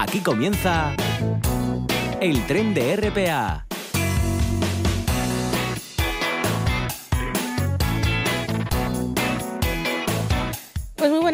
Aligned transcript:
Aquí 0.00 0.20
comienza 0.20 0.94
el 2.20 2.46
tren 2.46 2.72
de 2.72 2.94
RPA. 2.94 3.67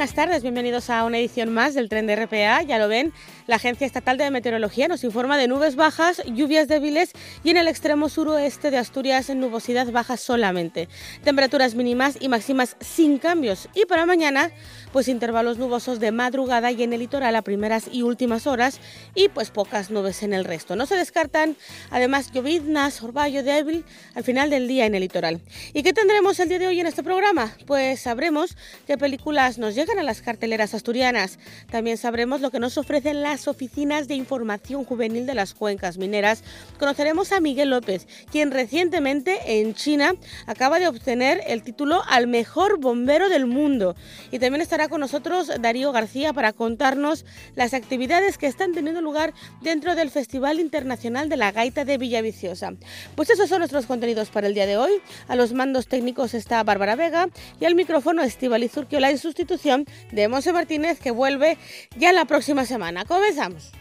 Buenas 0.04 0.16
tardes, 0.16 0.42
bienvenidos 0.42 0.90
a 0.90 1.02
una 1.04 1.18
edición 1.18 1.50
más 1.54 1.72
del 1.72 1.88
tren 1.88 2.06
de 2.06 2.14
RPA. 2.14 2.60
Ya 2.60 2.78
lo 2.78 2.88
ven, 2.88 3.14
la 3.46 3.56
Agencia 3.56 3.86
Estatal 3.86 4.18
de 4.18 4.30
Meteorología 4.30 4.86
nos 4.86 5.02
informa 5.02 5.38
de 5.38 5.48
nubes 5.48 5.76
bajas, 5.76 6.20
lluvias 6.26 6.68
débiles 6.68 7.12
y 7.42 7.48
en 7.48 7.56
el 7.56 7.68
extremo 7.68 8.10
suroeste 8.10 8.70
de 8.70 8.76
Asturias 8.76 9.30
nubosidad 9.30 9.90
baja 9.90 10.18
solamente. 10.18 10.90
Temperaturas 11.22 11.74
mínimas 11.74 12.18
y 12.20 12.28
máximas 12.28 12.76
sin 12.80 13.18
cambios. 13.18 13.70
Y 13.74 13.86
para 13.86 14.04
mañana, 14.04 14.50
pues 14.92 15.08
intervalos 15.08 15.56
nubosos 15.56 16.00
de 16.00 16.12
madrugada 16.12 16.70
y 16.70 16.82
en 16.82 16.92
el 16.92 17.00
litoral 17.00 17.34
a 17.34 17.40
primeras 17.40 17.88
y 17.90 18.02
últimas 18.02 18.46
horas 18.46 18.80
y 19.14 19.30
pues 19.30 19.50
pocas 19.50 19.90
nubes 19.90 20.22
en 20.22 20.34
el 20.34 20.44
resto. 20.44 20.76
No 20.76 20.84
se 20.84 20.96
descartan 20.96 21.56
además 21.90 22.30
lloviznas, 22.30 23.02
orvallo 23.02 23.42
débil 23.42 23.86
al 24.14 24.22
final 24.22 24.50
del 24.50 24.68
día 24.68 24.84
en 24.84 24.94
el 24.94 25.00
litoral. 25.00 25.40
¿Y 25.72 25.82
qué 25.82 25.94
tendremos 25.94 26.38
el 26.40 26.50
día 26.50 26.58
de 26.58 26.66
hoy 26.66 26.78
en 26.78 26.86
este 26.86 27.02
programa? 27.02 27.56
Pues 27.66 28.00
sabremos 28.00 28.54
qué 28.86 28.98
películas 28.98 29.56
nos 29.56 29.74
llegan 29.74 29.93
a 29.98 30.02
las 30.02 30.22
carteleras 30.22 30.74
asturianas. 30.74 31.38
También 31.70 31.96
sabremos 31.96 32.40
lo 32.40 32.50
que 32.50 32.60
nos 32.60 32.78
ofrecen 32.78 33.22
las 33.22 33.48
oficinas 33.48 34.08
de 34.08 34.14
información 34.14 34.84
juvenil 34.84 35.26
de 35.26 35.34
las 35.34 35.54
cuencas 35.54 35.98
mineras. 35.98 36.42
Conoceremos 36.78 37.32
a 37.32 37.40
Miguel 37.40 37.70
López, 37.70 38.06
quien 38.30 38.50
recientemente 38.50 39.60
en 39.60 39.74
China 39.74 40.14
acaba 40.46 40.78
de 40.78 40.88
obtener 40.88 41.42
el 41.46 41.62
título 41.62 42.02
al 42.08 42.26
mejor 42.26 42.78
bombero 42.78 43.28
del 43.28 43.46
mundo. 43.46 43.94
Y 44.30 44.38
también 44.38 44.62
estará 44.62 44.88
con 44.88 45.00
nosotros 45.00 45.50
Darío 45.60 45.92
García 45.92 46.32
para 46.32 46.52
contarnos 46.52 47.24
las 47.54 47.74
actividades 47.74 48.38
que 48.38 48.46
están 48.46 48.72
teniendo 48.72 49.00
lugar 49.00 49.34
dentro 49.62 49.94
del 49.94 50.10
Festival 50.10 50.60
Internacional 50.60 51.28
de 51.28 51.36
la 51.36 51.52
Gaita 51.52 51.84
de 51.84 51.98
Villaviciosa. 51.98 52.74
Pues 53.14 53.30
esos 53.30 53.48
son 53.48 53.58
nuestros 53.60 53.86
contenidos 53.86 54.30
para 54.30 54.46
el 54.46 54.54
día 54.54 54.66
de 54.66 54.76
hoy. 54.76 54.92
A 55.28 55.36
los 55.36 55.52
mandos 55.52 55.88
técnicos 55.88 56.34
está 56.34 56.62
Bárbara 56.62 56.96
Vega 56.96 57.28
y 57.60 57.64
al 57.64 57.74
micrófono 57.74 58.22
Estivaliz 58.22 58.76
Urquiola 58.76 59.10
en 59.10 59.18
sustitución 59.18 59.83
de 60.12 60.28
Monse 60.28 60.52
Martínez 60.52 60.98
que 61.00 61.10
vuelve 61.10 61.58
ya 61.96 62.12
la 62.12 62.24
próxima 62.24 62.64
semana. 62.64 63.04
Comenzamos. 63.04 63.72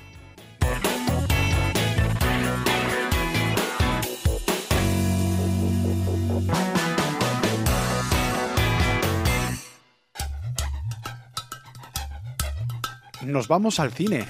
Nos 13.25 13.47
vamos 13.47 13.79
al 13.79 13.91
cine. 13.93 14.25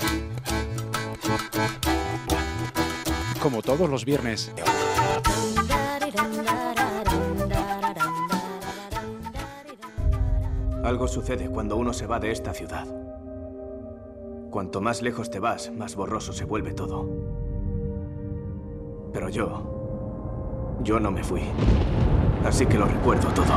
Como 3.42 3.62
todos 3.62 3.90
los 3.90 4.06
viernes. 4.06 4.52
Algo 10.94 11.08
sucede 11.08 11.50
cuando 11.50 11.76
uno 11.76 11.92
se 11.92 12.06
va 12.06 12.20
de 12.20 12.30
esta 12.30 12.54
ciudad. 12.54 12.86
Cuanto 14.52 14.80
más 14.80 15.02
lejos 15.02 15.32
te 15.32 15.40
vas, 15.40 15.72
más 15.74 15.96
borroso 15.96 16.34
se 16.34 16.46
vuelve 16.46 16.72
todo. 16.72 17.10
Pero 19.12 19.28
yo... 19.30 20.78
Yo 20.84 21.00
no 21.00 21.10
me 21.10 21.24
fui. 21.24 21.42
Así 22.46 22.68
que 22.68 22.78
lo 22.78 22.86
recuerdo 22.86 23.28
todo. 23.30 23.56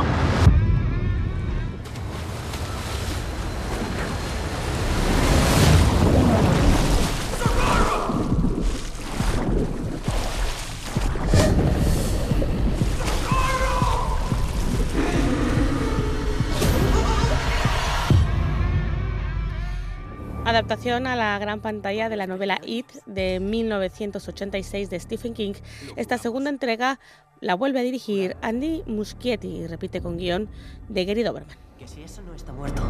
A 20.69 21.15
la 21.15 21.39
gran 21.39 21.61
pantalla 21.61 22.09
de 22.09 22.17
la 22.17 22.27
novela 22.27 22.59
It 22.65 22.91
de 23.05 23.39
1986 23.39 24.89
de 24.89 24.99
Stephen 24.99 25.33
King. 25.33 25.53
Esta 25.95 26.17
segunda 26.17 26.49
entrega 26.49 26.99
la 27.39 27.55
vuelve 27.55 27.79
a 27.79 27.83
dirigir 27.83 28.35
Andy 28.41 28.83
Muschietti 28.85 29.65
repite 29.65 30.01
con 30.01 30.17
guion 30.17 30.49
de 30.89 31.05
Gary 31.05 31.23
Doberman. 31.23 31.55
Que 31.79 31.87
si 31.87 32.01
eso 32.01 32.21
no 32.21 32.33
está 32.33 32.51
muerto. 32.51 32.81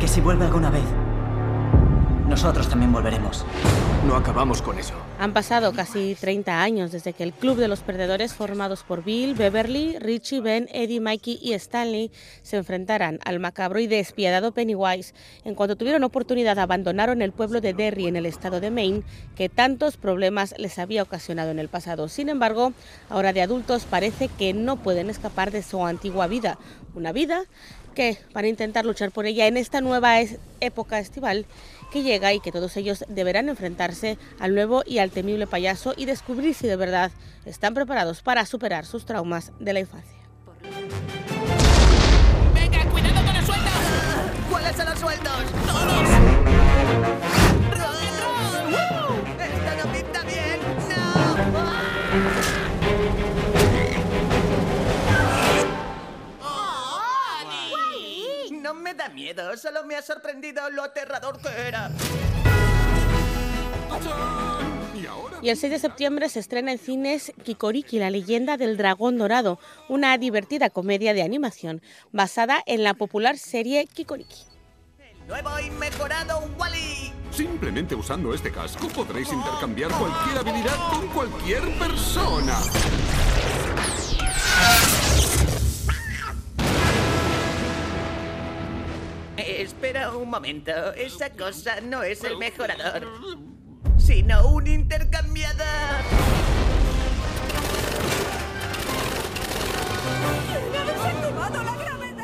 Que 0.00 0.08
si 0.08 0.20
vuelve 0.20 0.46
alguna 0.46 0.70
vez, 0.70 0.84
nosotros 2.28 2.68
también 2.68 2.92
volveremos. 2.92 3.44
No 4.06 4.16
acabamos 4.16 4.62
con 4.62 4.78
eso. 4.78 4.94
Han 5.20 5.32
pasado 5.32 5.72
casi 5.72 6.16
30 6.18 6.60
años 6.60 6.90
desde 6.90 7.12
que 7.12 7.22
el 7.22 7.32
Club 7.32 7.56
de 7.56 7.68
los 7.68 7.80
Perdedores, 7.80 8.34
formados 8.34 8.82
por 8.82 9.04
Bill, 9.04 9.34
Beverly, 9.34 9.98
Richie, 10.00 10.40
Ben, 10.40 10.68
Eddie, 10.72 11.00
Mikey 11.00 11.38
y 11.40 11.52
Stanley, 11.52 12.10
se 12.42 12.56
enfrentaran 12.56 13.20
al 13.24 13.38
macabro 13.38 13.78
y 13.78 13.86
despiadado 13.86 14.52
Pennywise. 14.52 15.14
En 15.44 15.54
cuanto 15.54 15.76
tuvieron 15.76 16.02
oportunidad, 16.02 16.58
abandonaron 16.58 17.22
el 17.22 17.30
pueblo 17.30 17.60
de 17.60 17.74
Derry, 17.74 18.08
en 18.08 18.16
el 18.16 18.26
estado 18.26 18.60
de 18.60 18.72
Maine, 18.72 19.04
que 19.36 19.48
tantos 19.48 19.96
problemas 19.96 20.54
les 20.58 20.80
había 20.80 21.04
ocasionado 21.04 21.52
en 21.52 21.60
el 21.60 21.68
pasado. 21.68 22.08
Sin 22.08 22.28
embargo, 22.28 22.72
ahora 23.08 23.32
de 23.32 23.42
adultos 23.42 23.84
parece 23.84 24.26
que 24.26 24.52
no 24.52 24.76
pueden 24.76 25.10
escapar 25.10 25.52
de 25.52 25.62
su 25.62 25.84
antigua 25.86 26.26
vida. 26.26 26.58
Una 26.94 27.12
vida 27.12 27.44
que, 27.94 28.18
para 28.32 28.48
intentar 28.48 28.84
luchar 28.84 29.12
por 29.12 29.26
ella 29.26 29.46
en 29.46 29.56
esta 29.56 29.80
nueva 29.80 30.16
época 30.60 30.98
estival, 30.98 31.46
que 31.92 32.02
llega 32.02 32.32
y 32.32 32.40
que 32.40 32.50
todos 32.50 32.76
ellos 32.76 33.04
deberán 33.08 33.48
enfrentarse 33.48 34.18
al 34.40 34.54
nuevo 34.54 34.82
y 34.86 34.98
al 34.98 35.10
temible 35.10 35.46
payaso 35.46 35.92
y 35.96 36.06
descubrir 36.06 36.54
si 36.54 36.66
de 36.66 36.76
verdad 36.76 37.12
están 37.44 37.74
preparados 37.74 38.22
para 38.22 38.46
superar 38.46 38.86
sus 38.86 39.04
traumas 39.04 39.52
de 39.60 39.72
la 39.74 39.80
infancia. 39.80 40.18
¡Venga, 42.54 42.84
cuidado 42.90 43.24
con 43.24 43.34
los 43.34 43.44
sueldos! 43.44 43.72
¿Cuáles 44.50 44.76
son 44.76 44.86
los 44.86 44.98
sueldos? 44.98 45.42
¡Todos! 45.66 46.21
Da 59.02 59.08
miedo, 59.08 59.56
solo 59.56 59.84
me 59.84 59.96
ha 59.96 60.02
sorprendido 60.02 60.68
lo 60.70 60.82
aterrador 60.82 61.40
que 61.40 61.48
era. 61.48 61.90
Y 65.40 65.48
el 65.48 65.56
6 65.56 65.72
de 65.72 65.78
septiembre 65.80 66.28
se 66.28 66.38
estrena 66.38 66.70
en 66.70 66.78
cines 66.78 67.32
Kikoriki, 67.42 67.98
la 67.98 68.10
leyenda 68.10 68.56
del 68.56 68.76
dragón 68.76 69.18
dorado, 69.18 69.58
una 69.88 70.16
divertida 70.18 70.70
comedia 70.70 71.14
de 71.14 71.22
animación 71.22 71.82
basada 72.12 72.62
en 72.66 72.84
la 72.84 72.94
popular 72.94 73.38
serie 73.38 73.86
Kikoriki. 73.86 74.44
Nuevo 75.26 75.50
y 75.58 75.70
mejorado 75.70 76.48
Wally. 76.58 77.12
Simplemente 77.32 77.94
usando 77.94 78.34
este 78.34 78.52
casco 78.52 78.86
podréis 78.88 79.32
intercambiar 79.32 79.90
cualquier 79.92 80.38
habilidad 80.38 80.76
con 80.90 81.08
cualquier 81.08 81.62
persona. 81.78 82.58
Eh, 89.36 89.62
espera 89.62 90.14
un 90.14 90.28
momento, 90.28 90.92
esa 90.92 91.30
cosa 91.30 91.80
no 91.80 92.02
es 92.02 92.22
el 92.22 92.36
mejorador, 92.36 93.08
sino 93.96 94.46
un 94.48 94.66
intercambiador. 94.66 95.66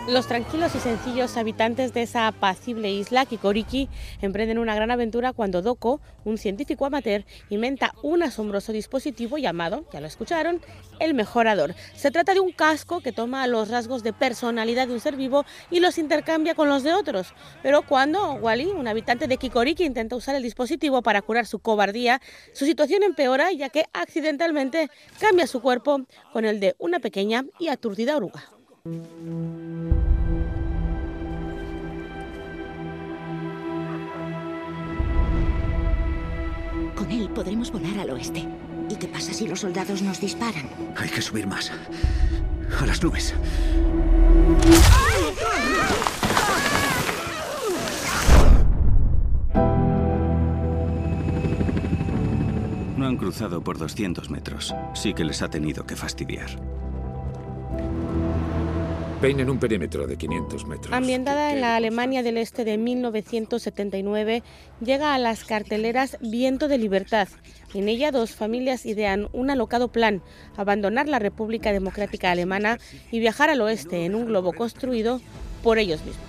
Los 0.08 0.26
tranquilos 0.26 0.74
y 0.74 0.78
sencillos 0.78 1.36
habitantes 1.36 1.92
de 1.92 2.00
esa 2.00 2.28
apacible 2.28 2.90
isla, 2.90 3.26
Kikoriki, 3.26 3.90
emprenden 4.22 4.56
una 4.56 4.74
gran 4.74 4.90
aventura 4.90 5.34
cuando 5.34 5.60
Doko, 5.60 6.00
un 6.24 6.38
científico 6.38 6.86
amateur, 6.86 7.26
inventa 7.50 7.92
un 8.02 8.22
asombroso 8.22 8.72
dispositivo 8.72 9.36
llamado, 9.36 9.84
ya 9.92 10.00
lo 10.00 10.06
escucharon, 10.06 10.62
el 10.98 11.12
mejorador. 11.12 11.74
Se 11.94 12.10
trata 12.10 12.32
de 12.32 12.40
un 12.40 12.52
casco 12.52 13.00
que 13.00 13.12
toma 13.12 13.46
los 13.48 13.68
rasgos 13.68 14.02
de 14.02 14.14
personalidad 14.14 14.88
de 14.88 14.94
un 14.94 15.00
ser 15.00 15.14
vivo 15.14 15.44
y 15.70 15.80
los 15.80 15.98
intercambia 15.98 16.54
con 16.54 16.70
los 16.70 16.82
de 16.84 16.94
otros. 16.94 17.34
Pero 17.62 17.82
cuando 17.82 18.32
Wally, 18.32 18.68
un 18.68 18.88
habitante 18.88 19.28
de 19.28 19.36
Kikoriki, 19.36 19.84
intenta 19.84 20.16
usar 20.16 20.34
el 20.36 20.42
dispositivo 20.42 21.02
para 21.02 21.20
curar 21.20 21.44
su 21.44 21.58
cobardía, 21.58 22.22
su 22.54 22.64
situación 22.64 23.02
empeora 23.02 23.52
ya 23.52 23.68
que 23.68 23.84
accidentalmente 23.92 24.88
cambia 25.20 25.46
su 25.46 25.60
cuerpo 25.60 26.06
con 26.32 26.46
el 26.46 26.60
de 26.60 26.76
una 26.78 26.98
pequeña 26.98 27.44
y 27.58 27.68
aturdida 27.68 28.16
oruga. 28.16 28.57
Con 36.94 37.10
él 37.10 37.28
podremos 37.34 37.70
volar 37.70 37.98
al 37.98 38.10
oeste. 38.10 38.44
¿Y 38.88 38.96
qué 38.96 39.08
pasa 39.08 39.32
si 39.32 39.46
los 39.46 39.60
soldados 39.60 40.02
nos 40.02 40.20
disparan? 40.20 40.68
Hay 40.96 41.08
que 41.10 41.20
subir 41.20 41.46
más. 41.46 41.70
A 42.80 42.86
las 42.86 43.02
nubes. 43.02 43.34
No 52.96 53.06
han 53.06 53.16
cruzado 53.16 53.62
por 53.62 53.78
200 53.78 54.30
metros. 54.30 54.74
Sí 54.94 55.14
que 55.14 55.24
les 55.24 55.42
ha 55.42 55.48
tenido 55.48 55.86
que 55.86 55.94
fastidiar. 55.94 56.48
Peinen 59.20 59.50
un 59.50 59.58
perímetro 59.58 60.06
de 60.06 60.16
500 60.16 60.66
metros. 60.66 60.92
Ambientada 60.92 61.52
en 61.52 61.60
la 61.60 61.74
Alemania 61.74 62.22
del 62.22 62.36
Este 62.36 62.64
de 62.64 62.78
1979, 62.78 64.44
llega 64.80 65.12
a 65.12 65.18
las 65.18 65.42
carteleras 65.44 66.16
Viento 66.20 66.68
de 66.68 66.78
Libertad. 66.78 67.26
En 67.74 67.88
ella 67.88 68.12
dos 68.12 68.36
familias 68.36 68.86
idean 68.86 69.28
un 69.32 69.50
alocado 69.50 69.88
plan, 69.88 70.22
abandonar 70.56 71.08
la 71.08 71.18
República 71.18 71.72
Democrática 71.72 72.30
Alemana 72.30 72.78
y 73.10 73.18
viajar 73.18 73.50
al 73.50 73.60
oeste 73.60 74.04
en 74.04 74.14
un 74.14 74.26
globo 74.26 74.52
construido 74.52 75.20
por 75.64 75.78
ellos 75.78 76.00
mismos. 76.04 76.24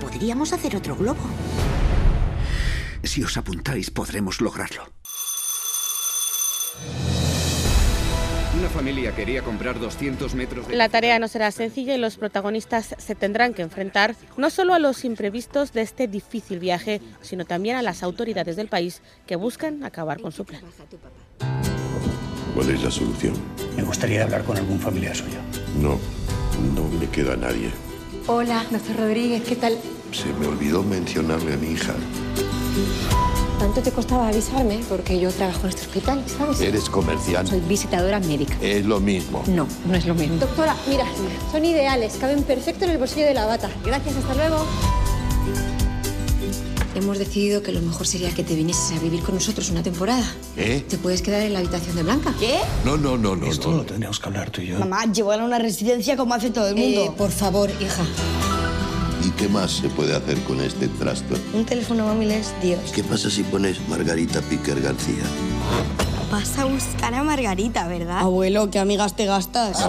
Podríamos 0.00 0.52
hacer 0.52 0.74
otro 0.74 0.96
globo. 0.96 1.22
Si 3.04 3.22
os 3.22 3.36
apuntáis, 3.36 3.90
podremos 3.90 4.40
lograrlo. 4.40 4.88
Una 8.64 8.72
familia 8.72 9.14
quería 9.14 9.42
comprar 9.42 9.78
200 9.78 10.34
metros 10.34 10.66
de... 10.66 10.74
La 10.74 10.88
tarea 10.88 11.18
no 11.18 11.28
será 11.28 11.50
sencilla 11.50 11.94
y 11.94 11.98
los 11.98 12.16
protagonistas 12.16 12.94
se 12.96 13.14
tendrán 13.14 13.52
que 13.52 13.60
enfrentar 13.60 14.16
no 14.38 14.48
solo 14.48 14.72
a 14.72 14.78
los 14.78 15.04
imprevistos 15.04 15.74
de 15.74 15.82
este 15.82 16.08
difícil 16.08 16.60
viaje, 16.60 17.02
sino 17.20 17.44
también 17.44 17.76
a 17.76 17.82
las 17.82 18.02
autoridades 18.02 18.56
del 18.56 18.68
país 18.68 19.02
que 19.26 19.36
buscan 19.36 19.84
acabar 19.84 20.18
con 20.18 20.32
su 20.32 20.46
plan. 20.46 20.62
¿Cuál 22.54 22.70
es 22.70 22.82
la 22.82 22.90
solución? 22.90 23.34
Me 23.76 23.82
gustaría 23.82 24.22
hablar 24.22 24.44
con 24.44 24.56
algún 24.56 24.80
familiar 24.80 25.14
suyo. 25.14 25.36
No, 25.78 25.98
no 26.74 26.88
me 26.98 27.06
queda 27.10 27.36
nadie. 27.36 27.70
Hola, 28.28 28.64
doctor 28.70 28.96
Rodríguez, 28.96 29.42
¿qué 29.46 29.56
tal? 29.56 29.76
Se 30.10 30.32
me 30.40 30.46
olvidó 30.46 30.82
mencionarle 30.82 31.52
a 31.52 31.56
mi 31.58 31.72
hija. 31.72 31.92
¿Cuánto 33.58 33.80
te 33.82 33.90
costaba 33.92 34.28
avisarme? 34.28 34.80
Porque 34.88 35.18
yo 35.18 35.30
trabajo 35.30 35.62
en 35.62 35.68
este 35.70 35.82
hospital, 35.82 36.22
¿sabes? 36.26 36.60
¿Eres 36.60 36.88
comerciante? 36.88 37.50
Soy 37.50 37.60
visitadora 37.60 38.20
médica. 38.20 38.56
Es 38.60 38.84
lo 38.84 39.00
mismo. 39.00 39.42
No, 39.46 39.66
no 39.86 39.94
es 39.94 40.06
lo 40.06 40.14
mismo. 40.14 40.36
Doctora, 40.36 40.76
mira, 40.88 41.06
son 41.50 41.64
ideales, 41.64 42.16
caben 42.20 42.42
perfecto 42.42 42.84
en 42.84 42.90
el 42.90 42.98
bolsillo 42.98 43.26
de 43.26 43.34
la 43.34 43.46
bata. 43.46 43.70
Gracias, 43.84 44.16
hasta 44.16 44.34
luego. 44.34 44.64
Hemos 46.94 47.18
decidido 47.18 47.60
que 47.62 47.72
lo 47.72 47.80
mejor 47.80 48.06
sería 48.06 48.32
que 48.32 48.44
te 48.44 48.54
vinieses 48.54 48.96
a 48.96 49.00
vivir 49.02 49.20
con 49.22 49.34
nosotros 49.34 49.68
una 49.70 49.82
temporada. 49.82 50.24
¿Eh? 50.56 50.84
Te 50.88 50.96
puedes 50.96 51.22
quedar 51.22 51.42
en 51.42 51.52
la 51.52 51.58
habitación 51.58 51.96
de 51.96 52.04
Blanca. 52.04 52.32
¿Qué? 52.38 52.58
No, 52.84 52.96
no, 52.96 53.16
no, 53.18 53.34
no. 53.34 53.46
Esto 53.46 53.72
no. 53.72 53.78
lo 53.78 53.84
tendríamos 53.84 54.20
que 54.20 54.26
hablar 54.28 54.50
tú 54.50 54.60
y 54.60 54.66
yo. 54.68 54.78
Mamá, 54.78 55.04
llevar 55.06 55.40
a 55.40 55.44
una 55.44 55.58
residencia 55.58 56.16
como 56.16 56.34
hace 56.34 56.50
todo 56.50 56.68
el 56.68 56.76
mundo. 56.76 57.04
Eh, 57.04 57.10
por 57.16 57.32
favor, 57.32 57.68
hija. 57.80 58.04
¿Y 59.24 59.30
qué 59.30 59.48
más 59.48 59.70
se 59.72 59.88
puede 59.88 60.14
hacer 60.14 60.38
con 60.40 60.60
este 60.60 60.86
trasto? 60.86 61.34
Un 61.54 61.64
teléfono 61.64 62.06
móvil 62.06 62.30
es 62.30 62.52
Dios. 62.60 62.92
¿Qué 62.94 63.02
pasa 63.02 63.30
si 63.30 63.42
pones 63.42 63.80
Margarita 63.88 64.42
Piquer 64.42 64.82
García? 64.82 65.24
Vas 66.30 66.58
a 66.58 66.66
buscar 66.66 67.14
a 67.14 67.22
Margarita, 67.22 67.88
¿verdad? 67.88 68.18
Abuelo, 68.18 68.70
¿qué 68.70 68.80
amigas 68.80 69.16
te 69.16 69.24
gastas? 69.24 69.82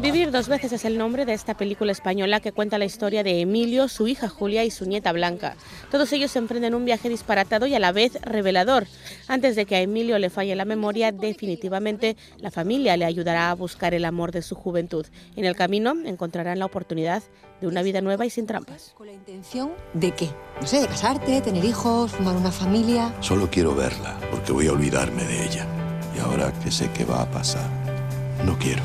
Vivir 0.00 0.32
dos 0.32 0.48
veces 0.48 0.72
es 0.72 0.84
el 0.84 0.98
nombre 0.98 1.26
de 1.26 1.34
esta 1.34 1.56
película 1.56 1.92
española 1.92 2.40
que 2.40 2.50
cuenta 2.50 2.78
la 2.78 2.86
historia 2.86 3.22
de 3.22 3.40
Emilio, 3.40 3.86
su 3.86 4.08
hija 4.08 4.28
Julia 4.28 4.64
y 4.64 4.72
su 4.72 4.84
nieta 4.84 5.12
Blanca. 5.12 5.54
Todos 5.92 6.12
ellos 6.12 6.34
emprenden 6.34 6.74
un 6.74 6.84
viaje 6.84 7.08
disparatado 7.08 7.66
y 7.68 7.74
a 7.74 7.78
la 7.78 7.92
vez 7.92 8.18
revelador. 8.22 8.86
Antes 9.28 9.54
de 9.54 9.64
que 9.64 9.76
a 9.76 9.80
Emilio 9.80 10.18
le 10.18 10.30
falle 10.30 10.56
la 10.56 10.64
memoria, 10.64 11.12
definitivamente 11.12 12.16
la 12.38 12.50
familia 12.50 12.96
le 12.96 13.04
ayudará 13.04 13.50
a 13.50 13.54
buscar 13.54 13.94
el 13.94 14.06
amor 14.06 14.32
de 14.32 14.42
su 14.42 14.56
juventud. 14.56 15.06
En 15.36 15.44
el 15.44 15.54
camino 15.54 15.94
encontrarán 16.04 16.58
la 16.58 16.64
oportunidad 16.64 17.22
de 17.60 17.66
una 17.66 17.82
vida 17.82 18.00
nueva 18.00 18.26
y 18.26 18.30
sin 18.30 18.46
trampas. 18.46 18.92
¿Con 18.94 19.06
la 19.06 19.12
intención 19.12 19.72
de 19.94 20.12
qué? 20.14 20.30
No 20.60 20.66
sé, 20.66 20.80
de 20.80 20.86
casarte, 20.86 21.40
tener 21.40 21.64
hijos, 21.64 22.12
formar 22.12 22.36
una 22.36 22.50
familia. 22.50 23.14
Solo 23.20 23.50
quiero 23.50 23.74
verla, 23.74 24.18
porque 24.30 24.52
voy 24.52 24.66
a 24.66 24.72
olvidarme 24.72 25.24
de 25.24 25.44
ella. 25.44 25.66
Y 26.16 26.20
ahora 26.20 26.52
que 26.52 26.70
sé 26.70 26.90
qué 26.92 27.04
va 27.04 27.22
a 27.22 27.30
pasar, 27.30 27.68
no 28.44 28.58
quiero. 28.58 28.82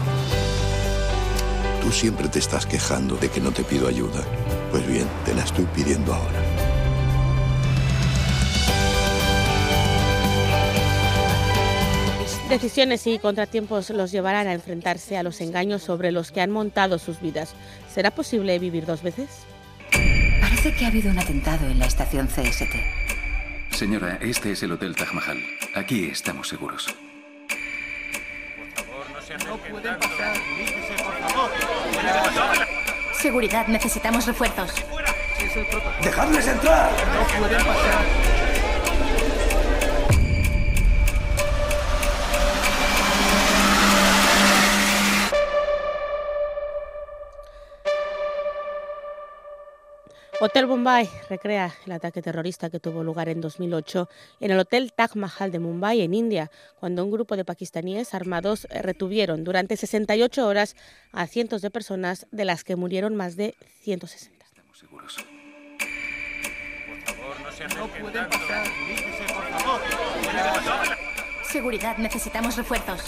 Tú 1.82 1.92
siempre 1.92 2.28
te 2.30 2.40
estás 2.40 2.66
quejando 2.66 3.16
de 3.16 3.30
que 3.30 3.40
no 3.40 3.52
te 3.52 3.64
pido 3.64 3.88
ayuda. 3.88 4.24
Pues 4.72 4.86
bien, 4.88 5.08
te 5.24 5.34
la 5.34 5.44
estoy 5.44 5.66
pidiendo 5.66 6.14
ahora. 6.14 6.55
Decisiones 12.50 13.08
y 13.08 13.18
contratiempos 13.18 13.90
los 13.90 14.12
llevarán 14.12 14.48
a 14.48 14.54
enfrentarse 14.54 15.18
a 15.18 15.24
los 15.24 15.42
engaños 15.42 15.82
sobre 15.82 16.12
los 16.12 16.32
que 16.32 16.42
han 16.42 16.52
montado 16.52 17.00
sus 17.00 17.20
vidas. 17.20 17.56
¿Será 17.92 18.12
posible 18.12 18.60
vivir 18.60 18.86
dos 18.86 19.02
veces? 19.02 19.46
Parece 20.42 20.76
que 20.76 20.86
ha 20.86 20.90
habido 20.90 21.10
un 21.10 21.18
atentado 21.18 21.66
en 21.66 21.80
la 21.80 21.88
estación 21.88 22.28
CST. 22.28 22.76
Señora, 23.72 24.20
este 24.22 24.52
es 24.52 24.62
el 24.62 24.72
Hotel 24.74 24.96
Taj 24.96 25.12
Mahal. 25.14 25.40
Aquí 25.74 26.06
estamos 26.06 26.48
seguros. 26.48 26.96
No 29.48 29.58
pueden 29.58 30.00
pasar. 30.00 30.38
por 31.04 31.30
favor. 31.30 31.52
Seguridad, 33.20 33.68
necesitamos 33.68 34.28
refuerzos. 34.28 34.72
¡Dejadles 36.04 36.48
entrar! 36.48 36.92
No 36.92 37.40
pueden 37.40 37.66
pasar. 37.66 38.35
Hotel 50.46 50.68
Bombay 50.68 51.10
recrea 51.28 51.74
el 51.88 51.92
ataque 51.94 52.22
terrorista 52.22 52.70
que 52.70 52.80
tuvo 52.80 53.04
lugar 53.04 53.30
en 53.30 53.42
2008 53.42 54.08
en 54.40 54.52
el 54.52 54.60
Hotel 54.60 54.94
Taj 54.94 55.16
Mahal 55.16 55.52
de 55.52 55.58
Mumbai, 55.58 56.02
en 56.02 56.14
India, 56.14 56.52
cuando 56.80 57.04
un 57.04 57.10
grupo 57.10 57.36
de 57.36 57.44
pakistaníes 57.44 58.14
armados 58.14 58.68
retuvieron 58.70 59.44
durante 59.44 59.76
68 59.76 60.48
horas 60.48 60.76
a 61.12 61.26
cientos 61.26 61.64
de 61.64 61.72
personas, 61.72 62.28
de 62.30 62.46
las 62.46 62.64
que 62.64 62.76
murieron 62.76 63.16
más 63.16 63.36
de 63.38 63.56
160. 63.82 64.46
Estamos 64.46 64.78
seguros. 64.78 65.18
No 67.76 67.88
pueden 67.88 68.30
pasar. 68.30 68.68
por 69.34 69.50
favor. 69.50 69.82
Seguridad, 71.50 71.98
necesitamos 71.98 72.56
refuerzos. 72.56 73.02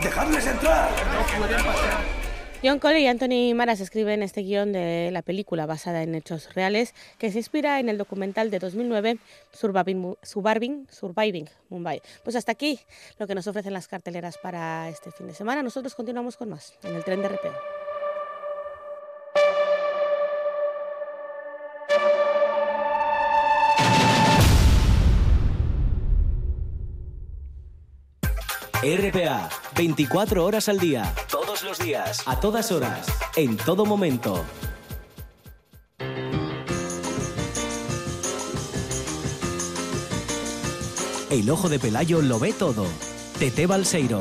¡Dejadles 0.00 0.46
entrar! 0.46 0.90
No 1.12 1.38
pueden 1.40 1.64
pasar. 1.64 2.23
John 2.64 2.78
Cole 2.78 3.00
y 3.00 3.06
Anthony 3.06 3.54
Maras 3.54 3.80
escriben 3.80 4.22
este 4.22 4.40
guion 4.40 4.72
de 4.72 5.10
la 5.12 5.20
película 5.20 5.66
basada 5.66 6.02
en 6.02 6.14
hechos 6.14 6.54
reales 6.54 6.94
que 7.18 7.30
se 7.30 7.36
inspira 7.36 7.78
en 7.78 7.90
el 7.90 7.98
documental 7.98 8.50
de 8.50 8.58
2009 8.58 9.18
Surviving, 9.52 10.16
Surviving, 10.22 10.88
Surviving 10.90 11.50
Mumbai. 11.68 12.00
Pues 12.22 12.36
hasta 12.36 12.52
aquí 12.52 12.80
lo 13.18 13.26
que 13.26 13.34
nos 13.34 13.46
ofrecen 13.48 13.74
las 13.74 13.86
carteleras 13.86 14.38
para 14.38 14.88
este 14.88 15.10
fin 15.12 15.26
de 15.26 15.34
semana. 15.34 15.62
Nosotros 15.62 15.94
continuamos 15.94 16.38
con 16.38 16.48
más 16.48 16.72
en 16.84 16.94
el 16.96 17.04
tren 17.04 17.20
de 17.20 17.28
RPA. 17.28 17.52
RPA, 28.84 29.48
24 29.76 30.44
horas 30.44 30.68
al 30.68 30.78
día, 30.78 31.10
todos 31.30 31.62
los 31.62 31.78
días, 31.78 32.22
a 32.26 32.38
todas 32.38 32.70
horas, 32.70 33.06
en 33.34 33.56
todo 33.56 33.86
momento. 33.86 34.44
El 41.30 41.48
ojo 41.48 41.70
de 41.70 41.78
Pelayo 41.78 42.20
lo 42.20 42.38
ve 42.38 42.52
todo. 42.52 42.84
Tete 43.38 43.66
Balseiro. 43.66 44.20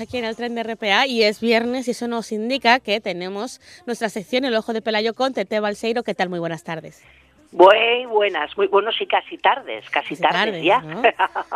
Aquí 0.00 0.18
en 0.18 0.24
el 0.24 0.36
tren 0.36 0.54
de 0.54 0.62
RPA 0.62 1.06
y 1.06 1.22
es 1.22 1.40
viernes 1.40 1.88
y 1.88 1.92
eso 1.92 2.08
nos 2.08 2.32
indica 2.32 2.80
que 2.80 3.00
tenemos 3.00 3.60
nuestra 3.86 4.08
sección 4.08 4.44
El 4.44 4.54
Ojo 4.54 4.72
de 4.72 4.82
Pelayo 4.82 5.14
con 5.14 5.32
Tete 5.34 5.60
Balseiro. 5.60 6.02
¿Qué 6.02 6.14
tal? 6.14 6.28
Muy 6.28 6.38
buenas 6.38 6.64
tardes. 6.64 7.02
Muy 7.52 8.06
buenas, 8.06 8.56
muy 8.56 8.66
buenos 8.66 8.98
y 9.00 9.06
casi 9.06 9.36
tardes, 9.36 9.84
casi, 9.90 10.16
Casi 10.16 10.22
tardes, 10.22 10.44
tardes, 10.44 10.64
ya. 10.64 10.80
¿no? 10.80 11.02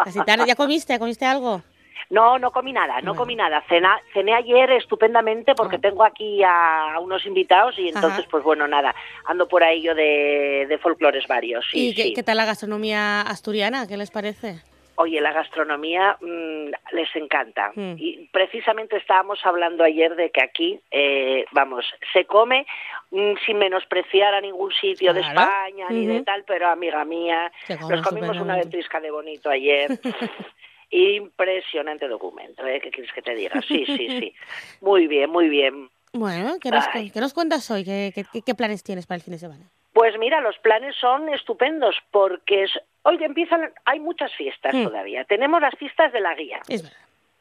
Casi 0.04 0.20
tarde. 0.24 0.44
¿Ya 0.46 0.54
comiste? 0.54 0.98
¿Comiste 0.98 1.24
algo? 1.24 1.62
No, 2.10 2.38
no 2.38 2.52
comí 2.52 2.72
nada, 2.72 3.00
no 3.00 3.16
comí 3.16 3.34
nada. 3.34 3.64
Cena, 3.68 3.98
cené 4.12 4.32
ayer 4.34 4.70
estupendamente 4.72 5.54
porque 5.56 5.78
tengo 5.78 6.04
aquí 6.04 6.40
a 6.44 6.98
unos 7.00 7.26
invitados 7.26 7.76
y 7.78 7.88
entonces, 7.88 8.10
Ah. 8.12 8.20
Ajá. 8.20 8.28
pues 8.30 8.44
bueno, 8.44 8.68
nada, 8.68 8.94
ando 9.24 9.48
por 9.48 9.64
ahí 9.64 9.82
yo 9.82 9.92
de, 9.94 10.66
de 10.68 10.78
folclores 10.78 11.26
varios. 11.26 11.64
Sí, 11.72 11.88
¿Y 11.88 11.94
qué, 11.94 12.02
sí. 12.04 12.12
qué 12.12 12.22
tal 12.22 12.36
la 12.36 12.44
gastronomía 12.44 13.22
asturiana? 13.22 13.88
¿Qué 13.88 13.96
les 13.96 14.10
parece? 14.12 14.60
Oye, 14.96 15.20
la 15.20 15.32
gastronomía 15.32 16.16
mm, 16.20 16.70
les 16.92 17.14
encanta. 17.16 17.70
Mm. 17.74 17.94
Y 17.98 18.28
precisamente 18.32 18.96
estábamos 18.96 19.38
hablando 19.44 19.84
ayer 19.84 20.16
de 20.16 20.30
que 20.30 20.42
aquí, 20.42 20.80
eh, 20.90 21.44
vamos, 21.52 21.84
se 22.12 22.24
come 22.24 22.66
mm, 23.10 23.32
sin 23.44 23.58
menospreciar 23.58 24.34
a 24.34 24.40
ningún 24.40 24.72
sitio 24.72 25.12
de. 25.12 25.20
España 25.20 25.88
ni 25.90 26.06
de 26.06 26.22
tal, 26.22 26.44
pero 26.46 26.68
amiga 26.68 27.04
mía, 27.04 27.52
nos 27.88 28.00
comimos 28.02 28.36
una 28.38 28.56
vetrisca 28.56 29.00
de 29.00 29.10
bonito 29.10 29.50
ayer. 29.50 29.90
Impresionante 30.90 32.06
documento, 32.08 32.64
¿eh? 32.66 32.80
¿Qué 32.80 32.90
quieres 32.90 33.12
que 33.12 33.20
te 33.22 33.34
diga? 33.34 33.60
Sí, 33.62 33.84
sí, 33.86 34.08
sí. 34.08 34.34
Muy 34.80 35.06
bien, 35.08 35.28
muy 35.30 35.48
bien. 35.48 35.90
Bueno, 36.12 36.54
¿qué 36.62 36.70
nos, 36.70 36.84
Ay. 36.94 37.10
¿qué 37.10 37.20
nos 37.20 37.34
cuentas 37.34 37.70
hoy? 37.70 37.84
¿Qué, 37.84 38.12
qué, 38.14 38.24
qué- 38.32 38.40
qué 38.42 38.54
planes 38.54 38.82
tienes 38.82 39.06
para 39.06 39.16
el 39.16 39.22
fin 39.22 39.32
de 39.32 39.38
semana? 39.38 39.68
Pues 39.96 40.18
mira, 40.18 40.42
los 40.42 40.58
planes 40.58 40.94
son 40.96 41.30
estupendos 41.32 41.96
porque 42.10 42.64
es- 42.64 42.78
hoy 43.04 43.16
empiezan, 43.24 43.72
hay 43.86 43.98
muchas 43.98 44.30
fiestas 44.34 44.74
Mm. 44.74 44.84
todavía. 44.84 45.24
Tenemos 45.24 45.58
las 45.58 45.74
fiestas 45.78 46.12
de 46.12 46.20
la 46.20 46.34
guía. 46.34 46.60
Es 46.68 46.82
verdad. 46.82 46.98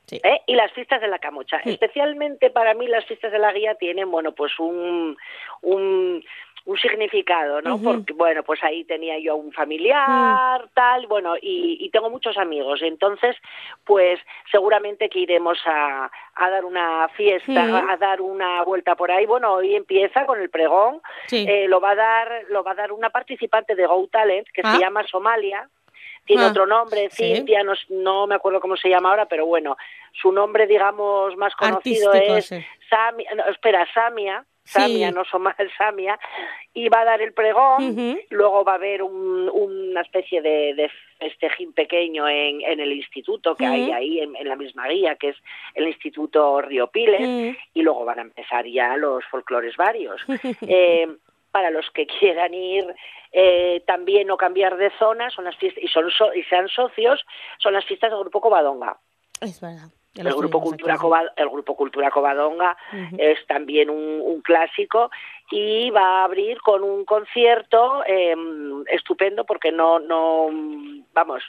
Sí. 0.07 0.21
¿eh? 0.23 0.39
y 0.47 0.55
las 0.55 0.71
fiestas 0.71 1.01
de 1.01 1.07
la 1.09 1.19
camocha. 1.19 1.59
Sí. 1.63 1.71
Especialmente 1.71 2.51
para 2.51 2.73
mí 2.75 2.87
las 2.87 3.03
fiestas 3.07 3.33
de 3.33 3.39
la 3.39 3.51
guía 3.51 3.75
tienen, 3.75 4.09
bueno, 4.09 4.31
pues 4.31 4.57
un, 4.57 5.17
un, 5.63 6.23
un 6.65 6.77
significado, 6.77 7.61
¿no? 7.61 7.79
Porque, 7.79 8.11
bueno, 8.13 8.41
pues 8.41 8.63
ahí 8.63 8.83
tenía 8.85 9.19
yo 9.19 9.35
un 9.35 9.51
familiar, 9.53 10.67
tal, 10.73 11.05
bueno, 11.07 11.35
y, 11.39 11.77
y 11.79 11.89
tengo 11.91 12.09
muchos 12.09 12.37
amigos. 12.37 12.81
Entonces, 12.81 13.35
pues 13.83 14.19
seguramente 14.51 15.09
que 15.09 15.19
iremos 15.19 15.59
a, 15.65 16.09
a 16.35 16.49
dar 16.49 16.65
una 16.65 17.07
fiesta, 17.09 17.91
a 17.91 17.97
dar 17.97 18.19
una 18.21 18.63
vuelta 18.63 18.95
por 18.95 19.11
ahí. 19.11 19.25
Bueno, 19.27 19.53
hoy 19.53 19.75
empieza 19.75 20.25
con 20.25 20.41
el 20.41 20.49
pregón. 20.49 21.01
Sí. 21.27 21.45
Eh, 21.47 21.67
lo 21.67 21.79
va 21.79 21.91
a 21.91 21.95
dar, 21.95 22.45
lo 22.49 22.63
va 22.63 22.71
a 22.71 22.75
dar 22.75 22.91
una 22.91 23.11
participante 23.11 23.75
de 23.75 23.85
Go 23.85 24.07
Talent 24.11 24.47
que 24.51 24.61
Ah. 24.63 24.73
se 24.73 24.79
llama 24.79 25.03
Somalia. 25.07 25.69
Tiene 26.25 26.45
Ah, 26.45 26.47
otro 26.47 26.65
nombre, 26.65 27.09
sí. 27.11 27.35
Cintia, 27.35 27.61
no, 27.89 28.25
me 28.25 28.33
acuerdo 28.33 28.59
cómo 28.59 28.75
se 28.75 28.89
llama 28.89 29.09
ahora, 29.11 29.27
pero 29.27 29.45
bueno, 29.45 29.77
su 30.13 30.31
nombre, 30.31 30.65
digamos, 30.65 31.37
más 31.37 31.55
conocido 31.55 32.11
Artístico, 32.11 32.37
es 32.37 32.45
sí. 32.47 32.65
Samia, 32.89 33.29
no, 33.35 33.45
espera, 33.45 33.87
Samia, 33.93 34.43
Samia, 34.65 35.09
Sí. 35.09 35.15
no 35.15 35.23
Somal, 35.25 35.55
Samia, 35.77 36.19
y 36.73 36.89
va 36.89 37.01
a 37.01 37.05
dar 37.05 37.21
el 37.21 37.33
pregón, 37.33 38.19
luego 38.31 38.63
va 38.63 38.73
a 38.73 38.75
haber 38.75 39.03
un- 39.03 39.49
una 39.49 40.01
especie 40.01 40.41
de, 40.41 40.73
de 40.73 40.89
festejín 41.19 41.71
pequeño 41.73 42.27
en, 42.27 42.61
en 42.61 42.79
el 42.79 42.91
instituto 42.91 43.55
que 43.55 43.65
hay 43.65 43.91
ahí, 43.91 44.19
en, 44.19 44.35
en 44.35 44.47
la 44.49 44.55
misma 44.55 44.87
guía, 44.87 45.15
que 45.15 45.29
es 45.29 45.37
el 45.75 45.87
Instituto 45.87 46.61
Río 46.61 46.87
Piles, 46.87 47.55
y 47.73 47.81
luego 47.83 48.03
van 48.05 48.19
a 48.19 48.23
empezar 48.23 48.65
ya 48.65 48.97
los 48.97 49.23
folclores 49.25 49.75
varios. 49.77 50.21
Eh, 50.67 51.07
para 51.51 51.69
los 51.69 51.89
que 51.91 52.05
quieran 52.05 52.53
ir 52.53 52.83
eh, 53.31 53.81
también 53.87 54.29
o 54.29 54.35
cambiar 54.35 54.75
de 54.75 54.89
zona, 54.99 55.29
son 55.29 55.45
las 55.45 55.55
fiestas, 55.55 55.81
y, 55.83 55.87
son 55.87 56.09
so- 56.11 56.33
y 56.33 56.43
sean 56.43 56.67
socios, 56.67 57.23
son 57.59 57.71
las 57.73 57.85
fiestas 57.85 58.09
del 58.11 58.19
Grupo 58.19 58.41
Covadonga. 58.41 58.97
Es 59.39 59.61
verdad. 59.61 59.87
El 60.15 60.33
grupo, 60.33 60.61
Cultura 60.61 60.93
aquí, 60.93 61.01
Cova- 61.01 61.33
el 61.35 61.49
grupo 61.49 61.75
Cultura 61.75 62.09
Covadonga 62.09 62.77
es 63.17 63.45
también 63.47 63.89
un, 63.89 64.21
un 64.23 64.41
clásico 64.41 65.11
y 65.51 65.89
va 65.91 66.21
a 66.21 66.23
abrir 66.23 66.59
con 66.61 66.83
un 66.83 67.03
concierto 67.05 68.03
eh, 68.07 68.35
estupendo 68.91 69.43
porque 69.45 69.71
no, 69.71 69.99
no, 69.99 70.47
vamos, 71.13 71.43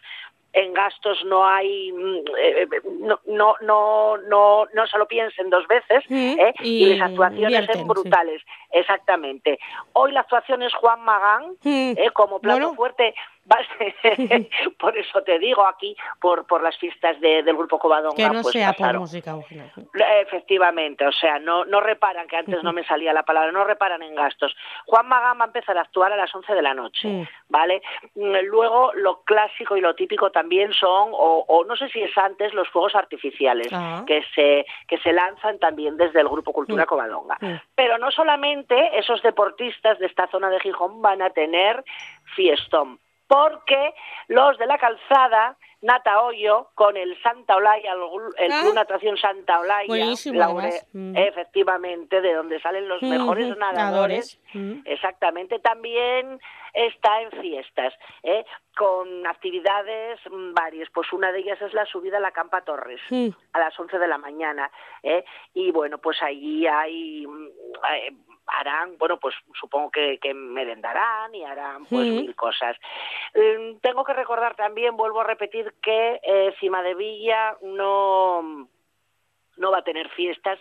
en 0.52 0.72
gastos 0.72 1.22
no 1.26 1.46
hay, 1.46 1.92
mm, 1.92 2.16
eh, 2.38 2.66
no, 3.00 3.20
no, 3.26 3.54
no, 3.60 4.16
no, 4.28 4.66
no 4.74 4.86
se 4.86 4.98
lo 4.98 5.06
piensen 5.06 5.50
dos 5.50 5.66
veces 5.68 6.02
¿eh? 6.10 6.54
y, 6.60 6.86
y 6.86 6.96
las 6.96 7.10
actuaciones 7.10 7.66
son 7.72 7.86
brutales, 7.86 8.42
exactamente. 8.72 9.58
Hoy 9.92 10.12
la 10.12 10.20
actuación 10.20 10.62
es 10.62 10.72
Juan 10.74 11.02
Magán, 11.04 11.52
Mm. 11.62 11.92
¿eh? 11.98 12.10
como 12.12 12.40
plato 12.40 12.58
Bueno. 12.60 12.74
fuerte. 12.74 13.14
va- 13.52 13.58
por 14.78 14.96
eso 14.96 15.22
te 15.22 15.38
digo 15.38 15.64
aquí, 15.66 15.96
por, 16.20 16.46
por 16.46 16.62
las 16.62 16.76
fiestas 16.78 17.20
de- 17.20 17.42
del 17.42 17.56
grupo 17.56 17.78
Covadonga. 17.78 18.16
Que 18.16 18.28
no 18.28 18.42
pues 18.42 18.52
sea 18.52 18.72
por 18.72 18.98
música. 18.98 19.36
ojalá. 19.36 19.72
Efectivamente, 20.20 21.06
o 21.06 21.12
sea, 21.12 21.38
no, 21.38 21.64
no 21.64 21.80
reparan, 21.80 22.26
que 22.26 22.36
antes 22.36 22.62
no 22.62 22.72
me 22.72 22.84
salía 22.84 23.12
la 23.12 23.22
palabra, 23.22 23.52
no 23.52 23.64
reparan 23.64 24.02
en 24.02 24.14
gastos. 24.14 24.54
Juan 24.86 25.06
Magán 25.08 25.38
va 25.38 25.44
a 25.44 25.46
empezar 25.46 25.76
a 25.78 25.82
actuar 25.82 26.12
a 26.12 26.16
las 26.16 26.34
11 26.34 26.54
de 26.54 26.62
la 26.62 26.74
noche. 26.74 27.28
¿vale? 27.48 27.82
Mm, 28.14 28.36
Luego, 28.46 28.92
lo 28.94 29.22
clásico 29.22 29.76
y 29.76 29.80
lo 29.80 29.94
típico 29.94 30.30
también 30.30 30.72
son, 30.72 31.10
o, 31.12 31.44
o 31.48 31.64
no 31.64 31.76
sé 31.76 31.88
si 31.90 32.02
es 32.02 32.16
antes, 32.18 32.52
los 32.54 32.68
fuegos 32.68 32.94
artificiales, 32.94 33.68
Ah. 33.72 34.04
que, 34.06 34.22
se, 34.34 34.66
que 34.88 34.98
se 34.98 35.12
lanzan 35.12 35.58
también 35.58 35.96
desde 35.96 36.20
el 36.20 36.28
Grupo 36.28 36.52
Cultura. 36.52 36.86
Covadonga. 36.86 37.36
Pero 37.74 37.98
no 37.98 38.10
solamente 38.10 38.98
esos 38.98 39.22
deportistas 39.22 39.98
de 39.98 40.06
esta 40.06 40.26
zona 40.28 40.50
de 40.50 40.60
Gijón 40.60 41.00
van 41.02 41.22
a 41.22 41.30
tener 41.30 41.84
fiestón, 42.34 42.98
porque 43.28 43.94
los 44.28 44.56
de 44.58 44.66
la 44.66 44.78
calzada, 44.78 45.56
Nata 45.82 46.22
Hoyo, 46.22 46.70
con 46.74 46.96
el 46.96 47.20
Santa 47.22 47.56
Olaya, 47.56 47.92
el, 48.38 48.52
Ah. 48.52 48.60
Club 48.62 48.74
Natación 48.74 49.16
Santa 49.18 49.60
Olaya, 49.60 49.86
Laure-. 50.32 50.82
Mm. 50.92 51.16
efectivamente, 51.16 52.20
de 52.20 52.34
donde 52.34 52.60
salen 52.60 52.88
los 52.88 53.02
mejores 53.02 53.50
Ujú, 53.50 53.58
nadadores, 53.58 54.40
Mm. 54.56 54.82
exactamente, 54.84 55.58
también 55.58 56.40
está 56.72 57.22
en 57.22 57.30
fiestas, 57.40 57.94
¿eh? 58.22 58.44
con 58.76 59.26
actividades 59.26 60.20
mm, 60.30 60.52
varias. 60.52 60.88
Pues 60.92 61.12
una 61.12 61.32
de 61.32 61.40
ellas 61.40 61.60
es 61.62 61.72
la 61.72 61.86
subida 61.86 62.18
a 62.18 62.20
la 62.20 62.32
Campa 62.32 62.62
Torres 62.62 63.00
Mm. 63.10 63.28
a 63.52 63.58
las 63.58 63.78
11 63.78 63.98
de 63.98 64.08
la 64.08 64.18
mañana. 64.18 64.70
¿eh? 65.02 65.24
Y 65.54 65.70
bueno, 65.70 65.98
pues 65.98 66.22
allí 66.22 66.66
hay, 66.66 67.26
mm, 67.26 67.46
eh, 67.94 68.12
harán, 68.46 68.96
bueno, 68.98 69.18
pues 69.18 69.34
supongo 69.58 69.90
que, 69.90 70.18
que 70.18 70.34
merendarán 70.34 71.34
y 71.34 71.44
harán 71.44 71.84
pues 71.86 72.06
mil 72.08 72.34
cosas. 72.34 72.76
Mm, 73.34 73.78
tengo 73.80 74.04
que 74.04 74.12
recordar 74.12 74.54
también, 74.54 74.96
vuelvo 74.96 75.20
a 75.20 75.24
repetir, 75.24 75.74
que 75.82 76.20
eh, 76.22 76.54
Cima 76.60 76.82
de 76.82 76.94
Villa 76.94 77.56
no 77.62 78.68
no 79.56 79.70
va 79.70 79.78
a 79.78 79.84
tener 79.84 80.08
fiestas 80.10 80.58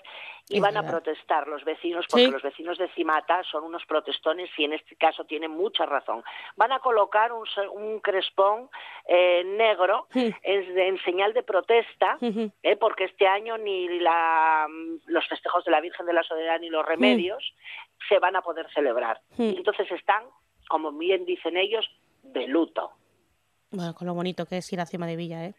y 0.47 0.59
van 0.59 0.77
a 0.77 0.83
protestar 0.87 1.47
los 1.47 1.63
vecinos 1.63 2.05
porque 2.09 2.25
Sí. 2.25 2.31
los 2.31 2.43
vecinos 2.43 2.77
de 2.77 2.87
Cimata 2.89 3.41
son 3.43 3.63
unos 3.63 3.83
protestones 3.85 4.49
y 4.57 4.65
en 4.65 4.73
este 4.73 4.95
caso 4.95 5.25
tienen 5.25 5.49
mucha 5.51 5.85
razón. 5.85 6.23
Van 6.55 6.71
a 6.71 6.79
colocar 6.79 7.31
un, 7.31 7.45
un 7.71 7.99
crespón 7.99 8.69
eh, 9.07 9.43
negro 9.43 10.07
en, 10.13 10.35
en 10.43 10.97
señal 11.03 11.33
de 11.33 11.41
protesta. 11.43 12.17
¿eh? 12.21 12.75
porque 12.77 13.05
este 13.05 13.27
año 13.27 13.57
ni 13.57 13.99
la, 13.99 14.67
los 15.07 15.27
festejos 15.27 15.65
de 15.65 15.71
la 15.71 15.81
Virgen 15.81 16.05
de 16.05 16.13
la 16.13 16.23
Soledad 16.23 16.59
ni 16.59 16.69
los 16.69 16.85
remedios 16.85 17.53
se 18.07 18.19
van 18.19 18.35
a 18.35 18.41
poder 18.41 18.67
celebrar. 18.73 19.21
Entonces 19.37 19.89
están, 19.91 20.23
como 20.69 20.91
bien 20.91 21.25
dicen 21.25 21.57
ellos, 21.57 21.85
de 22.21 22.47
luto. 22.47 22.91
Bueno, 23.71 23.93
con 23.95 24.05
lo 24.07 24.13
bonito 24.13 24.45
que 24.45 24.57
es 24.57 24.71
ir 24.73 24.79
a 24.79 24.85
Cima 24.85 25.07
de 25.07 25.15
Villa, 25.15 25.43
¿eh? 25.45 25.55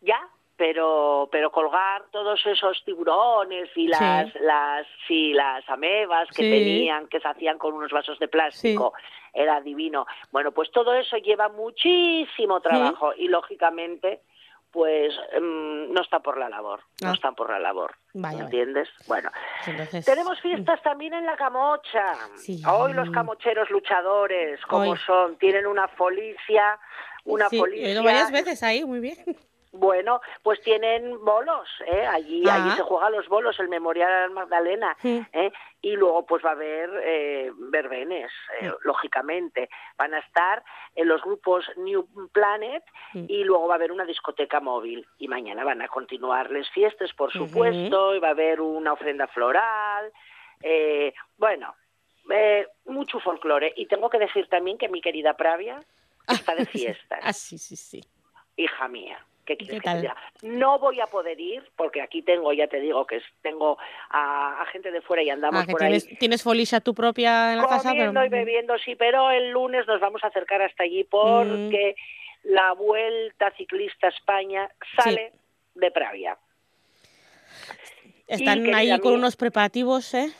Ya, 0.00 0.18
pero 0.56 1.28
pero 1.32 1.50
colgar 1.50 2.04
todos 2.12 2.44
esos 2.46 2.82
tiburones 2.84 3.68
y 3.76 3.88
las 3.88 4.32
Sí. 4.32 4.38
las 4.40 4.86
sí, 5.08 5.32
las 5.32 5.68
amebas 5.68 6.28
que 6.28 6.42
Sí. 6.42 6.50
tenían 6.50 7.08
que 7.08 7.20
se 7.20 7.28
hacían 7.28 7.58
con 7.58 7.74
unos 7.74 7.90
vasos 7.90 8.18
de 8.18 8.28
plástico 8.28 8.92
era 9.32 9.60
divino. 9.60 10.06
Bueno, 10.30 10.52
pues 10.52 10.70
todo 10.70 10.94
eso 10.94 11.16
lleva 11.16 11.48
muchísimo 11.48 12.60
trabajo 12.60 13.12
y 13.16 13.28
lógicamente 13.28 14.20
pues 14.70 15.14
mm, 15.40 15.92
no 15.92 16.00
está 16.00 16.18
por 16.18 16.36
la 16.36 16.48
labor, 16.48 16.80
no 17.00 17.10
Ah. 17.10 17.14
están 17.14 17.36
por 17.36 17.48
la 17.48 17.60
labor. 17.60 17.94
Vaya. 18.12 18.40
¿Entiendes? 18.44 18.88
Bueno, 19.06 19.30
Pues 19.58 19.68
Entonces, 19.68 20.04
tenemos 20.04 20.40
fiestas 20.40 20.82
también 20.82 21.14
en 21.14 21.24
la 21.26 21.36
camocha. 21.36 22.12
Sí. 22.36 22.60
Hoy 22.68 22.92
los 22.92 23.08
camocheros 23.10 23.70
luchadores, 23.70 24.60
como 24.66 24.90
Hoy. 24.90 24.98
son, 25.06 25.36
tienen 25.38 25.66
una 25.68 25.86
folicia, 25.86 26.76
una 27.24 27.48
sí, 27.48 27.62
he 27.72 27.90
ido 27.92 28.02
varias 28.02 28.32
veces 28.32 28.62
ahí, 28.64 28.84
muy 28.84 28.98
bien. 29.00 29.16
Bueno, 29.76 30.20
pues 30.44 30.60
tienen 30.62 31.18
bolos, 31.24 31.68
¿eh? 31.86 32.06
Allí, 32.06 32.44
Ah. 32.48 32.54
allí 32.54 32.70
se 32.76 32.82
juegan 32.82 33.10
los 33.10 33.26
bolos, 33.28 33.58
el 33.58 33.68
Memorial 33.68 34.30
Magdalena. 34.30 34.96
¿eh? 35.02 35.50
Y 35.82 35.96
luego 35.96 36.24
pues 36.24 36.44
va 36.44 36.50
a 36.50 36.52
haber 36.52 36.88
eh, 37.02 37.50
verbenes, 37.56 38.30
eh, 38.60 38.72
lógicamente. 38.84 39.68
Van 39.98 40.14
a 40.14 40.20
estar 40.20 40.62
en 40.94 41.08
los 41.08 41.20
grupos 41.22 41.68
New 41.76 42.06
Planet 42.32 42.84
y 43.14 43.42
luego 43.42 43.66
va 43.66 43.74
a 43.74 43.76
haber 43.76 43.90
una 43.90 44.04
discoteca 44.04 44.60
móvil. 44.60 45.04
Y 45.18 45.26
mañana 45.26 45.64
van 45.64 45.82
a 45.82 45.88
continuar 45.88 46.52
las 46.52 46.70
fiestas, 46.70 47.12
por 47.12 47.32
supuesto, 47.32 48.14
y 48.14 48.20
va 48.20 48.28
a 48.28 48.30
haber 48.30 48.60
una 48.60 48.92
ofrenda 48.92 49.26
floral. 49.26 50.12
eh, 50.62 51.12
bueno, 51.36 51.74
eh, 52.30 52.66
mucho 52.86 53.18
folclore. 53.18 53.72
Y 53.76 53.86
tengo 53.86 54.08
que 54.08 54.18
decir 54.18 54.48
también 54.48 54.78
que 54.78 54.88
mi 54.88 55.00
querida 55.00 55.36
Pravia 55.36 55.80
está 56.28 56.54
de 56.54 56.64
fiesta 56.66 57.18
Ah, 57.22 57.32
sí, 57.32 57.58
sí, 57.58 57.74
sí. 57.76 58.00
hija 58.56 58.86
mía. 58.88 59.18
¿Qué 59.44 59.56
quieres 59.56 59.76
¿Qué 59.76 59.80
que 59.80 59.80
te 59.80 59.84
tal? 59.84 60.00
diga? 60.00 60.16
No 60.42 60.78
voy 60.78 61.00
a 61.00 61.06
poder 61.06 61.38
ir 61.38 61.62
porque 61.76 62.00
aquí 62.00 62.22
tengo, 62.22 62.52
ya 62.52 62.66
te 62.66 62.80
digo, 62.80 63.06
que 63.06 63.20
tengo 63.42 63.78
a, 64.10 64.62
a 64.62 64.66
gente 64.66 64.90
de 64.90 65.00
fuera 65.02 65.22
y 65.22 65.30
andamos 65.30 65.62
Ah, 65.62 65.66
por 65.70 65.80
tienes, 65.80 66.06
ahí 66.06 66.16
tienes 66.16 66.42
folisha 66.42 66.80
tu 66.80 66.94
propia 66.94 67.52
en 67.52 67.58
la 67.58 67.66
casa, 67.68 67.90
pero... 67.92 68.06
comiendo 68.06 68.24
y 68.24 68.28
bebiendo, 68.28 68.78
sí, 68.78 68.94
pero 68.96 69.30
el 69.30 69.50
lunes 69.50 69.86
nos 69.86 70.00
vamos 70.00 70.24
a 70.24 70.28
acercar 70.28 70.62
hasta 70.62 70.84
allí 70.84 71.04
porque 71.04 71.94
la 72.44 72.72
Vuelta 72.72 73.50
Ciclista 73.56 74.06
a 74.06 74.10
España 74.10 74.70
sale 74.96 75.32
de 75.74 75.90
Pravia. 75.90 76.38
Están 78.26 78.74
ahí 78.74 78.98
con 79.00 79.14
unos 79.14 79.36
preparativos, 79.36 80.14
¿eh? 80.14 80.32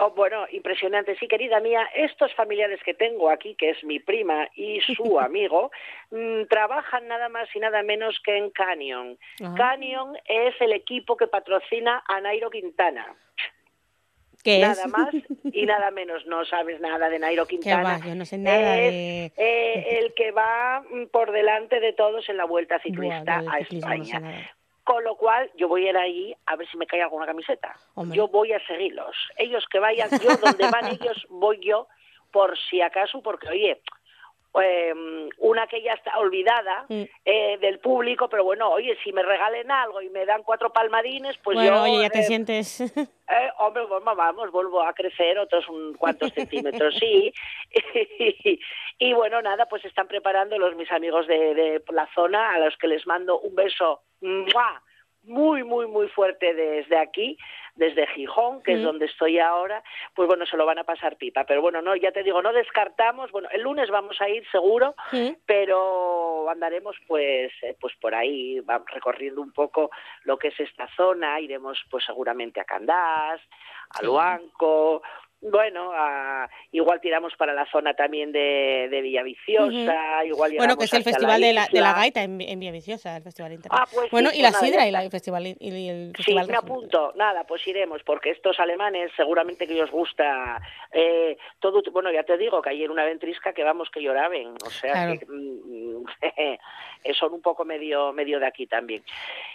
Oh, 0.00 0.10
bueno, 0.12 0.46
impresionante. 0.52 1.16
Sí, 1.18 1.26
querida 1.26 1.58
mía, 1.60 1.88
estos 1.94 2.32
familiares 2.34 2.80
que 2.84 2.94
tengo 2.94 3.30
aquí, 3.30 3.54
que 3.56 3.70
es 3.70 3.82
mi 3.84 3.98
prima 3.98 4.48
y 4.54 4.80
su 4.80 5.18
amigo, 5.20 5.70
mm, 6.10 6.44
trabajan 6.48 7.08
nada 7.08 7.28
más 7.28 7.48
y 7.54 7.58
nada 7.58 7.82
menos 7.82 8.18
que 8.24 8.36
en 8.36 8.50
Canyon. 8.50 9.18
Ajá. 9.42 9.54
Canyon 9.56 10.16
es 10.26 10.54
el 10.60 10.72
equipo 10.72 11.16
que 11.16 11.26
patrocina 11.26 12.02
a 12.06 12.20
Nairo 12.20 12.48
Quintana. 12.50 13.14
¿Qué 14.44 14.60
nada 14.60 14.84
es? 14.84 14.88
más 14.88 15.08
y 15.52 15.66
nada 15.66 15.90
menos. 15.90 16.24
No 16.26 16.44
sabes 16.44 16.80
nada 16.80 17.08
de 17.08 17.18
Nairo 17.18 17.44
¿Qué 17.46 17.56
Quintana. 17.58 17.98
va? 17.98 18.06
Yo 18.06 18.14
no 18.14 18.24
sé 18.24 18.38
nada 18.38 18.78
es 18.78 18.92
de... 18.92 19.32
eh, 19.36 19.98
el 19.98 20.14
que 20.14 20.30
va 20.30 20.80
mm, 20.88 21.06
por 21.06 21.32
delante 21.32 21.80
de 21.80 21.92
todos 21.92 22.28
en 22.28 22.36
la 22.36 22.44
Vuelta 22.44 22.78
Ciclista 22.78 23.38
a 23.38 23.58
ciclismo 23.64 23.88
no 23.96 24.04
sé 24.04 24.10
España. 24.12 24.50
Con 24.88 25.04
lo 25.04 25.16
cual, 25.16 25.50
yo 25.54 25.68
voy 25.68 25.86
a 25.86 25.90
ir 25.90 25.96
ahí 25.98 26.34
a 26.46 26.56
ver 26.56 26.66
si 26.70 26.78
me 26.78 26.86
cae 26.86 27.02
alguna 27.02 27.26
camiseta. 27.26 27.76
Hombre. 27.94 28.16
Yo 28.16 28.26
voy 28.28 28.54
a 28.54 28.66
seguirlos. 28.66 29.14
Ellos 29.36 29.66
que 29.70 29.78
vayan, 29.78 30.08
yo 30.18 30.34
donde 30.38 30.66
van 30.70 30.86
ellos, 30.98 31.26
voy 31.28 31.60
yo, 31.62 31.88
por 32.32 32.56
si 32.56 32.80
acaso, 32.80 33.20
porque, 33.20 33.50
oye, 33.50 33.82
eh, 34.62 34.94
una 35.36 35.66
que 35.66 35.82
ya 35.82 35.92
está 35.92 36.18
olvidada 36.18 36.86
Mm. 36.88 37.02
eh, 37.22 37.58
del 37.60 37.80
público, 37.80 38.30
pero 38.30 38.44
bueno, 38.44 38.70
oye, 38.70 38.96
si 39.04 39.12
me 39.12 39.22
regalen 39.22 39.70
algo 39.70 40.00
y 40.00 40.08
me 40.08 40.24
dan 40.24 40.42
cuatro 40.42 40.72
palmadines, 40.72 41.36
pues 41.44 41.56
bueno, 41.56 41.70
yo... 41.70 41.82
oye, 41.82 42.00
ya 42.00 42.08
te 42.08 42.20
eh, 42.20 42.22
sientes... 42.22 42.80
eh, 43.28 43.50
hombre, 43.58 43.84
vamos, 43.90 44.16
vamos, 44.16 44.50
vuelvo 44.50 44.80
a 44.80 44.94
crecer 44.94 45.38
otros 45.38 45.68
un 45.68 45.92
cuantos 45.98 46.32
centímetros, 46.32 46.94
sí. 46.98 47.30
Y, 47.70 48.58
y 48.98 49.12
bueno, 49.12 49.42
nada, 49.42 49.66
pues 49.66 49.84
están 49.84 50.08
preparando 50.08 50.56
los 50.56 50.74
mis 50.76 50.90
amigos 50.90 51.26
de, 51.26 51.54
de 51.54 51.82
la 51.92 52.08
zona, 52.14 52.54
a 52.54 52.58
los 52.58 52.74
que 52.78 52.88
les 52.88 53.06
mando 53.06 53.38
un 53.38 53.54
beso 53.54 54.00
¡mua! 54.20 54.82
muy, 55.24 55.62
muy, 55.62 55.86
muy 55.86 56.08
fuerte 56.08 56.54
desde 56.54 56.96
aquí, 56.96 57.36
desde 57.74 58.06
Gijón, 58.06 58.62
que 58.62 58.72
es 58.74 58.78
Mm. 58.80 58.84
donde 58.84 59.06
estoy 59.06 59.38
ahora, 59.38 59.82
pues 60.14 60.26
bueno, 60.26 60.46
se 60.46 60.56
lo 60.56 60.64
van 60.64 60.78
a 60.78 60.84
pasar 60.84 61.16
pipa. 61.16 61.44
Pero 61.44 61.60
bueno, 61.60 61.82
no, 61.82 61.94
ya 61.96 62.12
te 62.12 62.22
digo, 62.22 62.40
no 62.40 62.52
descartamos, 62.52 63.30
bueno, 63.30 63.48
el 63.52 63.60
lunes 63.60 63.90
vamos 63.90 64.18
a 64.22 64.28
ir 64.30 64.48
seguro, 64.50 64.94
pero 65.44 66.48
andaremos 66.48 66.96
pues 67.06 67.52
eh, 67.62 67.76
pues 67.78 67.94
por 68.00 68.14
ahí 68.14 68.60
recorriendo 68.86 69.42
un 69.42 69.52
poco 69.52 69.90
lo 70.24 70.38
que 70.38 70.48
es 70.48 70.60
esta 70.60 70.88
zona 70.96 71.40
iremos 71.40 71.78
pues 71.90 72.04
seguramente 72.06 72.60
a 72.60 72.64
Candás 72.64 73.40
a 73.90 73.98
Sí. 74.00 74.06
Bueno 75.40 75.92
a- 75.94 76.48
igual 76.72 77.00
tiramos 77.00 77.32
para 77.36 77.54
la 77.54 77.64
zona 77.70 77.94
también 77.94 78.32
de, 78.32 78.88
de 78.90 79.00
Villaviciosa 79.02 80.24
igual 80.24 80.52
Bueno, 80.56 80.76
que 80.76 80.84
es 80.86 80.92
el 80.92 81.04
festival 81.04 81.40
de 81.40 81.52
la, 81.52 81.68
de 81.72 81.80
la 81.80 81.92
gaita 81.92 82.22
en, 82.22 82.40
en 82.40 82.58
Villaviciosa, 82.58 83.16
el 83.16 83.22
festival 83.22 83.52
internacional. 83.52 83.86
Ah, 83.86 83.90
pues 83.94 84.04
sí, 84.06 84.08
bueno, 84.10 84.30
y 84.34 84.42
la 84.42 84.50
sidra 84.52 84.86
y 84.88 84.90
la, 84.90 85.02
el 85.04 85.10
festival 85.10 85.46
y 85.46 85.88
el 85.88 86.08
Sí, 86.16 86.24
festival 86.24 86.46
me 86.48 86.52
regional. 86.54 86.72
apunto. 86.76 87.12
Nada, 87.14 87.44
pues 87.44 87.66
iremos, 87.68 88.02
porque 88.02 88.30
estos 88.30 88.58
alemanes 88.58 89.12
seguramente 89.16 89.66
que 89.66 89.80
os 89.82 89.90
gusta 89.90 90.60
eh, 90.92 91.36
todo. 91.60 91.82
Bueno, 91.92 92.10
ya 92.10 92.24
te 92.24 92.36
digo 92.36 92.60
que 92.60 92.70
ayer 92.70 92.90
una 92.90 93.04
ventrisca 93.04 93.52
que 93.52 93.62
vamos 93.62 93.88
que 93.90 94.02
lloraban, 94.02 94.54
o 94.66 94.70
sea 94.70 94.92
Claro. 94.92 95.18
que 95.20 95.26
mm, 95.26 96.04
son 97.18 97.32
un 97.34 97.42
poco 97.42 97.64
medio 97.64 98.12
medio 98.12 98.40
de 98.40 98.46
aquí 98.46 98.66
también. 98.66 99.02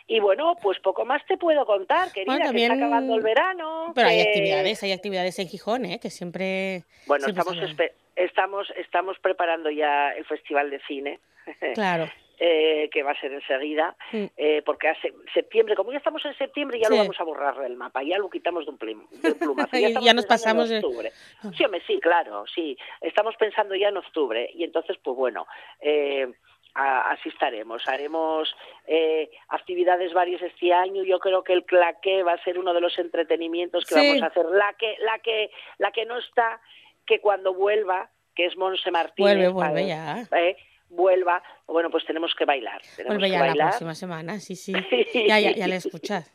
Y 0.07 0.19
bueno, 0.19 0.55
pues 0.61 0.79
poco 0.79 1.05
más 1.05 1.25
te 1.25 1.37
puedo 1.37 1.65
contar, 1.65 2.11
querida, 2.11 2.33
Bueno, 2.35 2.51
que 2.51 2.57
está 2.57 2.67
también- 2.69 2.83
acabando 2.83 3.15
el 3.15 3.21
verano. 3.21 3.91
Pero 3.95 4.07
hay 4.07 4.21
actividades, 4.21 4.83
hay 4.83 4.91
actividades 4.91 5.39
en 5.39 5.47
Gijón, 5.47 5.72
¿eh? 5.85 5.99
Que 6.01 6.09
siempre... 6.09 6.83
Bueno, 7.07 7.25
siempre 7.25 7.41
estamos 7.43 7.89
estamos 8.15 8.73
estamos 8.77 9.19
preparando 9.19 9.69
ya 9.71 10.11
el 10.11 10.25
festival 10.25 10.69
de 10.69 10.79
cine. 10.87 11.19
Claro. 11.73 12.09
eh, 12.39 12.89
que 12.91 13.03
va 13.03 13.11
a 13.11 13.19
ser 13.21 13.31
enseguida, 13.31 13.95
Mm. 14.11 14.25
eh, 14.37 14.61
porque 14.65 14.87
hace 14.89 15.13
septiembre, 15.33 15.75
como 15.75 15.91
ya 15.91 15.99
estamos 15.99 16.23
en 16.25 16.35
septiembre, 16.37 16.79
ya 16.79 16.87
Sí. 16.87 16.91
lo 16.93 16.97
vamos 16.99 17.19
a 17.19 17.23
borrar 17.23 17.57
del 17.59 17.75
mapa, 17.77 18.01
ya 18.03 18.17
lo 18.17 18.29
quitamos 18.29 18.65
de 18.65 18.71
un, 18.71 18.79
plim- 18.79 19.07
de 19.09 19.31
un 19.31 19.39
plumazo. 19.39 19.69
Ya 20.03 20.13
nos 20.13 20.25
pensando 20.25 20.25
en 20.25 20.27
pasamos 20.27 20.69
de- 20.69 20.77
octubre. 20.77 21.11
Sí, 21.55 21.63
hombre, 21.63 21.81
sí, 21.87 21.99
claro, 22.01 22.43
sí. 22.53 22.75
Estamos 23.01 23.35
pensando 23.37 23.75
ya 23.75 23.89
en 23.89 23.97
octubre 23.97 24.49
y 24.53 24.63
entonces, 24.63 24.97
pues 25.03 25.15
bueno, 25.15 25.45
eh, 25.79 26.27
a- 26.75 27.11
así 27.11 27.29
estaremos. 27.29 27.87
Haremos 27.87 28.53
eh, 28.87 29.29
actividades 29.49 30.13
varias 30.13 30.41
este 30.41 30.73
año. 30.73 31.03
Yo 31.03 31.19
creo 31.19 31.43
que 31.43 31.53
el 31.53 31.65
claqué 31.65 32.23
va 32.23 32.33
a 32.33 32.43
ser 32.43 32.57
uno 32.59 32.73
de 32.73 32.81
los 32.81 32.97
entretenimientos 32.99 33.85
que 33.85 33.95
Sí. 33.95 34.07
vamos 34.07 34.23
a 34.23 34.27
hacer. 34.27 34.45
La 34.47 34.73
que, 34.77 34.95
la 34.99 35.19
que, 35.19 35.51
la 35.77 35.91
que 35.91 36.05
no 36.05 36.17
está, 36.17 36.59
que 37.05 37.19
cuando 37.19 37.53
vuelva, 37.53 38.09
que 38.35 38.45
es 38.45 38.57
Monse 38.57 38.89
Martínez. 38.91 39.35
Vuelve, 39.35 39.47
vuelve 39.49 39.87
ya. 39.87 40.23
eh, 40.35 40.57
vuelva, 40.89 41.41
bueno, 41.67 41.89
pues 41.89 42.05
tenemos 42.05 42.33
que 42.35 42.45
bailar. 42.45 42.81
Tenemos 42.95 43.17
Vuelve 43.17 43.27
que 43.27 43.39
ya 43.39 43.55
la 43.55 43.65
próxima 43.69 43.95
semana, 43.95 44.39
sí, 44.39 44.55
sí. 44.55 44.73
Ya, 45.27 45.39
ya, 45.39 45.51
ya 45.51 45.67
le 45.67 45.75
escuchas. 45.77 46.31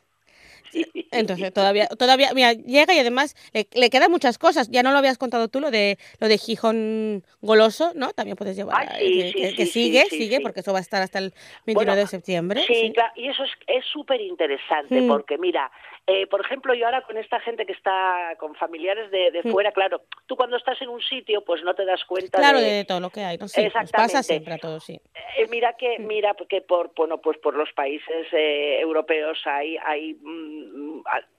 Entonces, 1.11 1.52
todavía, 1.52 1.87
todavía, 1.88 2.31
mira, 2.35 2.52
llega 2.52 2.94
y 2.94 2.98
además 2.98 3.35
le, 3.52 3.66
le 3.74 3.90
quedan 3.90 4.11
muchas 4.11 4.38
cosas. 4.38 4.68
Ya 4.70 4.83
no 4.83 4.92
lo 4.92 4.98
habías 4.98 5.18
contado 5.18 5.48
tú, 5.48 5.61
lo 5.61 5.70
de 5.70 5.98
lo 6.20 6.28
de 6.28 6.38
Gijón 6.38 7.22
goloso, 7.40 7.92
¿no? 7.94 8.12
También 8.12 8.37
puedes 8.37 8.57
llevar. 8.57 8.87
Ay, 8.90 8.98
sí, 8.98 9.18
que, 9.18 9.26
sí, 9.26 9.33
que- 9.33 9.48
sí, 9.50 9.57
que 9.57 9.66
sí, 9.66 9.72
sigue, 9.72 10.04
sigue, 10.11 10.40
porque 10.40 10.61
eso 10.61 10.72
va 10.72 10.78
a 10.78 10.83
estar 10.83 11.02
hasta 11.02 11.18
el 11.18 11.33
29 11.66 11.74
Bueno, 11.74 11.96
de 11.96 12.07
septiembre. 12.07 12.62
Sí, 12.66 12.92
claro, 12.94 13.12
y 13.16 13.28
eso 13.28 13.44
es 13.44 13.50
es 13.66 13.85
súper 13.87 14.20
interesante 14.20 15.00
Mm. 15.00 15.09
porque 15.09 15.38
mira, 15.38 15.70
eh, 16.07 16.26
por 16.26 16.40
ejemplo, 16.40 16.74
yo 16.74 16.87
ahora 16.87 17.02
con 17.02 17.16
esta 17.18 17.38
gente 17.40 17.64
que 17.66 17.72
está 17.72 18.35
con 18.38 18.54
familiares 18.54 19.11
de, 19.11 19.31
de 19.31 19.42
Mm. 19.44 19.52
fuera, 19.52 19.72
claro, 19.72 20.02
tú 20.26 20.37
cuando 20.37 20.57
estás 20.57 20.81
en 20.83 20.88
un 20.88 21.00
sitio 21.02 21.42
pues 21.44 21.62
no 21.62 21.74
te 21.74 21.85
das 21.85 22.04
cuenta 22.04 22.38
Claro, 22.38 22.61
de, 22.61 22.66
de 22.72 22.85
todo 22.85 23.00
lo 23.00 23.11
que 23.11 23.20
hay, 23.22 23.38
¿no? 23.38 23.48
Sí, 23.48 23.62
nos 23.62 23.72
pasa 23.72 23.83
Exactamente. 23.83 24.22
siempre 24.22 24.54
a 24.54 24.59
todos, 24.59 24.85
sí. 24.85 25.00
Eh, 25.38 25.46
mira 25.50 25.74
que 25.78 25.98
Mm. 25.98 26.07
mira 26.07 26.35
que 26.48 26.61
por 26.61 26.92
bueno 26.94 27.18
pues 27.20 27.38
por 27.38 27.54
los 27.54 27.70
países 27.72 28.26
eh, 28.33 28.81
europeos 28.81 29.38
hay 29.44 29.76
hay 29.85 30.14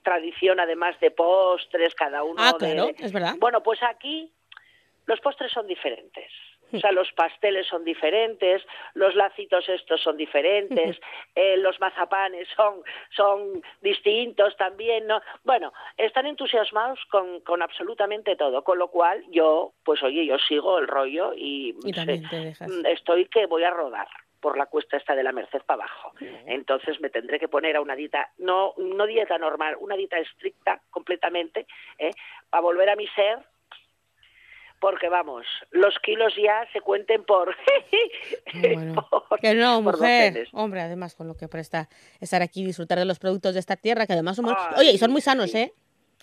tradición 0.02 0.60
además 0.60 0.98
de 1.00 1.10
postres 1.10 1.94
cada 1.94 2.22
uno 2.22 2.36
Ah, 2.38 2.52
de- 2.52 2.58
claro, 2.58 2.86
de- 2.86 2.96
es 2.98 3.12
verdad. 3.12 3.34
bueno 3.38 3.62
pues 3.62 3.82
aquí 3.82 4.32
los 5.06 5.20
postres 5.20 5.52
son 5.52 5.66
diferentes 5.66 6.30
Mm. 6.72 6.76
o 6.76 6.80
sea, 6.82 6.92
los 6.92 7.10
pasteles 7.14 7.66
son 7.66 7.84
diferentes, 7.84 8.62
los 8.94 9.16
lacitos 9.16 9.68
estos 9.68 10.00
son 10.02 10.16
diferentes, 10.16 11.00
eh, 11.34 11.56
los 11.56 11.80
mazapanes 11.80 12.46
son, 12.54 12.82
son 13.16 13.60
distintos 13.80 14.56
también, 14.56 15.04
¿no? 15.08 15.20
Bueno, 15.42 15.72
están 15.96 16.26
entusiasmados 16.26 17.00
con, 17.10 17.40
con 17.40 17.60
absolutamente 17.60 18.36
todo, 18.36 18.62
con 18.62 18.78
lo 18.78 18.86
cual 18.86 19.24
yo, 19.32 19.72
pues 19.82 20.00
oye, 20.04 20.24
yo 20.26 20.38
sigo 20.38 20.78
el 20.78 20.86
rollo 20.86 21.32
y, 21.36 21.74
sé, 21.92 22.22
mm, 22.64 22.86
estoy 22.86 23.26
que 23.26 23.46
voy 23.46 23.64
a 23.64 23.70
rodar 23.70 24.06
por 24.40 24.56
la 24.56 24.66
cuesta 24.66 24.96
esta 24.96 25.14
de 25.14 25.22
la 25.22 25.32
Merced 25.32 25.62
para 25.62 25.84
abajo. 25.84 26.12
Entonces 26.46 27.00
me 27.00 27.10
tendré 27.10 27.38
que 27.38 27.48
poner 27.48 27.76
a 27.76 27.80
una 27.80 27.94
dieta, 27.94 28.30
no, 28.38 28.74
no 28.78 29.06
dieta 29.06 29.38
normal, 29.38 29.76
una 29.80 29.96
dieta 29.96 30.18
estricta 30.18 30.80
completamente, 30.90 31.66
¿eh? 31.98 32.10
para 32.48 32.62
volver 32.62 32.88
a 32.90 32.96
mi 32.96 33.06
ser, 33.08 33.38
porque 34.80 35.10
vamos, 35.10 35.46
los 35.72 35.98
kilos 35.98 36.32
ya 36.36 36.66
se 36.72 36.80
cuenten 36.80 37.24
por... 37.24 37.54
Bueno, 38.54 39.06
por- 39.28 39.38
que 39.40 39.54
no, 39.54 39.80
mujer. 39.82 40.48
Hombre, 40.52 40.80
además 40.80 41.14
con 41.14 41.28
lo 41.28 41.36
que 41.36 41.48
presta 41.48 41.88
estar 42.20 42.42
aquí 42.42 42.62
y 42.62 42.66
disfrutar 42.66 42.98
de 42.98 43.04
los 43.04 43.18
productos 43.18 43.54
de 43.54 43.60
esta 43.60 43.76
tierra, 43.76 44.06
que 44.06 44.14
además 44.14 44.36
son 44.36 44.46
muy... 44.46 44.54
Ay, 44.56 44.74
Oye, 44.78 44.92
y 44.92 44.98
son 44.98 45.10
muy 45.12 45.20
sanos, 45.20 45.50
sí. 45.50 45.58
¿eh? 45.58 45.72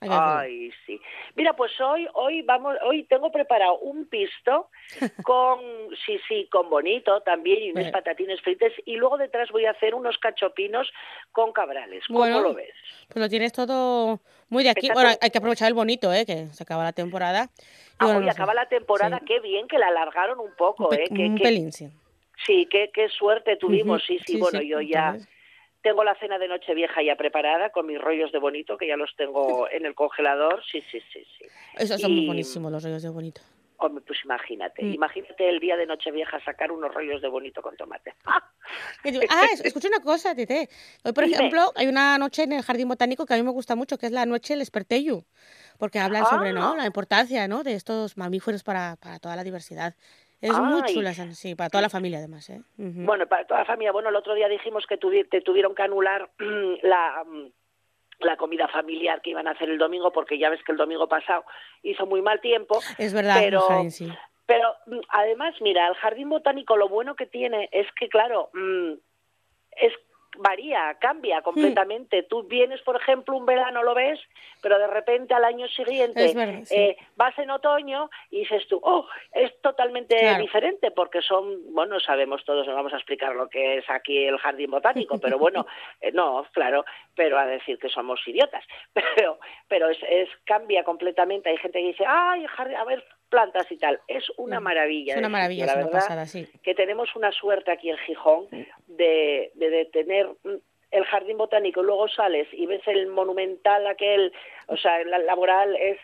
Ay, 0.02 0.72
sí. 0.86 1.00
Mira, 1.36 1.54
pues 1.54 1.72
hoy, 1.82 2.08
hoy 2.14 2.42
vamos, 2.44 2.76
hoy 2.84 3.04
tengo 3.06 3.32
preparado 3.32 3.80
un 3.80 4.08
pisto 4.08 4.70
con, 5.24 5.60
sí, 6.06 6.20
sí, 6.28 6.48
con 6.52 6.70
bonito 6.70 7.22
también 7.22 7.64
y 7.64 7.72
unas 7.72 7.86
Bueno. 7.86 7.92
patatines 7.92 8.42
fritas 8.42 8.72
y 8.86 8.96
luego 8.96 9.18
detrás 9.18 9.50
voy 9.52 9.66
a 9.66 9.72
hacer 9.72 9.96
unos 9.96 10.18
cachopinos 10.20 10.92
con 11.32 11.52
cabrales. 11.52 12.04
¿Cómo 12.08 12.20
Bueno, 12.20 12.42
lo 12.42 12.54
ves? 12.54 12.74
Pues 13.08 13.18
lo 13.22 13.30
tienes 13.30 13.54
todo 13.54 14.20
muy 14.50 14.64
de 14.64 14.70
aquí. 14.70 14.88
Está 14.88 14.94
Bueno, 14.94 15.10
todo- 15.10 15.20
hay 15.22 15.30
que 15.32 15.38
aprovechar 15.40 15.68
el 15.68 15.74
bonito, 15.74 16.14
¿eh? 16.14 16.26
Que 16.26 16.48
se 16.48 16.64
acaba 16.64 16.84
la 16.84 16.94
temporada. 16.94 17.50
Y 17.56 17.96
Ah, 18.00 18.06
bueno, 18.06 18.20
hoy 18.20 18.26
no 18.26 18.32
sé, 18.32 18.38
acaba 18.38 18.54
la 18.54 18.68
temporada, 18.70 19.20
sí. 19.20 19.26
qué 19.26 19.40
bien 19.40 19.68
que 19.68 19.80
la 19.80 19.88
alargaron 19.88 20.40
un 20.40 20.54
poco, 20.56 20.90
Un, 20.90 20.96
¿eh? 20.96 21.08
Un 21.10 21.38
pelín, 21.38 21.72
sí. 21.72 21.90
Sí, 22.46 22.68
qué, 22.70 22.92
qué 22.94 23.10
suerte 23.10 23.56
tuvimos, 23.58 24.04
sí, 24.08 24.20
sí, 24.20 24.34
sí, 24.34 24.38
bueno, 24.38 24.60
sí, 24.60 24.68
yo 24.68 24.80
ya. 24.82 25.18
Tengo 25.88 26.04
la 26.04 26.16
cena 26.16 26.38
de 26.38 26.48
Nochevieja 26.48 27.02
ya 27.02 27.16
preparada 27.16 27.70
con 27.70 27.86
mis 27.86 28.00
rollos 28.00 28.32
de 28.32 28.40
bonito, 28.40 28.78
que 28.78 28.88
ya 28.88 28.98
los 28.98 29.16
tengo 29.16 29.68
en 29.72 29.86
el 29.86 29.96
congelador, 29.96 30.62
sí, 30.72 30.82
sí, 30.92 31.00
sí, 31.14 31.26
sí. 31.38 31.46
Esos 31.78 32.02
son 32.02 32.14
muy 32.14 32.26
buenísimos 32.26 32.72
los 32.72 32.84
rollos 32.84 33.04
de 33.04 33.10
bonito. 33.10 33.42
Hombre, 33.80 34.04
pues 34.08 34.18
imagínate, 34.26 34.84
Mm. 34.84 34.94
imagínate 34.96 35.48
el 35.50 35.60
día 35.60 35.78
de 35.78 35.86
Nochevieja 35.86 36.44
sacar 36.44 36.72
unos 36.72 36.92
rollos 36.94 37.22
de 37.22 37.28
bonito 37.28 37.62
con 37.62 37.76
tomate. 37.78 38.14
Ah, 39.30 39.46
es- 39.54 39.62
escucha 39.64 39.88
una 39.88 40.02
cosa, 40.02 40.36
Tete. 40.36 40.68
Hoy, 41.06 41.14
por 41.14 41.24
ejemplo, 41.24 41.72
hay 41.76 41.88
una 41.88 42.18
noche 42.18 42.44
en 42.44 42.52
el 42.54 42.64
Jardín 42.64 42.90
Botánico 42.90 43.26
que 43.26 43.34
a 43.34 43.38
mí 43.38 43.44
me 43.44 43.52
gusta 43.52 43.76
mucho, 43.76 43.98
que 43.98 44.08
es 44.08 44.12
la 44.12 44.26
noche 44.26 44.54
del 44.56 44.62
Esperteyu, 44.62 45.24
porque 45.78 46.00
hablan 46.00 46.26
sobre 46.26 46.52
¿no? 46.52 46.74
Ah. 46.74 46.78
la 46.78 46.86
importancia 46.86 47.48
¿no? 47.48 47.64
de 47.64 47.76
estos 47.76 48.18
mamíferos 48.18 48.64
para, 48.64 48.98
para 48.98 49.20
toda 49.20 49.36
la 49.38 49.44
diversidad. 49.46 49.96
Es 50.42 50.58
muy 50.60 50.84
chula, 50.84 51.14
sí, 51.14 51.56
para 51.56 51.70
toda 51.70 51.82
la 51.82 51.90
familia 51.90 52.20
además. 52.20 52.50
¿eh? 52.50 52.62
Bueno, 52.78 53.26
para 53.28 53.46
toda 53.46 53.62
la 53.62 53.66
familia. 53.66 53.92
Bueno, 53.92 54.10
el 54.10 54.16
otro 54.16 54.36
día 54.36 54.48
dijimos 54.48 54.86
que 54.88 55.00
tuvi- 55.00 55.28
te 55.30 55.42
tuvieron 55.42 55.74
que 55.74 55.82
anular 55.84 56.30
la, 56.84 57.24
mm, 57.26 57.46
la 58.20 58.38
comida 58.38 58.68
familiar 58.68 59.22
que 59.22 59.32
iban 59.32 59.48
a 59.48 59.52
hacer 59.52 59.70
el 59.70 59.78
domingo, 59.78 60.12
porque 60.12 60.38
ya 60.38 60.50
ves 60.50 60.64
que 60.64 60.72
el 60.72 60.78
domingo 60.78 61.08
pasado 61.08 61.44
hizo 61.84 62.06
muy 62.06 62.22
mal 62.22 62.40
tiempo. 62.42 62.80
es 62.98 63.14
verdad, 63.14 63.38
pero, 63.40 63.62
Jaén, 63.62 63.92
sí. 63.92 64.12
pero 64.46 64.74
mm, 64.86 65.00
además, 65.10 65.56
mira, 65.62 65.88
el 65.88 65.96
jardín 65.96 66.30
botánico 66.30 66.78
lo 66.78 66.88
bueno 66.88 67.16
que 67.16 67.26
tiene 67.26 67.70
es 67.72 67.88
que, 68.00 68.08
claro, 68.08 68.50
mm, 68.54 68.94
es 69.72 69.94
varía, 70.40 70.96
cambia 71.00 71.42
completamente. 71.42 72.24
Tú 72.24 72.44
vienes, 72.44 72.82
por 72.82 72.96
ejemplo, 72.96 73.36
un 73.36 73.46
verano 73.46 73.84
lo 73.84 73.94
ves, 73.94 74.20
pero 74.62 74.78
de 74.80 74.88
repente 74.88 75.34
al 75.34 75.44
año 75.46 75.68
siguiente 75.68 76.26
Es 76.26 76.36
verdad, 76.36 76.60
sí. 76.64 76.76
eh, 76.76 76.98
vas 77.16 77.38
en 77.40 77.50
otoño 77.52 78.10
y 78.30 78.40
dices 78.40 78.68
tú, 78.68 78.80
oh, 78.84 79.08
es 79.34 79.60
totalmente 79.62 80.18
Claro. 80.18 80.42
diferente 80.42 80.92
porque 80.92 81.22
son, 81.22 81.74
bueno, 81.74 82.00
sabemos 82.00 82.44
todos, 82.46 82.66
no 82.68 82.74
vamos 82.76 82.94
a 82.94 82.98
explicar 82.98 83.36
lo 83.36 83.50
que 83.50 83.78
es 83.78 83.90
aquí 83.90 84.26
el 84.26 84.38
jardín 84.38 84.72
botánico, 84.72 85.20
pero 85.22 85.38
bueno, 85.38 85.66
eh, 86.02 86.12
no, 86.12 86.46
claro, 86.54 86.86
pero 87.16 87.38
a 87.38 87.46
decir 87.46 87.78
que 87.80 87.90
somos 87.90 88.20
idiotas, 88.28 88.64
pero, 88.94 89.40
pero 89.68 89.90
es, 89.90 89.98
es 90.10 90.30
cambia 90.46 90.84
completamente. 90.84 91.50
Hay 91.50 91.58
gente 91.58 91.80
que 91.80 91.88
dice, 91.88 92.06
ay, 92.08 92.46
jardín, 92.48 92.78
a 92.78 92.84
ver 92.86 93.04
plantas 93.30 93.72
y 93.72 93.78
tal. 93.78 94.00
Es 94.08 94.26
una 94.38 94.60
maravilla. 94.60 95.14
Es 95.14 95.20
una 95.20 95.30
maravilla, 95.30 95.66
es 95.66 95.72
la 95.72 95.76
verdad 95.76 95.92
pasada, 95.92 96.26
sí. 96.26 96.48
que 96.64 96.76
tenemos 96.76 97.16
una 97.16 97.32
suerte 97.32 97.72
aquí 97.72 97.90
en 97.90 97.98
Gijón 97.98 98.48
de, 98.88 99.52
de, 99.56 99.70
de 99.70 99.86
tener 99.86 100.28
mm, 100.44 100.56
el 100.92 101.06
jardín 101.06 101.38
botánico, 101.38 101.84
luego 101.84 102.08
sales 102.08 102.48
y 102.54 102.66
ves 102.66 102.82
el 102.88 103.08
monumental 103.08 103.86
aquel, 103.88 104.32
o 104.68 104.78
sea, 104.78 105.02
el 105.02 105.10
laboral 105.26 105.76
es 105.76 106.00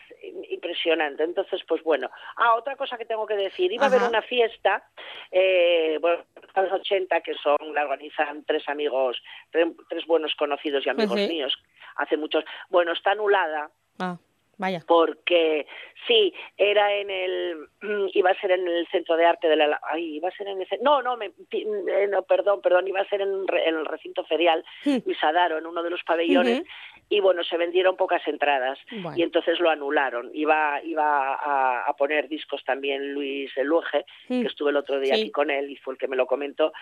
impresionante. 0.50 1.22
Entonces, 1.24 1.62
pues 1.66 1.82
bueno. 1.82 2.10
Ah, 2.36 2.54
otra 2.54 2.76
cosa 2.76 2.98
que 2.98 3.06
tengo 3.06 3.26
que 3.26 3.36
decir, 3.36 3.72
iba 3.72 3.84
a 3.84 3.88
haber 3.88 4.02
una 4.02 4.22
fiesta, 4.22 4.86
eh, 5.30 5.98
bueno, 6.00 6.24
a 6.52 6.62
los 6.62 6.72
80, 6.72 7.20
que 7.22 7.34
son, 7.34 7.56
la 7.74 7.84
organizan 7.84 8.44
tres 8.44 8.68
amigos, 8.68 9.22
tres, 9.50 9.68
tres 9.88 10.06
buenos 10.06 10.34
conocidos 10.34 10.84
y 10.84 10.90
amigos 10.90 11.16
míos, 11.16 11.56
hace 11.96 12.16
muchos. 12.16 12.44
Bueno, 12.68 12.92
está 12.92 13.12
anulada 13.12 13.70
Ah, 13.98 14.18
vaya. 14.58 14.80
porque 14.86 15.66
sí 16.06 16.32
era 16.56 16.94
en 16.94 17.10
el 17.10 17.68
iba 18.12 18.30
a 18.30 18.40
ser 18.40 18.52
en 18.52 18.66
el 18.68 18.86
centro 18.88 19.16
de 19.16 19.24
arte 19.26 19.48
de 19.48 19.56
la 19.56 19.80
ay 19.90 20.16
iba 20.16 20.28
a 20.28 20.32
ser 20.32 20.48
en 20.48 20.60
el 20.60 20.66
no 20.82 21.02
no 21.02 21.16
me 21.16 21.32
eh, 21.50 22.06
no 22.08 22.22
perdón 22.22 22.60
perdón 22.60 22.86
iba 22.88 23.00
a 23.00 23.08
ser 23.08 23.20
en, 23.20 23.44
en 23.66 23.74
el 23.76 23.86
recinto 23.86 24.24
ferial 24.24 24.64
Luis 24.84 25.22
Adaro 25.22 25.58
en 25.58 25.66
uno 25.66 25.82
de 25.82 25.90
los 25.90 26.02
pabellones 26.04 26.62
y 27.08 27.20
bueno 27.20 27.44
se 27.44 27.56
vendieron 27.56 27.96
pocas 27.96 28.26
entradas 28.26 28.78
Bueno. 28.90 29.16
y 29.16 29.22
entonces 29.22 29.60
lo 29.60 29.70
anularon 29.70 30.30
iba 30.34 30.80
iba 30.84 31.34
a, 31.34 31.84
a 31.86 31.96
poner 31.96 32.28
discos 32.28 32.62
también 32.64 33.12
Luis 33.14 33.50
Eluege 33.56 34.04
Mm. 34.28 34.40
que 34.42 34.46
estuve 34.48 34.70
el 34.70 34.76
otro 34.76 34.98
día 35.00 35.14
Sí. 35.14 35.22
aquí 35.22 35.30
con 35.30 35.50
él 35.50 35.70
y 35.70 35.76
fue 35.76 35.94
el 35.94 35.98
que 35.98 36.08
me 36.08 36.16
lo 36.16 36.26
comentó 36.26 36.72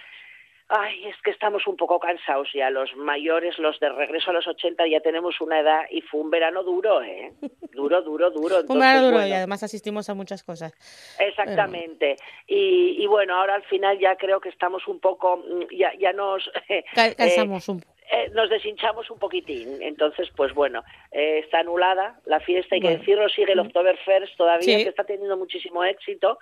Ay, 0.74 1.04
es 1.06 1.16
que 1.22 1.30
estamos 1.32 1.66
un 1.66 1.76
poco 1.76 2.00
cansados 2.00 2.48
ya, 2.54 2.70
los 2.70 2.96
mayores, 2.96 3.58
los 3.58 3.78
de 3.78 3.90
regreso 3.90 4.30
a 4.30 4.32
los 4.32 4.46
80 4.46 4.86
ya 4.86 5.00
tenemos 5.00 5.38
una 5.42 5.60
edad 5.60 5.82
y 5.90 6.00
fue 6.00 6.20
un 6.20 6.30
verano 6.30 6.62
duro, 6.62 7.02
¿eh? 7.02 7.30
Duro, 7.72 8.00
duro, 8.00 8.30
duro. 8.30 8.56
Un 8.68 8.78
verano 8.78 8.80
Entonces, 8.80 9.00
duro 9.02 9.12
bueno, 9.12 9.28
y 9.28 9.32
además 9.32 9.62
asistimos 9.62 10.08
a 10.08 10.14
muchas 10.14 10.42
cosas. 10.42 10.72
Exactamente. 11.18 12.16
Y, 12.46 12.96
y 13.02 13.06
bueno, 13.06 13.36
ahora 13.36 13.54
al 13.56 13.64
final 13.64 13.98
ya 13.98 14.16
creo 14.16 14.40
que 14.40 14.48
estamos 14.48 14.88
un 14.88 14.98
poco, 14.98 15.36
mm, 15.38 15.74
ya, 15.76 15.92
ya 15.98 16.12
nos... 16.14 16.50
Eh, 16.70 16.84
Cansamos 17.16 17.68
un 17.68 17.80
poco. 17.80 17.92
eh, 18.10 18.30
nos 18.32 18.48
deshinchamos 18.48 19.10
un 19.10 19.18
poquitín. 19.18 19.82
Entonces, 19.82 20.30
pues 20.34 20.54
bueno, 20.54 20.82
eh, 21.10 21.40
está 21.44 21.58
anulada 21.60 22.18
la 22.24 22.40
fiesta, 22.40 22.74
hay 22.76 22.80
que 22.80 22.86
Bueno. 22.86 23.00
decirlo, 23.00 23.28
sigue 23.28 23.52
el 23.52 23.58
Oktoberfest 23.60 24.36
todavía, 24.38 24.78
Sí. 24.78 24.84
que 24.84 24.88
está 24.90 25.04
teniendo 25.04 25.36
muchísimo 25.36 25.84
éxito. 25.84 26.38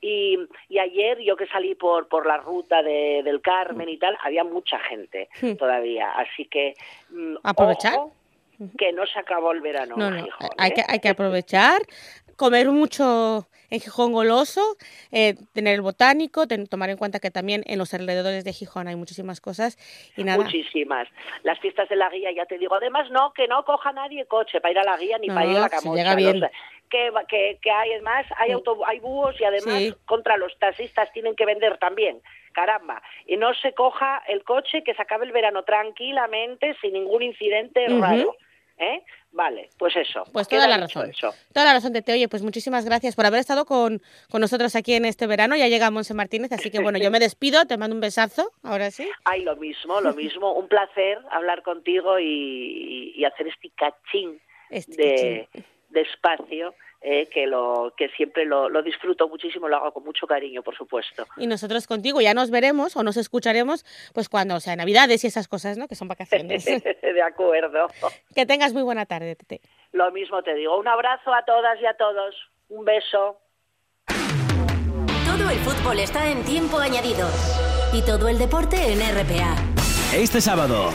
Y, 0.00 0.38
y 0.68 0.78
ayer 0.78 1.18
yo 1.20 1.36
que 1.36 1.46
salí 1.48 1.74
por, 1.74 2.06
por 2.08 2.24
la 2.26 2.36
ruta 2.36 2.82
de, 2.82 3.22
del 3.24 3.40
Carmen 3.40 3.88
y 3.88 3.98
tal, 3.98 4.16
había 4.22 4.44
mucha 4.44 4.78
gente 4.78 5.28
Hmm. 5.40 5.54
todavía. 5.56 6.12
Así 6.12 6.46
que 6.46 6.74
mm, 7.10 7.36
Aprovechar. 7.42 7.94
ojo, 7.94 8.12
que 8.76 8.92
no 8.92 9.06
se 9.06 9.18
acabó 9.18 9.52
el 9.52 9.60
verano. 9.60 9.94
No, 9.96 10.10
Gijón, 10.24 10.50
hay 10.58 10.70
¿eh? 10.70 10.74
que, 10.74 10.82
hay 10.86 10.98
que 11.00 11.08
aprovechar, 11.08 11.80
comer 12.36 12.68
mucho 12.70 13.48
en 13.70 13.80
Gijón 13.80 14.12
goloso, 14.12 14.62
eh, 15.12 15.34
tener 15.52 15.74
el 15.74 15.80
botánico, 15.82 16.46
ten- 16.48 16.66
tomar 16.66 16.88
en 16.90 16.96
cuenta 16.96 17.20
que 17.20 17.30
también 17.30 17.62
en 17.66 17.78
los 17.78 17.92
alrededores 17.94 18.42
de 18.44 18.52
Gijón 18.52 18.88
hay 18.88 18.96
muchísimas 18.96 19.40
cosas 19.40 19.76
y 20.16 20.24
nada. 20.24 20.42
Muchísimas. 20.42 21.06
Las 21.42 21.58
fiestas 21.60 21.88
de 21.88 21.96
la 21.96 22.08
guía, 22.08 22.32
ya 22.32 22.46
te 22.46 22.56
digo. 22.58 22.74
Además, 22.74 23.10
no, 23.10 23.32
que 23.32 23.46
no 23.46 23.64
coja 23.64 23.92
nadie 23.92 24.24
coche 24.26 24.60
para 24.60 24.72
ir 24.72 24.78
a 24.78 24.84
la 24.84 24.96
guía 24.96 25.18
ni 25.18 25.26
No, 25.28 25.34
para 25.34 25.46
ir 25.46 25.56
a 25.56 25.60
la 25.60 25.68
se 25.68 25.76
camocha. 25.76 25.96
llega 26.02 26.14
bien. 26.16 26.40
Que, 26.90 27.10
que, 27.28 27.58
que 27.60 27.70
hay, 27.70 27.92
además, 27.92 28.26
hay, 28.36 28.50
autobu- 28.50 28.84
hay 28.86 28.98
búhos 29.00 29.34
y 29.40 29.44
además 29.44 29.78
Sí. 29.78 29.94
contra 30.06 30.36
los 30.36 30.56
taxistas 30.58 31.12
tienen 31.12 31.34
que 31.36 31.44
vender 31.44 31.78
también. 31.78 32.20
Caramba. 32.52 33.02
Y 33.26 33.36
no 33.36 33.52
se 33.54 33.72
coja 33.74 34.22
el 34.28 34.42
coche, 34.44 34.82
que 34.82 34.94
se 34.94 35.02
acabe 35.02 35.26
el 35.26 35.32
verano 35.32 35.62
tranquilamente, 35.64 36.76
sin 36.80 36.92
ningún 36.94 37.22
incidente 37.22 37.86
raro. 37.88 38.34
¿Eh? 38.80 39.02
Vale, 39.32 39.70
pues 39.76 39.96
eso. 39.96 40.22
Pues 40.32 40.46
toda 40.46 40.68
la 40.68 40.76
razón. 40.78 41.10
eso. 41.10 41.34
Toda 41.52 41.66
la 41.66 41.72
razón 41.72 41.92
de 41.92 42.00
te 42.00 42.12
oye, 42.12 42.28
pues 42.28 42.42
muchísimas 42.44 42.84
gracias 42.84 43.16
por 43.16 43.26
haber 43.26 43.40
estado 43.40 43.64
con, 43.64 44.00
con 44.30 44.40
nosotros 44.40 44.76
aquí 44.76 44.94
en 44.94 45.04
este 45.04 45.26
verano. 45.26 45.56
Ya 45.56 45.66
llega 45.66 45.90
Monse 45.90 46.14
Martínez, 46.14 46.52
así 46.52 46.70
que 46.70 46.78
bueno, 46.80 46.98
yo 46.98 47.10
me 47.10 47.18
despido, 47.28 47.66
te 47.66 47.76
mando 47.76 47.94
un 47.96 48.00
besazo, 48.00 48.52
ahora 48.62 48.92
sí. 48.92 49.08
Ay, 49.24 49.42
lo 49.42 49.56
mismo, 49.56 50.00
lo 50.00 50.14
mismo. 50.14 50.52
Un 50.52 50.68
placer 50.68 51.18
hablar 51.32 51.62
contigo 51.62 52.20
y, 52.20 53.12
y 53.16 53.24
hacer 53.24 53.48
este 53.48 53.68
cachín 53.76 54.40
Este 54.70 55.02
de, 55.02 55.48
de 55.52 55.64
espacio 55.94 56.74
eh, 57.00 57.26
que 57.26 57.46
lo 57.46 57.94
que 57.96 58.08
siempre 58.10 58.44
lo, 58.44 58.68
lo 58.68 58.82
disfruto 58.82 59.28
muchísimo, 59.28 59.68
lo 59.68 59.76
hago 59.76 59.92
con 59.92 60.04
mucho 60.04 60.26
cariño, 60.26 60.62
por 60.62 60.76
supuesto. 60.76 61.26
Y 61.36 61.46
nosotros 61.46 61.86
contigo 61.86 62.20
ya 62.20 62.34
nos 62.34 62.50
veremos 62.50 62.96
o 62.96 63.04
nos 63.04 63.16
escucharemos 63.16 63.84
pues 64.14 64.28
cuando, 64.28 64.56
o 64.56 64.60
sea, 64.60 64.74
Navidades 64.74 65.22
y 65.22 65.28
esas 65.28 65.46
cosas, 65.46 65.78
¿no? 65.78 65.86
Que 65.86 65.94
son 65.94 66.08
vacaciones. 66.08 66.64
de 67.18 67.22
acuerdo. 67.22 67.86
que 68.34 68.46
tengas 68.46 68.72
muy 68.72 68.82
buena 68.82 69.06
tarde, 69.06 69.36
Tete. 69.36 69.60
Lo 69.92 70.10
mismo 70.10 70.42
te 70.42 70.54
digo. 70.54 70.76
Un 70.76 70.88
abrazo 70.88 71.32
a 71.32 71.44
todas 71.44 71.80
y 71.80 71.86
a 71.86 71.94
todos. 71.94 72.34
Un 72.68 72.84
beso. 72.84 73.38
Todo 74.06 75.50
el 75.50 75.58
fútbol 75.58 76.00
está 76.00 76.28
en 76.28 76.44
tiempo 76.44 76.78
añadido. 76.78 77.28
Y 77.92 78.02
todo 78.02 78.28
el 78.28 78.38
deporte 78.38 78.76
en 78.92 78.98
RPA. 78.98 79.77
Este 80.14 80.40
sábado, 80.40 80.90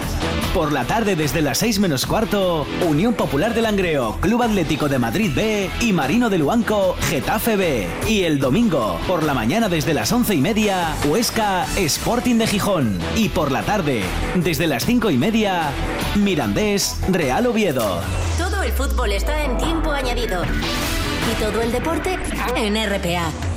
por 0.56 0.71
la 0.71 0.86
tarde 0.86 1.15
desde 1.15 1.43
las 1.43 1.60
6 1.60 1.80
menos 1.80 2.08
cuarto, 2.08 2.65
Unión 2.88 3.13
Popular 3.13 3.54
de 3.54 3.62
Langreo, 3.62 4.17
Club 4.19 4.41
Atlético 4.41 4.89
de 4.89 4.97
Madrid 4.97 5.32
B 5.36 5.69
y 5.82 5.93
Marino 5.93 6.32
de 6.32 6.39
Luanco, 6.39 6.95
Getafe 7.10 7.56
B. 7.56 7.88
Y 8.08 8.23
el 8.23 8.39
domingo, 8.39 8.99
por 9.08 9.21
la 9.21 9.36
mañana 9.36 9.69
desde 9.69 9.93
las 9.93 10.12
11 10.12 10.34
y 10.34 10.41
media, 10.41 10.95
Huesca, 11.06 11.67
Sporting 11.76 12.38
de 12.38 12.47
Gijón. 12.47 12.99
Y 13.15 13.30
por 13.30 13.52
la 13.52 13.62
tarde, 13.62 14.02
desde 14.36 14.65
las 14.65 14.84
5 14.84 15.12
y 15.12 15.17
media, 15.17 15.69
Mirandés, 16.15 16.97
Real 17.08 17.45
Oviedo. 17.45 18.02
Todo 18.39 18.63
el 18.63 18.71
fútbol 18.71 19.12
está 19.12 19.43
en 19.43 19.58
tiempo 19.60 19.91
añadido. 19.91 20.41
Y 20.43 21.39
todo 21.39 21.62
el 21.62 21.71
deporte 21.71 22.17
en 22.56 22.76
RPA. 22.76 23.52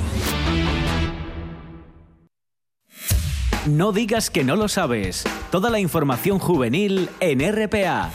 No 3.67 3.91
digas 3.91 4.29
que 4.29 4.45
no 4.45 4.55
lo 4.55 4.69
sabes. 4.69 5.25
Toda 5.51 5.69
la 5.69 5.77
información 5.81 6.39
juvenil 6.39 7.09
en 7.19 7.41
RPA. 7.41 8.11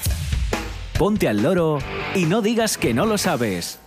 Ponte 0.98 1.28
al 1.28 1.42
loro 1.42 1.78
y 2.14 2.24
no 2.24 2.40
digas 2.40 2.78
que 2.78 2.94
no 2.94 3.04
lo 3.04 3.18
sabes. 3.18 3.78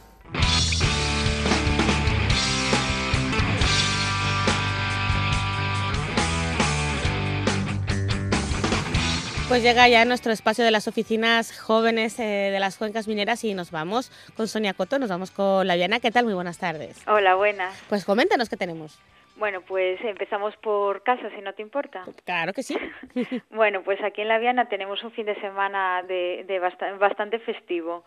Pues 9.47 9.63
llega 9.63 9.87
ya 9.87 10.05
nuestro 10.05 10.31
espacio 10.31 10.63
de 10.63 10.69
las 10.69 10.87
oficinas 10.87 11.57
jóvenes 11.57 12.19
eh, 12.19 12.51
de 12.51 12.59
las 12.59 12.77
cuencas 12.77 13.07
mineras 13.07 13.43
y 13.43 13.55
nos 13.55 13.71
vamos 13.71 14.11
con 14.37 14.47
Sonia 14.47 14.75
Coto, 14.75 14.99
nos 14.99 15.09
vamos 15.09 15.31
con 15.31 15.65
la 15.65 15.75
Viana. 15.75 15.99
¿Qué 15.99 16.11
tal? 16.11 16.25
Muy 16.25 16.35
buenas 16.35 16.59
tardes. 16.59 16.97
Hola, 17.07 17.33
buenas. 17.33 17.73
Pues 17.89 18.05
coméntanos 18.05 18.49
qué 18.49 18.57
tenemos. 18.57 18.99
Bueno, 19.37 19.61
pues 19.61 19.99
empezamos 20.03 20.55
por 20.57 21.03
casa, 21.03 21.29
si 21.31 21.41
no 21.41 21.53
te 21.53 21.61
importa. 21.61 22.03
Claro 22.25 22.53
que 22.53 22.63
sí. 22.63 22.77
Bueno, 23.49 23.81
pues 23.83 24.01
aquí 24.01 24.21
en 24.21 24.27
La 24.29 24.37
Viana 24.39 24.69
tenemos 24.69 25.03
un 25.03 25.11
fin 25.11 25.25
de 25.25 25.35
semana 25.41 26.03
de, 26.03 26.45
de 26.47 26.59
basta- 26.59 26.93
bastante 26.97 27.39
festivo. 27.39 28.03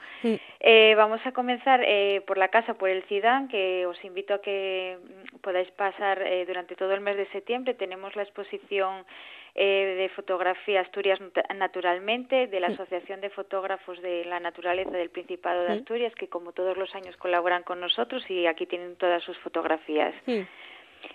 Eh, 0.61 0.95
vamos 0.97 1.21
a 1.27 1.33
comenzar 1.33 1.83
eh, 1.85 2.23
por 2.27 2.38
la 2.38 2.49
casa, 2.49 2.75
por 2.75 2.88
el 2.88 3.03
Cidán, 3.05 3.49
que 3.49 3.85
os 3.87 4.03
invito 4.05 4.35
a 4.35 4.41
que 4.41 4.99
mm, 5.03 5.37
podáis 5.41 5.71
pasar 5.73 6.23
eh, 6.23 6.45
durante 6.47 6.75
todo 6.77 6.93
el 6.95 7.01
mes 7.01 7.17
de 7.17 7.27
septiembre. 7.27 7.75
Tenemos 7.75 8.17
la 8.17 8.23
exposición 8.23 9.05
eh, 9.55 9.95
de 9.99 10.09
fotografía 10.11 10.81
Asturias 10.81 11.21
Nat- 11.21 11.55
Naturalmente 11.55 12.47
de 12.47 12.61
la. 12.61 12.69
Asociación 12.69 13.21
de 13.21 13.31
Fotógrafos 13.31 14.01
de 14.03 14.25
la 14.27 14.41
Naturaleza 14.41 14.91
del 14.93 15.11
Principado 15.11 15.64
de. 15.64 15.73
Asturias, 15.75 16.14
que 16.14 16.29
como 16.29 16.53
todos 16.53 16.77
los 16.77 16.95
años 16.95 17.17
colaboran 17.17 17.62
con 17.64 17.81
nosotros 17.81 18.23
y 18.31 18.47
aquí 18.47 18.67
tienen 18.67 18.97
todas 18.97 19.23
sus 19.25 19.37
fotografías. 19.38 20.14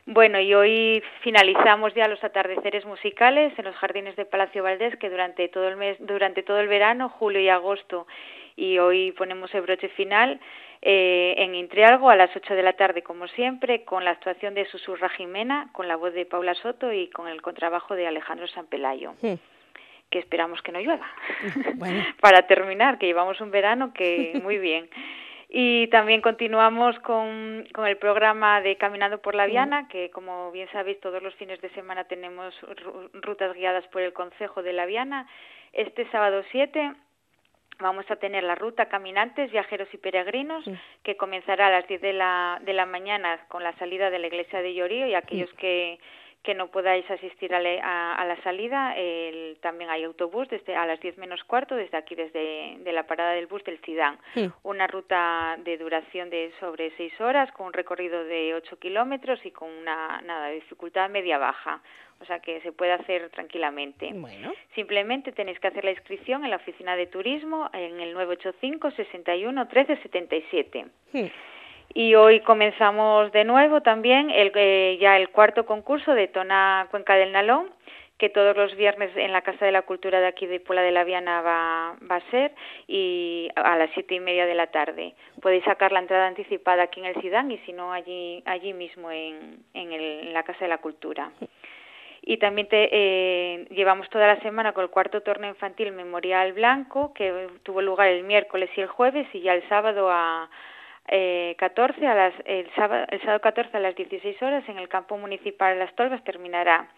Bueno, 0.05 0.39
y 0.39 0.53
hoy 0.53 1.01
finalizamos 1.21 1.93
ya 1.93 2.07
los 2.09 2.21
atardeceres 2.23 2.85
musicales 2.85 3.57
en 3.57 3.65
los 3.65 3.75
jardines 3.75 4.15
de 4.17 4.25
Palacio 4.25 4.61
Valdés, 4.61 4.97
que 4.97 5.09
durante 5.09 5.47
todo 5.47 5.67
el 5.69 5.77
mes, 5.77 5.97
durante 5.99 6.43
todo 6.43 6.59
el 6.59 6.67
verano, 6.67 7.07
julio 7.07 7.39
y 7.39 7.47
agosto, 7.47 8.05
y 8.57 8.79
hoy 8.79 9.13
ponemos 9.13 9.53
el 9.55 9.61
broche 9.61 9.87
final 9.89 10.39
eh, 10.81 11.35
en 11.37 11.55
Intrialgo 11.55 12.09
a 12.09 12.17
las 12.17 12.35
8 12.35 12.53
de 12.53 12.63
la 12.63 12.73
tarde, 12.73 13.01
como 13.01 13.27
siempre, 13.29 13.85
con 13.85 14.03
la 14.03 14.11
actuación 14.11 14.53
de 14.53 14.65
Susurra 14.65 15.07
Jimena, 15.07 15.69
con 15.71 15.87
la 15.87 15.95
voz 15.95 16.13
de 16.13 16.25
Paula 16.25 16.53
Soto 16.55 16.91
y 16.91 17.07
con 17.07 17.29
el 17.29 17.41
contrabajo 17.41 17.95
de 17.95 18.05
Alejandro 18.05 18.47
Sanpelayo, 18.47 19.13
que 19.21 20.19
esperamos 20.19 20.61
que 20.61 20.73
no 20.73 20.81
llueva. 20.81 21.09
Bueno. 21.75 22.03
Para 22.19 22.45
terminar, 22.45 22.97
que 22.97 23.05
llevamos 23.05 23.39
un 23.39 23.51
verano 23.51 23.93
que 23.93 24.39
muy 24.43 24.57
bien. 24.57 24.89
Y 25.55 25.85
también 25.89 26.21
continuamos 26.21 26.97
con, 27.01 27.67
con, 27.75 27.85
el 27.85 27.97
programa 27.97 28.59
de 28.61 28.75
Caminando 28.75 29.21
por 29.21 29.35
la 29.35 29.45
Viana, 29.45 29.87
que 29.87 30.09
como 30.09 30.51
bien 30.51 30.67
sabéis 30.71 30.99
todos 30.99 31.21
los 31.21 31.35
fines 31.35 31.61
de 31.61 31.69
semana 31.75 32.05
tenemos 32.05 32.55
rutas 33.13 33.53
guiadas 33.53 33.85
por 33.89 34.01
el 34.01 34.13
Consejo 34.13 34.63
de 34.63 34.73
la 34.73 34.87
Viana. 34.87 35.27
Este 35.71 36.09
sábado 36.09 36.43
7 36.49 36.93
vamos 37.79 38.09
a 38.09 38.15
tener 38.15 38.43
la 38.43 38.55
ruta 38.55 38.89
Caminantes, 38.89 39.51
Viajeros 39.51 39.93
y 39.93 39.97
Peregrinos, 39.97 40.65
que 41.03 41.17
comenzará 41.17 41.67
a 41.67 41.69
las 41.69 41.87
10 41.87 42.01
de 42.01 42.13
la, 42.13 42.59
de 42.63 42.73
la 42.73 42.87
mañana 42.87 43.45
con 43.47 43.61
la 43.61 43.73
salida 43.73 44.09
de 44.09 44.17
la 44.17 44.27
iglesia 44.27 44.59
de 44.63 44.73
Llorío 44.73 45.05
y 45.05 45.13
aquellos 45.13 45.53
que 45.53 45.99
que 46.43 46.53
no 46.53 46.67
podáis 46.67 47.09
asistir 47.09 47.55
a, 47.55 48.25
la 48.25 48.37
salida, 48.43 48.93
también 49.61 49.89
hay 49.89 50.03
autobús 50.03 50.49
desde 50.49 50.75
a 50.75 50.85
las 50.85 50.99
10 50.99 51.17
menos 51.17 51.43
cuarto, 51.45 51.75
desde 51.75 51.97
aquí, 51.97 52.15
desde 52.15 52.77
de 52.79 52.91
la 52.91 53.07
parada 53.07 53.31
del 53.31 53.47
bus 53.47 53.63
del 53.63 53.79
Cidán. 53.79 54.19
Una 54.63 54.87
ruta 54.87 55.57
de 55.63 55.77
duración 55.77 56.29
de 56.29 56.51
sobre 56.59 56.91
6 56.97 57.21
horas, 57.21 57.51
con 57.53 57.67
un 57.67 57.73
recorrido 57.73 58.23
de 58.25 58.53
8 58.55 58.77
kilómetros 58.77 59.39
y 59.45 59.51
con 59.51 59.69
una 59.69 60.21
nada, 60.21 60.49
dificultad 60.49 61.09
media-baja. 61.09 61.81
O 62.19 62.25
sea 62.25 62.39
que 62.39 62.61
se 62.61 62.71
puede 62.71 62.93
hacer 62.93 63.29
tranquilamente. 63.31 64.13
Simplemente 64.75 65.31
tenéis 65.31 65.59
que 65.59 65.67
hacer 65.67 65.83
la 65.83 65.91
inscripción 65.91 66.43
en 66.43 66.51
la 66.51 66.57
oficina 66.57 66.95
de 66.95 67.07
turismo 67.07 67.69
en 67.73 67.99
el 67.99 68.13
985 68.13 68.91
61 68.91 69.67
13 69.67 69.97
77. 69.97 70.85
Y 71.93 72.15
hoy 72.15 72.39
comenzamos 72.39 73.31
de 73.31 73.43
nuevo 73.43 73.81
también 73.81 74.31
el, 74.31 74.51
eh, 74.55 74.97
ya 74.99 75.17
el 75.17 75.29
cuarto 75.29 75.65
concurso 75.65 76.15
de 76.15 76.27
Tona 76.27 76.87
Cuenca 76.89 77.15
del 77.15 77.31
Nalón, 77.31 77.69
que 78.17 78.29
todos 78.29 78.57
los 78.57 78.75
viernes 78.75 79.11
en 79.15 79.31
la 79.31 79.41
Casa 79.41 79.65
de 79.65 79.71
la 79.71 79.83
Cultura 79.83 80.19
de 80.19 80.27
aquí 80.27 80.47
de 80.47 80.59
Puebla 80.59 80.81
de 80.81 80.91
la 80.91 81.03
Viana 81.03 81.41
va, 81.41 81.95
va 82.09 82.15
a 82.15 82.31
ser 82.31 82.53
y 82.87 83.49
a 83.55 83.75
las 83.77 83.91
siete 83.93 84.15
y 84.15 84.19
media 84.19 84.47
de 84.47 84.55
la 84.55 84.67
tarde. 84.67 85.13
Podéis 85.41 85.63
sacar 85.65 85.91
la 85.91 85.99
entrada 85.99 86.27
anticipada 86.27 86.83
aquí 86.83 86.99
en 86.99 87.07
el 87.07 87.21
Sidán 87.21 87.51
y 87.51 87.59
si 87.59 87.73
no 87.73 87.93
allí, 87.93 88.41
allí 88.45 88.73
mismo 88.73 89.11
en, 89.11 89.59
en, 89.73 89.91
el, 89.91 90.27
en 90.27 90.33
la 90.33 90.43
Casa 90.43 90.65
de 90.65 90.69
la 90.69 90.79
Cultura 90.79 91.31
y 92.25 92.37
también 92.37 92.69
te, 92.69 92.87
eh, 92.89 93.65
llevamos 93.71 94.09
toda 94.09 94.27
la 94.27 94.39
semana 94.39 94.71
con 94.71 94.83
el 94.83 94.89
cuarto 94.89 95.21
torneo 95.21 95.49
infantil 95.49 95.91
Memorial 95.91 96.53
Blanco 96.53 97.13
que 97.13 97.49
tuvo 97.63 97.81
lugar 97.81 98.07
el 98.07 98.23
miércoles 98.23 98.69
y 98.77 98.81
el 98.81 98.87
jueves 98.87 99.27
y 99.33 99.41
ya 99.41 99.53
el 99.53 99.67
sábado 99.67 100.09
a, 100.09 100.49
eh, 101.07 101.55
14 101.57 102.07
a 102.07 102.15
las, 102.15 102.33
el, 102.45 102.69
sábado, 102.75 103.05
el 103.09 103.19
sábado 103.21 103.41
14 103.41 103.77
a 103.77 103.79
las 103.79 103.95
16 103.95 104.41
horas 104.41 104.67
en 104.69 104.77
el 104.77 104.87
campo 104.87 105.17
municipal 105.17 105.73
de 105.73 105.79
Las 105.79 105.95
Tolvas 105.95 106.23
terminará. 106.23 106.89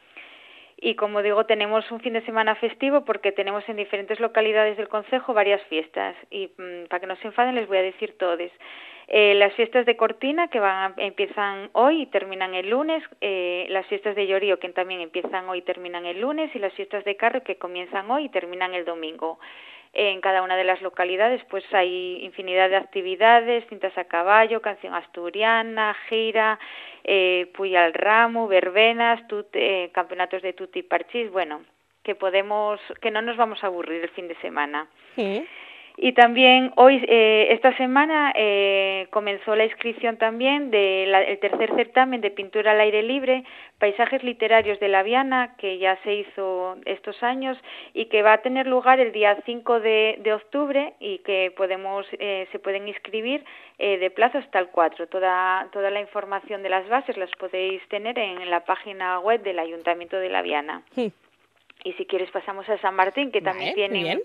Y 0.78 0.96
como 0.96 1.22
digo, 1.22 1.46
tenemos 1.46 1.90
un 1.92 2.02
fin 2.02 2.14
de 2.14 2.26
semana 2.26 2.56
festivo 2.56 3.06
porque 3.06 3.32
tenemos 3.32 3.68
en 3.70 3.78
diferentes 3.78 4.20
localidades 4.20 4.78
del 4.78 4.90
Consejo 4.90 5.34
varias 5.34 5.62
fiestas. 5.64 6.16
Y 6.30 6.52
mm, 6.58 6.88
para 6.90 7.00
que 7.00 7.08
no 7.08 7.16
se 7.18 7.28
enfaden 7.28 7.56
les 7.56 7.68
voy 7.68 7.78
a 7.78 7.82
decir 7.82 8.18
todos. 8.18 8.52
Eh, 9.08 9.36
las 9.36 9.54
fiestas 9.54 9.86
de 9.86 9.96
Cortina 9.96 10.48
que 10.48 10.60
van 10.60 10.96
empiezan 10.98 11.70
hoy 11.74 12.02
y 12.02 12.06
terminan 12.08 12.56
el 12.56 12.70
lunes, 12.70 13.04
eh, 13.22 13.68
las 13.70 13.86
fiestas 13.86 14.16
de 14.16 14.26
Llorío 14.26 14.60
que 14.60 14.70
también 14.70 15.00
empiezan 15.00 15.48
hoy 15.48 15.60
y 15.60 15.62
terminan 15.62 16.06
el 16.06 16.20
lunes 16.20 16.54
y 16.56 16.60
las 16.60 16.74
fiestas 16.74 17.06
de 17.06 17.16
Carro 17.16 17.44
que 17.44 17.58
comienzan 17.58 18.10
hoy 18.10 18.26
y 18.26 18.30
terminan 18.30 18.74
el 18.74 18.84
domingo 18.84 19.40
en 19.96 20.20
cada 20.20 20.42
una 20.42 20.58
de 20.58 20.66
las 20.66 20.82
localidades 20.82 21.42
pues 21.50 21.64
hay 21.74 22.20
infinidad 22.22 22.70
de 22.70 22.76
actividades, 22.76 23.66
cintas 23.70 23.98
a 23.98 24.04
caballo, 24.04 24.62
canción 24.62 24.94
asturiana, 24.94 25.96
gira, 26.10 26.60
eh, 27.04 27.50
puya 27.56 27.86
al 27.86 27.94
ramo, 27.94 28.48
verbenas, 28.48 29.22
eh, 29.54 29.90
campeonatos 29.94 30.42
de 30.42 30.54
tutti 30.54 30.84
parchís, 30.84 31.32
bueno, 31.32 31.62
que 32.04 32.14
podemos, 32.14 32.80
que 33.02 33.10
no 33.10 33.22
nos 33.22 33.38
vamos 33.38 33.64
a 33.64 33.68
aburrir 33.68 34.04
el 34.04 34.10
fin 34.10 34.28
de 34.28 34.36
semana. 34.36 34.88
Y 35.98 36.14
también 36.14 36.74
hoy, 36.76 37.04
eh, 37.08 37.48
esta 37.52 37.76
semana, 37.78 38.34
eh, 38.36 39.08
comenzó 39.12 39.56
la 39.56 39.66
inscripción 39.66 40.18
también 40.18 40.70
del 40.70 41.40
tercer 41.40 41.74
certamen 41.76 42.22
de 42.22 42.32
pintura 42.32 42.72
al 42.72 42.82
aire 42.82 43.02
libre, 43.02 43.44
Paisajes 43.80 44.24
Literarios 44.24 44.80
de 44.80 44.88
la 44.90 45.04
Viana, 45.04 45.56
que 45.58 45.78
ya 45.78 45.98
se 46.04 46.14
hizo 46.14 46.78
estos 46.86 47.22
años 47.24 47.58
y 47.94 48.06
que 48.06 48.24
va 48.24 48.34
a 48.34 48.42
tener 48.42 48.68
lugar 48.68 49.00
el 49.00 49.12
día 49.12 49.38
5 49.46 49.80
de, 49.80 50.20
de 50.20 50.34
octubre 50.34 50.94
y 51.00 51.20
que 51.20 51.54
podemos, 51.56 52.06
eh, 52.14 52.48
se 52.52 52.60
pueden 52.60 52.88
inscribir 52.88 53.44
eh, 53.78 53.98
de 53.98 54.10
plazo 54.10 54.38
hasta 54.38 54.60
el 54.60 54.68
4. 54.68 55.08
Toda, 55.08 55.68
toda 55.72 55.90
la 55.92 56.02
información 56.02 56.64
de 56.64 56.70
las 56.70 56.88
bases 56.90 57.18
las 57.18 57.32
podéis 57.32 57.82
tener 57.90 58.18
en 58.20 58.50
la 58.50 58.66
página 58.66 59.20
web 59.20 59.44
del 59.44 59.60
Ayuntamiento 59.60 60.18
de 60.18 60.30
la 60.30 60.42
Viana 60.42 60.84
y 61.84 61.94
si 61.94 62.06
quieres 62.06 62.32
pasamos 62.32 62.68
a 62.70 62.78
San 62.80 62.96
Martín, 62.96 63.32
que 63.32 63.42
también 63.42 63.76
tiene 63.76 64.20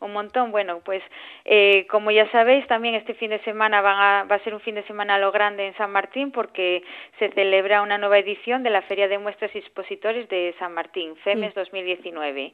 un, 0.00 0.12
montón. 0.12 0.50
Bueno, 0.50 0.80
pues 0.84 1.02
eh, 1.44 1.86
como 1.88 2.10
ya 2.10 2.30
sabéis, 2.30 2.66
también 2.66 2.94
este 2.94 3.14
fin 3.14 3.30
de 3.30 3.38
semana 3.40 3.80
va 3.80 4.20
a 4.20 4.38
ser 4.40 4.54
un 4.54 4.60
fin 4.60 4.74
de 4.74 4.82
semana 4.84 5.14
a 5.14 5.18
lo 5.18 5.32
grande 5.32 5.66
en 5.66 5.76
San 5.76 5.90
Martín 5.90 6.30
porque 6.30 6.82
se 7.18 7.30
celebra 7.30 7.82
una 7.82 7.96
nueva 7.96 8.18
edición 8.18 8.62
de 8.62 8.70
la 8.70 8.82
Feria 8.82 9.08
de 9.08 9.18
Muestras 9.18 9.54
y 9.54 9.58
Expositores 9.58 10.28
de 10.28 10.54
San 10.58 10.74
Martín, 10.74 11.16
FEMES 11.16 11.54
2019. 11.54 12.52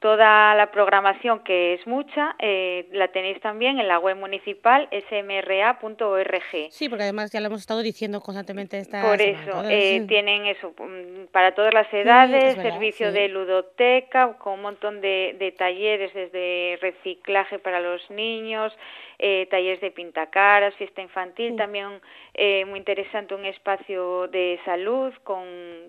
Toda 0.00 0.54
la 0.54 0.70
programación, 0.70 1.40
que 1.40 1.72
es 1.72 1.86
mucha, 1.86 2.36
eh, 2.38 2.86
la 2.92 3.08
tenéis 3.08 3.40
también 3.40 3.78
en 3.78 3.88
la 3.88 3.98
web 3.98 4.16
municipal 4.16 4.90
smra.org. 5.08 6.70
Sí, 6.70 6.90
porque 6.90 7.04
además 7.04 7.32
ya 7.32 7.40
lo 7.40 7.46
hemos 7.46 7.60
estado 7.60 7.80
diciendo 7.80 8.20
constantemente 8.20 8.76
esta 8.78 9.00
Por 9.00 9.22
eso, 9.22 9.62
eh, 9.70 10.04
tienen 10.06 10.44
eso 10.44 10.74
mm, 10.78 11.28
para 11.32 11.54
todas 11.54 11.72
las 11.72 11.90
edades, 11.94 12.56
servicio 12.56 13.10
de 13.10 13.28
ludoteca, 13.28 14.34
con 14.34 14.54
un 14.54 14.62
montón 14.62 15.00
de, 15.00 15.34
de 15.38 15.52
talleres 15.52 16.12
desde 16.12 16.78
reciclaje 16.82 17.58
para 17.58 17.80
los 17.80 18.10
niños, 18.10 18.76
eh, 19.18 19.46
talleres 19.50 19.80
de 19.80 19.90
pintacaras, 19.90 20.74
fiesta 20.74 21.00
infantil, 21.00 21.56
también 21.56 22.02
eh, 22.34 22.66
muy 22.66 22.78
interesante 22.78 23.34
un 23.34 23.46
espacio 23.46 24.28
de 24.28 24.60
salud 24.66 25.10
con, 25.24 25.42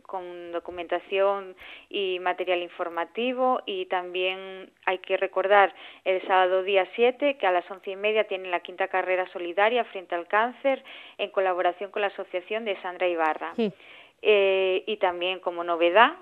con 0.03 0.53
documentación 0.53 1.53
y 1.89 2.19
material 2.19 2.61
informativo 2.61 3.61
y 3.65 3.85
también 3.87 3.96
hay 4.85 4.97
que 4.99 5.17
recordar 5.17 5.73
el 6.03 6.25
sábado 6.27 6.63
día 6.63 6.87
7 6.95 7.37
que 7.37 7.47
a 7.47 7.51
las 7.51 7.69
once 7.69 7.91
y 7.91 7.95
media 7.95 8.25
tienen 8.25 8.51
la 8.51 8.59
quinta 8.59 8.87
carrera 8.87 9.27
solidaria 9.31 9.83
frente 9.85 10.15
al 10.15 10.27
cáncer 10.27 10.83
en 11.17 11.29
colaboración 11.31 11.91
con 11.91 12.01
la 12.01 12.07
asociación 12.07 12.65
de 12.65 12.79
Sandra 12.81 13.07
Ibarra. 13.07 13.53
Eh, 14.21 14.83
y 14.87 14.97
también 14.97 15.39
como 15.39 15.63
novedad 15.63 16.13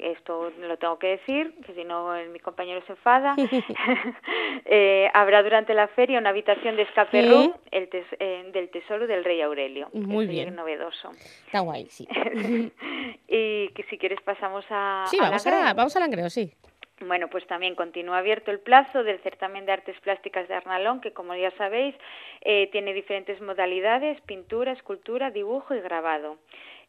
esto 0.00 0.50
lo 0.58 0.78
tengo 0.78 0.98
que 0.98 1.08
decir, 1.08 1.54
que 1.66 1.74
si 1.74 1.84
no 1.84 2.14
mi 2.32 2.38
compañero 2.40 2.82
se 2.86 2.92
enfada, 2.92 3.36
eh, 4.64 5.10
habrá 5.12 5.42
durante 5.42 5.74
la 5.74 5.88
feria 5.88 6.18
una 6.18 6.30
habitación 6.30 6.76
de 6.76 6.82
escape 6.82 7.22
room 7.28 7.54
el 7.70 7.88
eh, 7.92 8.50
del 8.52 8.70
tesoro 8.70 9.06
del 9.06 9.24
rey 9.24 9.40
Aurelio. 9.42 9.88
Muy 9.92 10.26
bien. 10.26 10.54
novedoso. 10.54 11.10
Está 11.46 11.60
guay, 11.60 11.86
sí. 11.86 12.08
y 13.28 13.68
que 13.68 13.84
si 13.90 13.98
quieres 13.98 14.20
pasamos 14.22 14.64
a... 14.70 15.04
Sí, 15.06 15.18
vamos, 15.20 15.46
a, 15.46 15.74
vamos 15.74 15.94
al 15.96 16.02
Langreo, 16.02 16.30
sí. 16.30 16.52
Bueno, 17.06 17.28
pues 17.28 17.46
también 17.46 17.74
continúa 17.74 18.18
abierto 18.18 18.50
el 18.50 18.60
plazo 18.60 19.02
del 19.02 19.20
certamen 19.20 19.64
de 19.64 19.72
artes 19.72 19.98
plásticas 20.00 20.46
de 20.48 20.54
Arnalón, 20.54 21.00
que 21.00 21.12
como 21.12 21.34
ya 21.34 21.50
sabéis, 21.52 21.94
eh, 22.42 22.68
tiene 22.72 22.92
diferentes 22.92 23.40
modalidades, 23.40 24.20
pintura, 24.22 24.72
escultura, 24.72 25.30
dibujo 25.30 25.74
y 25.74 25.80
grabado. 25.80 26.36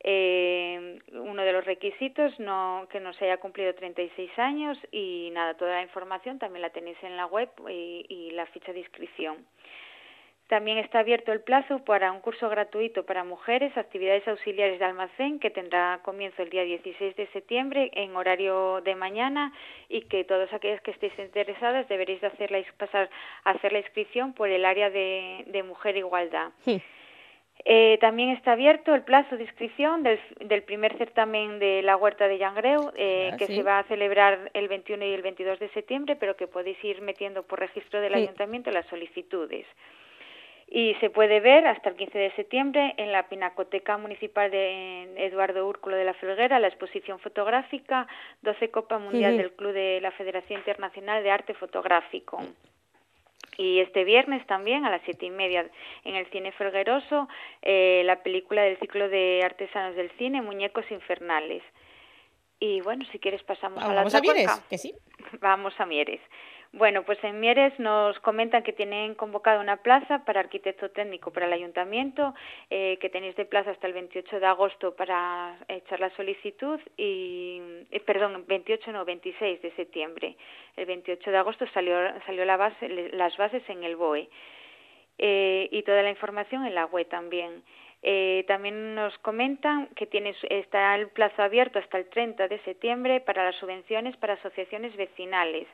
Eh, 0.03 0.99
uno 1.13 1.43
de 1.43 1.53
los 1.53 1.63
requisitos 1.63 2.37
no 2.39 2.87
que 2.91 2.99
no 2.99 3.13
se 3.13 3.25
haya 3.25 3.37
cumplido 3.37 3.73
36 3.73 4.31
años 4.37 4.77
y 4.91 5.29
nada 5.31 5.53
toda 5.53 5.75
la 5.75 5.83
información 5.83 6.39
también 6.39 6.63
la 6.63 6.71
tenéis 6.71 6.97
en 7.03 7.15
la 7.15 7.27
web 7.27 7.49
y, 7.69 8.05
y 8.09 8.31
la 8.31 8.47
ficha 8.47 8.73
de 8.73 8.79
inscripción 8.79 9.45
también 10.51 10.79
está 10.79 10.99
abierto 10.99 11.31
el 11.31 11.39
plazo 11.39 11.79
para 11.85 12.11
un 12.11 12.19
curso 12.19 12.49
gratuito 12.49 13.05
para 13.05 13.23
mujeres, 13.23 13.71
actividades 13.77 14.27
auxiliares 14.27 14.79
de 14.79 14.83
almacén, 14.83 15.39
que 15.39 15.49
tendrá 15.49 16.01
comienzo 16.03 16.43
el 16.43 16.49
día 16.49 16.65
16 16.65 17.15
de 17.15 17.27
septiembre 17.27 17.89
en 17.93 18.13
horario 18.17 18.81
de 18.81 18.93
mañana 18.95 19.53
y 19.87 20.01
que 20.01 20.25
todas 20.25 20.51
aquellas 20.51 20.81
que 20.81 20.91
estéis 20.91 21.17
interesadas 21.17 21.87
deberéis 21.87 22.19
de 22.19 22.27
hacer 22.27 22.51
pasar 22.77 23.09
a 23.45 23.51
hacer 23.51 23.71
la 23.71 23.79
inscripción 23.79 24.33
por 24.33 24.49
el 24.49 24.65
área 24.65 24.89
de, 24.89 25.45
de 25.47 25.63
Mujer 25.63 25.95
Igualdad. 25.95 26.51
Eh, 27.63 27.97
también 28.01 28.31
está 28.31 28.51
abierto 28.51 28.93
el 28.93 29.03
plazo 29.03 29.37
de 29.37 29.43
inscripción 29.43 30.03
del, 30.03 30.19
del 30.41 30.63
primer 30.63 30.97
certamen 30.97 31.59
de 31.59 31.81
la 31.81 31.95
Huerta 31.95 32.27
de 32.27 32.39
Yangreu, 32.39 32.91
eh, 32.97 33.29
ah, 33.31 33.37
que 33.37 33.47
se 33.47 33.63
va 33.63 33.79
a 33.79 33.83
celebrar 33.83 34.51
el 34.53 34.67
21 34.67 35.05
y 35.05 35.13
el 35.13 35.21
22 35.21 35.59
de 35.59 35.69
septiembre, 35.69 36.17
pero 36.17 36.35
que 36.35 36.47
podéis 36.47 36.83
ir 36.83 37.01
metiendo 37.01 37.43
por 37.43 37.57
registro 37.61 38.01
del 38.01 38.15
ayuntamiento 38.15 38.69
las 38.69 38.85
solicitudes. 38.87 39.65
Y 40.73 40.95
se 41.01 41.09
puede 41.09 41.41
ver 41.41 41.67
hasta 41.67 41.89
el 41.89 41.97
15 41.97 42.17
de 42.17 42.31
septiembre 42.31 42.93
en 42.95 43.11
la 43.11 43.27
Pinacoteca 43.27 43.97
Municipal 43.97 44.49
de 44.49 45.03
Eduardo 45.17 45.67
Úrculo 45.67 45.97
de 45.97 46.05
la 46.05 46.13
Felguera 46.13 46.59
la 46.59 46.69
exposición 46.69 47.19
fotográfica 47.19 48.07
12 48.41 48.71
Copa 48.71 48.97
Mundial 48.97 49.35
del 49.35 49.51
Club 49.51 49.73
de 49.73 49.99
la 49.99 50.11
Federación 50.11 50.59
Internacional 50.59 51.23
de 51.23 51.31
Arte 51.31 51.53
Fotográfico. 51.55 52.41
Y 53.57 53.81
este 53.81 54.05
viernes 54.05 54.47
también 54.47 54.85
a 54.85 54.89
las 54.89 55.01
siete 55.03 55.25
y 55.25 55.29
media 55.29 55.69
en 56.05 56.15
el 56.15 56.25
Cine 56.27 56.53
Felgueroso 56.53 57.27
eh, 57.61 58.03
la 58.05 58.23
película 58.23 58.61
del 58.61 58.79
ciclo 58.79 59.09
de 59.09 59.41
artesanos 59.43 59.97
del 59.97 60.09
cine 60.11 60.41
Muñecos 60.41 60.89
Infernales. 60.89 61.63
Y 62.61 62.79
bueno, 62.79 63.03
si 63.11 63.19
quieres 63.19 63.43
pasamos 63.43 63.83
a 63.83 63.89
la 63.89 63.95
Vamos 63.95 64.15
a 64.15 64.21
Mieres, 64.21 64.49
que 64.69 64.77
sí. 64.77 64.93
Vamos 65.41 65.77
a 65.79 65.85
Mieres. 65.85 66.21
Bueno, 66.73 67.03
pues 67.03 67.21
en 67.25 67.41
Mieres 67.41 67.77
nos 67.79 68.17
comentan 68.21 68.63
que 68.63 68.71
tienen 68.71 69.13
convocada 69.15 69.59
una 69.59 69.83
plaza 69.83 70.23
para 70.23 70.39
arquitecto 70.39 70.89
técnico 70.89 71.31
para 71.31 71.45
el 71.45 71.51
ayuntamiento, 71.51 72.33
eh, 72.69 72.97
que 73.01 73.09
tenéis 73.09 73.35
de 73.35 73.43
plaza 73.43 73.71
hasta 73.71 73.87
el 73.87 73.93
28 73.93 74.39
de 74.39 74.45
agosto 74.45 74.95
para 74.95 75.57
echar 75.67 75.99
la 75.99 76.15
solicitud 76.15 76.79
y, 76.95 77.61
eh, 77.91 77.99
perdón, 77.99 78.45
28 78.47 78.89
no, 78.93 79.03
26 79.03 79.61
de 79.61 79.71
septiembre. 79.71 80.37
El 80.77 80.85
28 80.85 81.29
de 81.29 81.37
agosto 81.37 81.65
salió, 81.73 81.97
salió 82.25 82.45
la 82.45 82.55
base, 82.55 82.87
las 83.11 83.35
bases 83.35 83.63
en 83.67 83.83
el 83.83 83.97
BOE 83.97 84.29
eh, 85.17 85.67
y 85.71 85.83
toda 85.83 86.01
la 86.03 86.09
información 86.09 86.65
en 86.65 86.75
la 86.75 86.85
web 86.85 87.05
también. 87.09 87.63
Eh, 88.01 88.45
también 88.47 88.95
nos 88.95 89.15
comentan 89.19 89.87
que 89.97 90.07
tiene, 90.07 90.33
está 90.49 90.95
el 90.95 91.09
plazo 91.09 91.43
abierto 91.43 91.79
hasta 91.79 91.97
el 91.97 92.09
30 92.09 92.47
de 92.47 92.59
septiembre 92.59 93.19
para 93.19 93.43
las 93.43 93.55
subvenciones 93.57 94.15
para 94.17 94.35
asociaciones 94.35 94.95
vecinales 94.95 95.67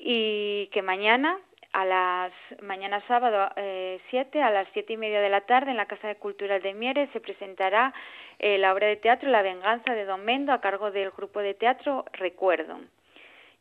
y 0.00 0.68
que 0.72 0.82
mañana 0.82 1.38
a 1.72 1.84
las 1.84 2.32
mañana 2.62 3.00
sábado 3.06 3.52
eh, 3.56 4.00
7 4.10 4.42
a 4.42 4.50
las 4.50 4.66
siete 4.72 4.94
y 4.94 4.96
media 4.96 5.20
de 5.20 5.28
la 5.28 5.42
tarde 5.42 5.70
en 5.70 5.76
la 5.76 5.86
Casa 5.86 6.08
de 6.08 6.16
Cultural 6.16 6.60
de 6.62 6.74
Mieres 6.74 7.08
se 7.12 7.20
presentará 7.20 7.94
eh, 8.38 8.58
la 8.58 8.72
obra 8.72 8.88
de 8.88 8.96
teatro 8.96 9.28
La 9.30 9.42
venganza 9.42 9.94
de 9.94 10.04
Don 10.04 10.24
Mendo 10.24 10.52
a 10.52 10.60
cargo 10.60 10.90
del 10.90 11.10
grupo 11.10 11.40
de 11.40 11.54
teatro 11.54 12.04
Recuerdo. 12.12 12.80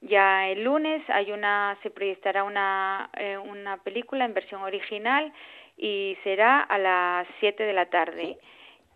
Ya 0.02 0.48
el 0.48 0.64
lunes 0.64 1.04
hay 1.10 1.32
una 1.32 1.78
se 1.84 1.90
proyectará 1.90 2.44
una, 2.44 3.10
eh, 3.18 3.38
una 3.38 3.78
película 3.84 4.26
en 4.26 4.34
versión 4.34 4.62
original 4.62 5.32
y 5.78 6.18
será 6.24 6.62
a 6.62 6.78
las 6.78 7.28
7 7.42 7.64
de 7.64 7.74
la 7.74 7.88
tarde. 7.88 8.38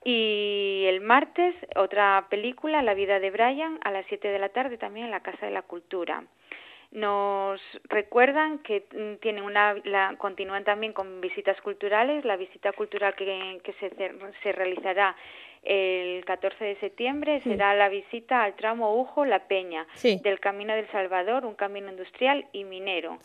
Y 0.06 0.86
el 0.88 1.02
martes 1.02 1.56
otra 1.76 2.28
película, 2.30 2.82
La 2.82 2.94
vida 2.94 3.20
de 3.20 3.32
Brian, 3.32 3.80
a 3.84 3.92
las 3.92 4.06
7 4.08 4.28
de 4.30 4.40
la 4.40 4.50
tarde 4.50 4.78
también 4.78 5.06
en 5.06 5.12
la 5.12 5.22
Casa 5.22 5.46
de 5.46 5.52
la 5.52 5.62
Cultura. 5.62 6.24
Nos 6.94 7.60
recuerdan 7.90 8.60
que 8.60 8.86
mm, 8.94 9.16
tienen 9.20 9.44
una, 9.44 9.74
la, 9.84 10.16
continúan 10.20 10.64
también 10.64 10.94
con 10.94 11.20
visitas 11.22 11.60
culturales. 11.62 12.24
La 12.24 12.38
visita 12.38 12.72
cultural 12.72 13.16
que, 13.16 13.60
que 13.64 13.74
se, 13.74 13.90
se 14.44 14.52
realizará 14.52 15.16
el 15.64 16.24
14 16.26 16.64
de 16.64 16.76
septiembre 16.76 17.42
será 17.42 17.74
la 17.74 17.90
visita 17.90 18.44
al 18.44 18.56
tramo 18.56 18.96
Ujo 18.96 19.26
La 19.26 19.48
Peña 19.48 19.88
del 20.04 20.40
Camino 20.40 20.76
del 20.76 20.88
Salvador, 20.92 21.48
un 21.48 21.56
camino 21.56 21.90
industrial 21.90 22.46
y 22.52 22.64
minero. 22.64 23.18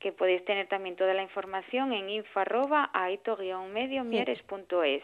Que 0.00 0.10
podéis 0.10 0.44
tener 0.44 0.66
también 0.66 0.96
toda 0.96 1.14
la 1.14 1.22
información 1.22 1.92
en 1.92 2.10
info-aito-medio-mieres.es. 2.10 5.02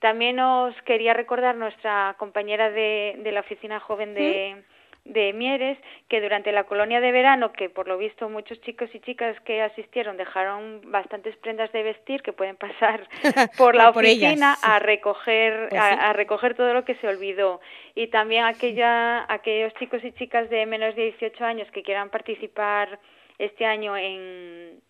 También 0.00 0.40
os 0.40 0.74
quería 0.82 1.14
recordar 1.14 1.54
nuestra 1.54 2.16
compañera 2.18 2.72
de, 2.72 3.20
de 3.22 3.30
la 3.30 3.38
Oficina 3.40 3.78
Joven 3.78 4.14
de 4.14 4.64
de 5.04 5.32
Mieres 5.32 5.78
que 6.08 6.20
durante 6.20 6.52
la 6.52 6.64
colonia 6.64 7.00
de 7.00 7.10
verano, 7.12 7.52
que 7.52 7.68
por 7.68 7.88
lo 7.88 7.98
visto 7.98 8.28
muchos 8.28 8.60
chicos 8.60 8.88
y 8.94 9.00
chicas 9.00 9.38
que 9.40 9.60
asistieron 9.60 10.16
dejaron 10.16 10.80
bastantes 10.90 11.36
prendas 11.36 11.72
de 11.72 11.82
vestir 11.82 12.22
que 12.22 12.32
pueden 12.32 12.56
pasar 12.56 13.08
por 13.58 13.74
la 13.74 13.90
oficina 13.90 14.56
a 14.62 14.78
recoger 14.78 15.68
pues 15.70 15.80
a, 15.80 16.12
recoger 16.12 16.54
todo 16.54 16.72
lo 16.72 16.84
que 16.84 16.94
se 16.96 17.08
olvidó. 17.08 17.60
Y 17.94 18.08
también 18.08 18.44
aquella 18.44 19.26
aquellos 19.32 19.74
chicos 19.74 20.04
y 20.04 20.12
chicas 20.12 20.48
de 20.50 20.66
menos 20.66 20.94
de 20.94 21.04
18 21.04 21.44
años 21.44 21.70
que 21.72 21.82
quieran 21.82 22.10
participar 22.10 22.98
este 23.38 23.66
año 23.66 23.96
en 23.96 24.80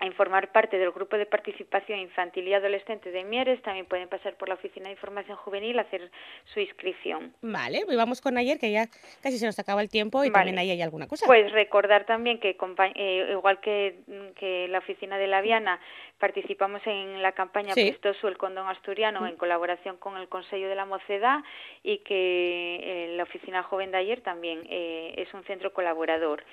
a 0.00 0.06
informar 0.06 0.52
parte 0.52 0.78
del 0.78 0.90
grupo 0.90 1.16
de 1.16 1.26
participación 1.26 1.98
infantil 1.98 2.48
y 2.48 2.54
adolescente 2.54 3.10
de 3.10 3.24
Mieres, 3.24 3.62
también 3.62 3.86
pueden 3.86 4.08
pasar 4.08 4.34
por 4.34 4.48
la 4.48 4.54
Oficina 4.54 4.86
de 4.86 4.92
Información 4.92 5.36
Juvenil 5.36 5.78
a 5.78 5.82
hacer 5.82 6.10
su 6.52 6.60
inscripción. 6.60 7.32
Vale, 7.42 7.82
pues 7.84 7.96
vamos 7.96 8.20
con 8.20 8.36
ayer, 8.36 8.58
que 8.58 8.72
ya 8.72 8.86
casi 9.22 9.38
se 9.38 9.46
nos 9.46 9.58
acaba 9.58 9.82
el 9.82 9.88
tiempo 9.88 10.24
y 10.24 10.30
también 10.30 10.58
ahí 10.58 10.70
hay 10.70 10.82
alguna 10.82 11.06
cosa. 11.06 11.26
Pues 11.26 11.52
recordar 11.52 12.06
también 12.06 12.40
que, 12.40 12.56
eh, 12.94 13.28
igual 13.30 13.60
que, 13.60 14.00
que 14.36 14.68
la 14.68 14.78
Oficina 14.78 15.18
de 15.18 15.26
la 15.26 15.40
Viana, 15.40 15.80
participamos 16.18 16.80
en 16.86 17.22
la 17.22 17.32
campaña 17.32 17.74
sí. 17.74 17.94
el 18.02 18.36
Condón 18.38 18.68
Asturiano 18.68 19.20
mm. 19.20 19.26
en 19.26 19.36
colaboración 19.36 19.96
con 19.96 20.16
el 20.16 20.28
Consejo 20.28 20.66
de 20.66 20.74
la 20.74 20.84
Mocedad 20.84 21.40
y 21.82 21.98
que 21.98 22.80
eh, 22.82 23.16
la 23.16 23.24
Oficina 23.24 23.62
Joven 23.62 23.90
de 23.90 23.98
ayer 23.98 24.20
también 24.20 24.62
eh, 24.68 25.14
es 25.18 25.32
un 25.34 25.44
centro 25.44 25.72
colaborador 25.72 26.44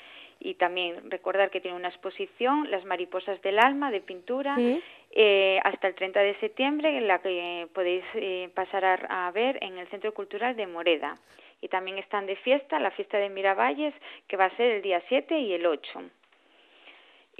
y 0.43 0.55
también 0.55 1.11
recordar 1.11 1.51
que 1.51 1.61
tiene 1.61 1.77
una 1.77 1.89
exposición, 1.89 2.69
Las 2.71 2.83
Mariposas 2.83 3.39
del 3.43 3.59
Alma, 3.59 3.91
de 3.91 4.01
pintura, 4.01 4.57
eh, 5.11 5.59
hasta 5.63 5.87
el 5.87 5.93
30 5.95 6.19
de 6.19 6.35
septiembre, 6.39 6.97
en 6.97 7.07
la 7.07 7.19
que 7.19 7.67
podéis 7.73 8.03
eh, 8.15 8.49
pasar 8.55 8.83
a, 8.83 9.27
a, 9.27 9.31
ver 9.31 9.59
en 9.61 9.77
el 9.77 9.87
Centro 9.89 10.13
Cultural 10.13 10.55
de 10.55 10.65
Moreda. 10.65 11.17
Y 11.61 11.67
también 11.67 11.99
están 11.99 12.25
de 12.25 12.35
fiesta 12.37 12.79
la 12.79 12.89
fiesta 12.91 13.19
de 13.19 13.29
Miravalles, 13.29 13.93
que 14.27 14.35
va 14.35 14.45
a 14.45 14.57
ser 14.57 14.71
el 14.71 14.81
día 14.81 14.99
7 15.07 15.37
y 15.39 15.53
el 15.53 15.65
8 15.67 16.01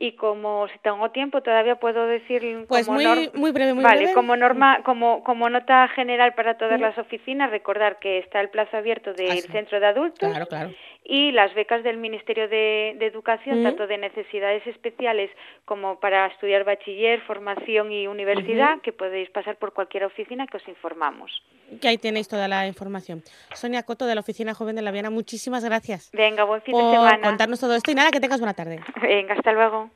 y 0.02 0.14
como 0.14 0.68
si 0.70 0.80
tengo 0.80 1.12
tiempo 1.12 1.42
todavía 1.42 1.76
puedo 1.76 2.08
decir 2.08 2.66
pues 2.68 2.88
como 2.88 3.00
muy, 3.00 3.30
muy 3.36 3.52
breve 3.52 3.74
muy 3.76 3.84
vale 3.84 3.98
breve. 4.00 4.14
como 4.16 4.36
norma 4.36 4.82
como 4.84 5.24
como 5.24 5.48
nota 5.48 5.88
general 5.90 6.34
para 6.34 6.58
todas 6.58 6.80
las 6.82 6.98
oficinas 6.98 7.52
recordar 7.52 8.00
que 8.00 8.18
está 8.18 8.42
el 8.42 8.50
plazo 8.50 8.78
abierto 8.78 9.14
del 9.14 9.30
Ah, 9.30 9.52
centro 9.52 9.80
de 9.80 9.86
adultos 9.86 10.28
Claro, 10.28 10.48
claro. 10.48 10.72
Y 11.04 11.32
las 11.32 11.54
becas 11.56 11.84
del 11.84 11.98
Ministerio 11.98 12.48
de, 12.48 12.96
de 12.98 13.06
Educación 13.06 13.64
tanto 13.64 13.88
de 13.88 13.98
necesidades 13.98 14.66
especiales 14.68 15.30
como 15.66 16.00
para 16.00 16.28
estudiar 16.28 16.64
bachiller 16.64 17.22
formación 17.22 17.92
y 17.92 18.08
universidad 18.08 18.82
que 18.82 18.94
podéis 18.94 19.30
pasar 19.30 19.58
por 19.58 19.74
cualquier 19.74 20.06
oficina 20.06 20.48
que 20.48 20.58
os 20.58 20.68
informamos. 20.68 21.44
Que 21.82 21.88
ahí 21.88 21.98
tenéis 21.98 22.28
toda 22.28 22.48
la 22.48 22.68
información. 22.68 23.24
Sonia 23.54 23.84
Coto 23.84 24.06
de 24.06 24.16
la 24.16 24.22
Oficina 24.22 24.54
Joven 24.54 24.76
de 24.76 24.82
la 24.82 24.92
Viana, 24.92 25.10
muchísimas 25.10 25.64
gracias 25.64 26.12
venga 26.14 26.44
buen 26.44 26.62
fin 26.62 26.76
de 26.76 26.82
semana. 26.82 27.22
contarnos 27.22 27.60
todo 27.60 27.76
esto 27.76 27.92
y 27.92 27.96
nada, 27.96 28.12
que 28.12 28.20
tengas 28.20 28.40
buena 28.40 28.54
tarde. 28.54 28.80
venga 29.02 29.34
hasta 29.34 29.52
luego 29.52 29.90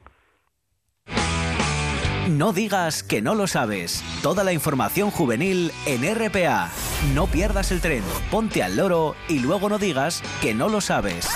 No 2.30 2.54
digas 2.54 3.04
que 3.04 3.22
no 3.22 3.36
lo 3.36 3.46
sabes. 3.46 4.04
Toda 4.24 4.44
la 4.44 4.52
información 4.52 5.12
juvenil 5.12 5.72
en 5.86 6.04
RPA. 6.04 6.72
No 7.14 7.28
pierdas 7.28 7.72
el 7.72 7.82
tren, 7.82 8.02
ponte 8.32 8.64
al 8.64 8.78
loro 8.78 9.16
y 9.30 9.40
luego 9.40 9.70
no 9.70 9.78
digas 9.78 10.24
que 10.42 10.56
no 10.56 10.68
lo 10.68 10.82
sabes. 10.82 11.28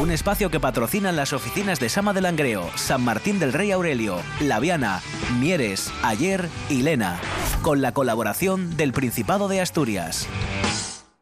Un 0.00 0.10
espacio 0.10 0.50
que 0.50 0.58
patrocinan 0.58 1.14
las 1.14 1.32
oficinas 1.32 1.78
de 1.78 1.88
Sama 1.88 2.12
de 2.12 2.22
Langreo, 2.22 2.68
San 2.74 3.04
Martín 3.04 3.38
del 3.38 3.52
Rey 3.52 3.70
Aurelio, 3.70 4.18
Laviana, 4.40 5.00
Mieres, 5.38 5.92
Ayer 6.02 6.48
y 6.68 6.82
Lena. 6.82 7.20
Con 7.62 7.80
la 7.80 7.92
colaboración 7.92 8.76
del 8.76 8.92
Principado 8.92 9.46
de 9.46 9.60
Asturias. 9.60 10.26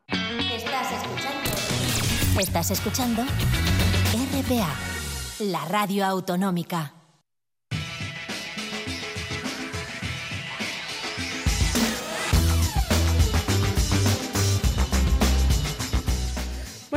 Estás 0.09 0.93
escuchando. 0.93 2.41
Estás 2.41 2.71
escuchando 2.71 3.23
RPA, 3.23 4.75
la 5.41 5.65
radio 5.67 6.07
autonómica. 6.07 6.95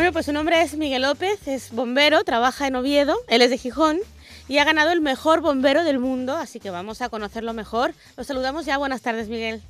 Bueno, 0.08 0.14
pues 0.14 0.26
su 0.28 0.32
nombre 0.32 0.62
es 0.62 0.74
Miguel 0.78 1.02
López, 1.02 1.50
es 1.50 1.74
bombero, 1.74 2.24
trabaja 2.24 2.66
en 2.66 2.78
Oviedo, 2.78 3.18
él 3.28 3.42
es 3.42 3.50
de 3.50 3.58
Gijón 3.58 4.00
y 4.48 4.58
ha 4.58 4.64
ganado 4.64 4.92
el 4.92 5.02
mejor 5.02 5.42
bombero 5.42 5.84
del 5.84 6.00
mundo, 6.00 6.38
así 6.38 6.62
que 6.62 6.70
vamos 6.70 7.02
a 7.02 7.10
conocerlo 7.10 7.52
mejor. 7.52 7.92
Lo 8.16 8.24
saludamos 8.24 8.66
ya, 8.66 8.78
buenas 8.78 9.02
tardes 9.02 9.28
Miguel. 9.28 9.62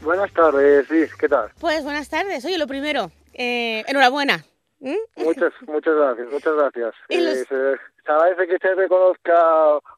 Buenas 0.00 0.32
tardes, 0.32 0.88
Liz, 0.88 1.14
¿qué 1.16 1.28
tal? 1.28 1.50
Pues 1.60 1.84
buenas 1.84 2.08
tardes, 2.08 2.42
oye, 2.46 2.56
lo 2.56 2.66
primero, 2.66 3.10
eh, 3.34 3.84
enhorabuena. 3.86 4.46
¿Mm? 4.80 4.94
Muchas, 5.16 5.52
muchas 5.66 5.94
gracias, 5.94 6.28
muchas 6.32 6.54
gracias. 6.54 6.94
Y 7.10 7.20
los- 7.20 7.34
Eh, 7.36 7.44
se, 7.46 8.02
se 8.06 8.10
agradece 8.10 8.46
que 8.46 8.58
se 8.66 8.74
reconozca 8.74 9.34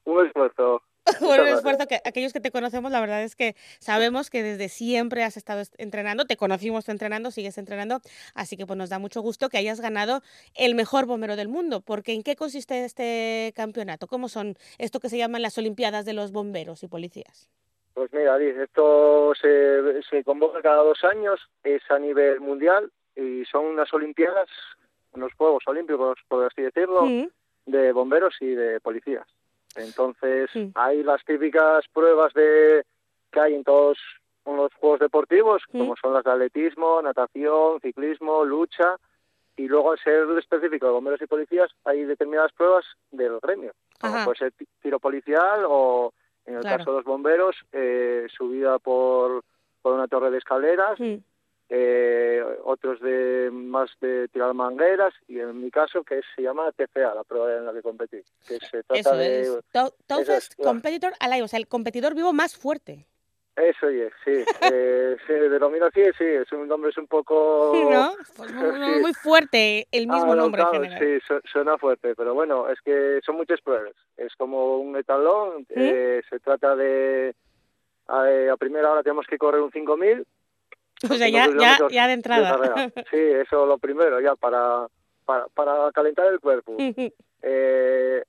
un 0.05 0.27
esfuerzo. 0.27 0.83
Bueno, 1.21 1.45
el 1.45 1.55
esfuerzo 1.55 1.87
que 1.87 2.01
aquellos 2.05 2.33
que 2.33 2.41
te 2.41 2.51
conocemos, 2.51 2.91
la 2.91 3.01
verdad 3.01 3.23
es 3.23 3.37
que 3.37 3.55
sabemos 3.79 4.29
que 4.31 4.43
desde 4.43 4.69
siempre 4.69 5.23
has 5.23 5.37
estado 5.37 5.61
est- 5.61 5.75
entrenando, 5.79 6.25
te 6.25 6.37
conocimos 6.37 6.89
entrenando, 6.89 7.31
sigues 7.31 7.59
entrenando, 7.59 8.01
así 8.35 8.57
que 8.57 8.67
pues 8.67 8.77
nos 8.77 8.91
da 8.91 8.99
mucho 8.99 9.21
gusto 9.21 9.49
que 9.49 9.59
hayas 9.59 9.81
ganado 9.81 10.23
el 10.55 10.75
mejor 10.75 11.07
bombero 11.07 11.37
del 11.37 11.49
mundo, 11.49 11.81
porque 11.81 12.13
¿en 12.13 12.23
qué 12.23 12.35
consiste 12.37 12.85
este 12.85 13.53
campeonato? 13.55 14.07
¿Cómo 14.09 14.29
son 14.29 14.57
esto 14.79 15.01
que 15.01 15.09
se 15.09 15.19
llaman 15.19 15.43
las 15.43 15.57
Olimpiadas 15.59 16.05
de 16.05 16.13
los 16.13 16.33
bomberos 16.33 16.83
y 16.83 16.89
policías? 16.89 17.51
Pues 17.95 18.13
mira, 18.13 18.37
esto 18.63 19.33
se, 19.41 20.03
se 20.11 20.23
convoca 20.25 20.61
cada 20.61 20.83
dos 20.83 21.03
años, 21.05 21.41
es 21.65 21.83
a 21.91 21.99
nivel 21.99 22.41
mundial 22.41 22.91
y 23.15 23.45
son 23.47 23.65
unas 23.65 23.93
Olimpiadas, 23.95 24.49
unos 25.15 25.33
Juegos 25.35 25.63
Olímpicos, 25.67 26.19
por 26.29 26.45
así 26.45 26.63
decirlo, 26.63 27.07
Mm. 27.07 27.29
de 27.67 27.93
bomberos 27.93 28.35
y 28.41 28.49
de 28.55 28.81
policías. 28.81 29.27
Entonces, 29.77 30.51
hay 30.75 31.03
las 31.03 31.25
típicas 31.25 31.85
pruebas 31.93 32.33
de 32.35 32.85
que 33.31 33.41
hay 33.41 33.55
en 33.55 33.65
todos 33.65 33.99
los 34.47 34.73
juegos 34.75 35.01
deportivos, 35.01 35.63
como 35.73 35.97
son 35.97 36.13
las 36.15 36.25
de 36.25 36.31
atletismo, 36.31 37.03
natación, 37.03 37.81
ciclismo, 37.81 38.45
lucha, 38.45 38.97
y 39.57 39.67
luego 39.69 39.93
al 39.93 39.99
ser 39.99 40.27
específico 40.39 40.87
de 40.87 40.93
bomberos 40.93 41.21
y 41.21 41.27
policías, 41.27 41.71
hay 41.85 42.05
determinadas 42.05 42.53
pruebas 42.53 42.85
del 43.11 43.39
gremio, 43.41 43.73
como 44.01 44.15
Ajá. 44.17 44.25
puede 44.25 44.37
ser 44.39 44.53
ti- 44.53 44.69
tiro 44.83 45.01
policial 45.01 45.65
o, 45.67 46.13
en 46.45 46.57
el 46.57 46.61
Claro. 46.61 46.79
caso 46.79 46.91
de 46.91 46.97
los 46.99 47.05
bomberos, 47.05 47.57
eh, 47.73 48.27
subida 48.37 48.79
por, 48.79 49.43
por 49.83 49.95
una 49.95 50.07
torre 50.09 50.31
de 50.31 50.39
escaleras. 50.39 50.99
Eh, 51.69 52.43
otros 52.65 53.01
de 53.01 53.51
más 53.53 53.91
de 54.01 54.29
tirar 54.29 54.55
mangueras 54.55 55.13
y 55.27 55.41
en 55.41 55.61
mi 55.61 55.71
caso 55.71 56.05
que 56.05 56.21
se 56.35 56.43
llama 56.43 56.71
TFA, 56.73 57.15
la 57.15 57.25
prueba 57.25 57.57
en 57.57 57.67
la 57.67 57.73
que 57.73 57.83
competí. 57.83 58.19
Que 58.47 58.59
se 58.59 58.83
trata 58.85 58.95
Eso 58.95 59.17
de, 59.17 59.41
es, 59.41 59.59
Toughest 60.07 60.55
Competitor 60.63 61.13
Alive, 61.19 61.43
o 61.43 61.49
sea, 61.49 61.59
el 61.59 61.67
competidor 61.67 62.15
vivo 62.15 62.33
más 62.33 62.57
fuerte. 62.57 63.07
Eso 63.57 63.89
es, 63.89 64.13
sí. 64.23 64.45
eh, 64.73 65.17
se 65.27 65.33
denomina 65.33 65.87
así, 65.87 66.03
sí, 66.19 66.25
es 66.25 66.53
un 66.53 66.69
nombre 66.69 66.91
es 66.91 66.99
un 66.99 67.07
poco... 67.07 67.73
¿No? 67.91 68.13
Pues 68.37 68.53
muy, 68.55 68.95
sí. 68.95 69.01
muy, 69.01 69.15
fuerte, 69.15 69.89
el 69.91 70.07
mismo 70.07 70.33
ah, 70.33 70.37
nombre 70.37 70.63
claro, 70.63 70.85
en 70.85 70.91
general. 70.91 71.23
Sí, 71.27 71.35
suena 71.51 71.79
fuerte, 71.79 72.15
pero 72.15 72.35
bueno, 72.35 72.69
es 72.69 72.79
que 72.83 73.21
son 73.25 73.37
muchas 73.37 73.61
pruebas. 73.63 73.95
Es 74.17 74.35
como 74.37 74.77
un 74.77 74.97
etalón, 74.97 75.67
eh, 75.71 76.23
se 76.29 76.39
trata 76.39 76.77
de... 76.77 77.35
A, 78.09 78.25
a, 78.53 78.57
primera 78.57 78.93
hora 78.93 79.03
tenemos 79.03 79.27
que 79.27 79.39
correr 79.39 79.61
un 79.63 79.73
5000. 79.73 80.25
O 81.09 81.15
sea, 81.15 81.29
ya, 81.29 81.49
ya, 81.59 81.79
ya 81.91 82.07
de 82.07 82.13
entrada. 82.13 82.57
De 82.57 82.93
sí, 83.11 83.19
eso 83.19 83.67
lo 83.67 83.79
primero, 83.79 84.21
ya 84.21 84.35
para, 84.37 84.87
para, 85.25 85.47
para 85.49 85.93
calentar 85.93 86.27
el 86.33 86.41
cuerpo. 86.41 86.77
eh, 87.43 88.23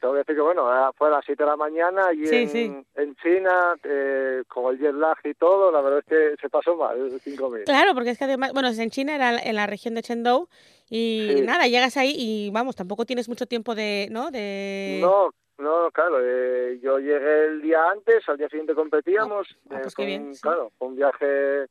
te 0.00 0.06
voy 0.06 0.16
a 0.16 0.18
decir 0.20 0.34
que 0.34 0.40
bueno, 0.40 0.66
fue 0.96 1.08
a 1.08 1.10
las 1.10 1.24
7 1.24 1.42
de 1.42 1.50
la 1.50 1.56
mañana 1.56 2.12
y 2.14 2.26
sí, 2.26 2.36
en, 2.36 2.48
sí. 2.48 2.76
en 2.94 3.14
China, 3.16 3.74
eh, 3.84 4.42
con 4.48 4.72
el 4.72 4.80
jet 4.80 4.94
lag 4.94 5.18
y 5.22 5.34
todo, 5.34 5.70
la 5.70 5.82
verdad 5.82 5.98
es 5.98 6.06
que 6.06 6.36
se 6.40 6.48
pasó 6.48 6.74
mal, 6.76 6.98
el 6.98 7.20
5000. 7.20 7.64
Claro, 7.64 7.92
porque 7.92 8.10
es 8.10 8.18
que 8.18 8.24
además, 8.24 8.52
bueno, 8.54 8.68
en 8.68 8.90
China 8.90 9.14
era 9.14 9.38
en 9.38 9.54
la 9.54 9.66
región 9.66 9.94
de 9.94 10.02
Chengdu 10.02 10.48
y 10.88 11.28
Sí. 11.36 11.40
nada, 11.42 11.66
llegas 11.66 11.98
ahí 11.98 12.14
y 12.16 12.50
vamos, 12.50 12.74
tampoco 12.74 13.04
tienes 13.04 13.28
mucho 13.28 13.44
tiempo 13.46 13.74
de, 13.74 14.08
¿no? 14.10 14.30
De... 14.30 14.98
No, 15.02 15.28
no, 15.58 15.90
claro, 15.92 16.16
eh, 16.22 16.80
yo 16.82 16.98
llegué 16.98 17.44
el 17.48 17.60
día 17.60 17.90
antes, 17.90 18.26
al 18.30 18.38
día 18.38 18.48
siguiente 18.48 18.74
competíamos, 18.74 19.46
Ah, 19.70 19.74
eh, 19.76 19.78
pues 19.82 19.94
fue 19.94 20.06
bien, 20.06 20.32
claro, 20.40 20.72
fue 20.78 20.88
un 20.88 20.96
viaje, 20.96 21.66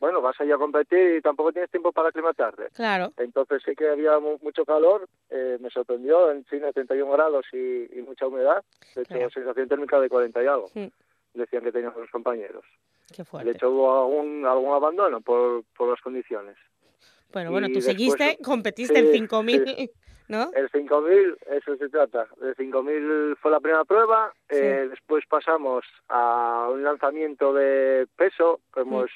bueno, 0.00 0.20
vas 0.20 0.40
allá 0.40 0.54
a 0.54 0.58
competir 0.58 1.16
y 1.16 1.20
tampoco 1.20 1.52
tienes 1.52 1.70
tiempo 1.70 1.92
para 1.92 2.08
aclimatarte. 2.08 2.68
Claro. 2.74 3.12
Entonces 3.16 3.62
sí 3.64 3.74
que 3.74 3.88
había 3.88 4.18
mu- 4.18 4.38
mucho 4.42 4.64
calor, 4.64 5.06
eh, 5.30 5.58
me 5.60 5.70
sorprendió, 5.70 6.30
en 6.30 6.44
China 6.44 6.72
31 6.72 7.10
grados 7.12 7.46
y, 7.52 7.98
y 7.98 8.02
mucha 8.02 8.26
humedad, 8.26 8.62
de 8.94 9.02
hecho 9.02 9.14
Claro. 9.14 9.30
sensación 9.30 9.68
térmica 9.68 10.00
de 10.00 10.08
40 10.08 10.42
y 10.42 10.46
algo, 10.46 10.68
Mm, 10.74 10.86
decían 11.34 11.62
que 11.64 11.72
tenían 11.72 11.92
los 11.96 12.10
compañeros. 12.10 12.64
Qué 13.10 13.18
De 13.22 13.24
fuerte. 13.24 13.50
hecho 13.50 13.70
hubo 13.70 14.00
algún, 14.02 14.46
algún 14.46 14.72
abandono 14.74 15.20
por, 15.20 15.64
por 15.76 15.88
las 15.88 16.00
condiciones. 16.00 16.56
Bueno, 17.32 17.50
bueno, 17.50 17.68
y 17.68 17.72
tú 17.72 17.78
después- 17.80 17.96
seguiste, 17.96 18.38
competiste 18.42 18.94
sí, 18.94 19.00
en 19.06 19.12
5000, 19.12 19.64
sí. 19.64 19.90
¿no? 20.28 20.50
El 20.54 20.68
5000, 20.70 21.36
eso 21.50 21.76
se 21.76 21.88
trata. 21.88 22.26
El 22.42 22.54
5000 22.56 23.36
fue 23.40 23.50
la 23.50 23.60
primera 23.60 23.84
prueba. 23.84 24.32
eh, 24.48 24.86
después 24.90 25.24
pasamos 25.28 25.84
a 26.08 26.68
un 26.72 26.82
lanzamiento 26.82 27.52
de 27.52 28.06
peso, 28.16 28.60
es 28.76 29.10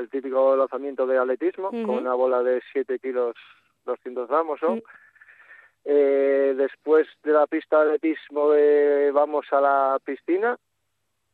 el 0.00 0.08
típico 0.10 0.56
lanzamiento 0.56 1.06
de 1.06 1.18
atletismo, 1.18 1.70
con 1.70 1.90
una 1.90 2.14
bola 2.14 2.42
de 2.42 2.60
7 2.72 2.98
kilos 2.98 3.36
200 3.84 4.28
gramos. 4.28 4.60
Mm. 4.62 4.78
Eh, 5.84 6.54
después 6.56 7.06
de 7.22 7.32
la 7.32 7.46
pista 7.46 7.78
de 7.84 7.94
atletismo 7.94 8.52
eh, 8.54 9.10
vamos 9.12 9.46
a 9.52 9.60
la 9.60 9.98
piscina, 10.04 10.58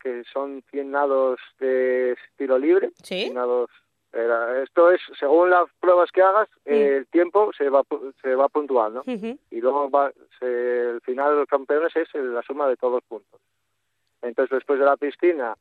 que 0.00 0.22
son 0.32 0.62
100 0.70 0.90
nados 0.90 1.40
de 1.58 2.12
estilo 2.12 2.58
libre. 2.58 2.90
Sí. 3.02 3.22
100 3.22 3.34
nados 3.34 3.70
era- 4.12 4.62
esto 4.62 4.90
es, 4.92 5.00
según 5.18 5.50
las 5.50 5.68
pruebas 5.80 6.10
que 6.12 6.22
hagas, 6.22 6.48
eh, 6.64 6.98
el 6.98 7.06
tiempo 7.08 7.50
se 7.58 7.68
va 7.68 7.82
se 8.22 8.34
va 8.34 8.48
puntuando 8.48 9.02
y 9.50 9.60
luego 9.60 9.90
va, 9.90 10.12
se- 10.38 10.90
el 10.90 11.00
final 11.00 11.32
de 11.32 11.40
los 11.40 11.48
campeones 11.48 11.94
es 11.96 12.08
la 12.14 12.42
suma 12.42 12.68
de 12.68 12.76
todos 12.76 12.94
los 12.94 13.02
puntos. 13.04 13.40
Entonces, 14.22 14.56
después 14.58 14.78
de 14.78 14.84
la 14.86 14.96
piscina 14.96 15.54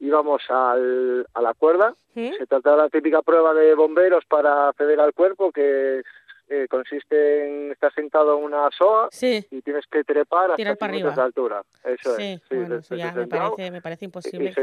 íbamos 0.00 0.42
al, 0.48 1.26
a 1.34 1.42
la 1.42 1.54
cuerda. 1.54 1.94
Se 2.14 2.46
trata 2.46 2.70
de 2.72 2.76
la 2.78 2.88
típica 2.88 3.22
prueba 3.22 3.52
de 3.54 3.74
bomberos 3.74 4.24
para 4.26 4.68
acceder 4.68 4.98
al 5.00 5.12
cuerpo, 5.12 5.52
que 5.52 6.02
eh, 6.48 6.66
consiste 6.70 7.44
en 7.46 7.72
estar 7.72 7.92
sentado 7.92 8.38
en 8.38 8.44
una 8.44 8.70
soga 8.70 9.08
Sí. 9.10 9.44
y 9.50 9.60
tienes 9.62 9.84
que 9.90 10.04
trepar 10.04 10.44
hasta 10.44 10.56
Tirar 10.56 10.76
para 10.78 10.92
100 10.92 11.04
metros 11.06 11.18
arriba. 11.18 11.22
de 11.22 11.26
altura. 11.26 11.62
Eso 11.84 12.14
Sí, 12.16 12.22
es. 12.22 12.40
Sí, 12.48 12.54
bueno, 12.54 12.76
desde- 12.76 12.78
eso 12.80 12.94
ya 12.94 13.12
me 13.12 13.26
parece, 13.26 13.70
me 13.72 13.82
parece 13.82 14.04
imposible. 14.04 14.54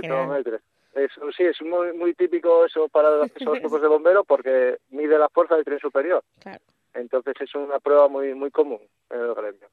Eso 0.95 1.31
sí, 1.35 1.43
es 1.43 1.61
muy, 1.61 1.91
muy 1.93 2.13
típico 2.13 2.65
eso 2.65 2.87
para 2.87 3.09
los 3.11 3.31
cuerpos 3.71 3.81
de 3.81 3.87
bomberos 3.87 4.25
porque 4.27 4.77
mide 4.91 5.17
la 5.17 5.27
fuerza 5.29 5.55
del 5.55 5.65
tren 5.65 5.79
superior. 5.79 6.23
Claro. 6.39 6.59
Entonces 6.93 7.33
es 7.39 7.53
una 7.55 7.79
prueba 7.79 8.07
muy 8.07 8.33
muy 8.35 8.51
común 8.51 8.79
en 9.09 9.19
el 9.19 9.33
gremio. 9.33 9.67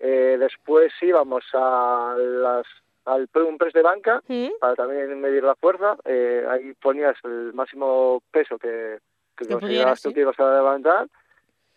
Eh, 0.00 0.36
después 0.38 0.92
íbamos 1.02 1.44
a 1.54 2.14
las, 2.18 2.66
al 3.08 3.28
un 3.34 3.58
press 3.58 3.72
de 3.72 3.82
banca 3.82 4.22
¿Mm? 4.28 4.48
para 4.60 4.74
también 4.74 5.20
medir 5.20 5.42
la 5.42 5.54
fuerza. 5.54 5.96
Eh, 6.04 6.46
ahí 6.48 6.74
ponías 6.74 7.16
el 7.24 7.52
máximo 7.54 8.22
peso 8.30 8.58
que, 8.58 8.98
que 9.36 9.46
Que 9.46 9.52
considerabas 9.54 10.02
tú 10.02 10.12
que 10.12 10.20
ibas 10.20 10.38
a 10.38 10.54
levantar 10.54 11.08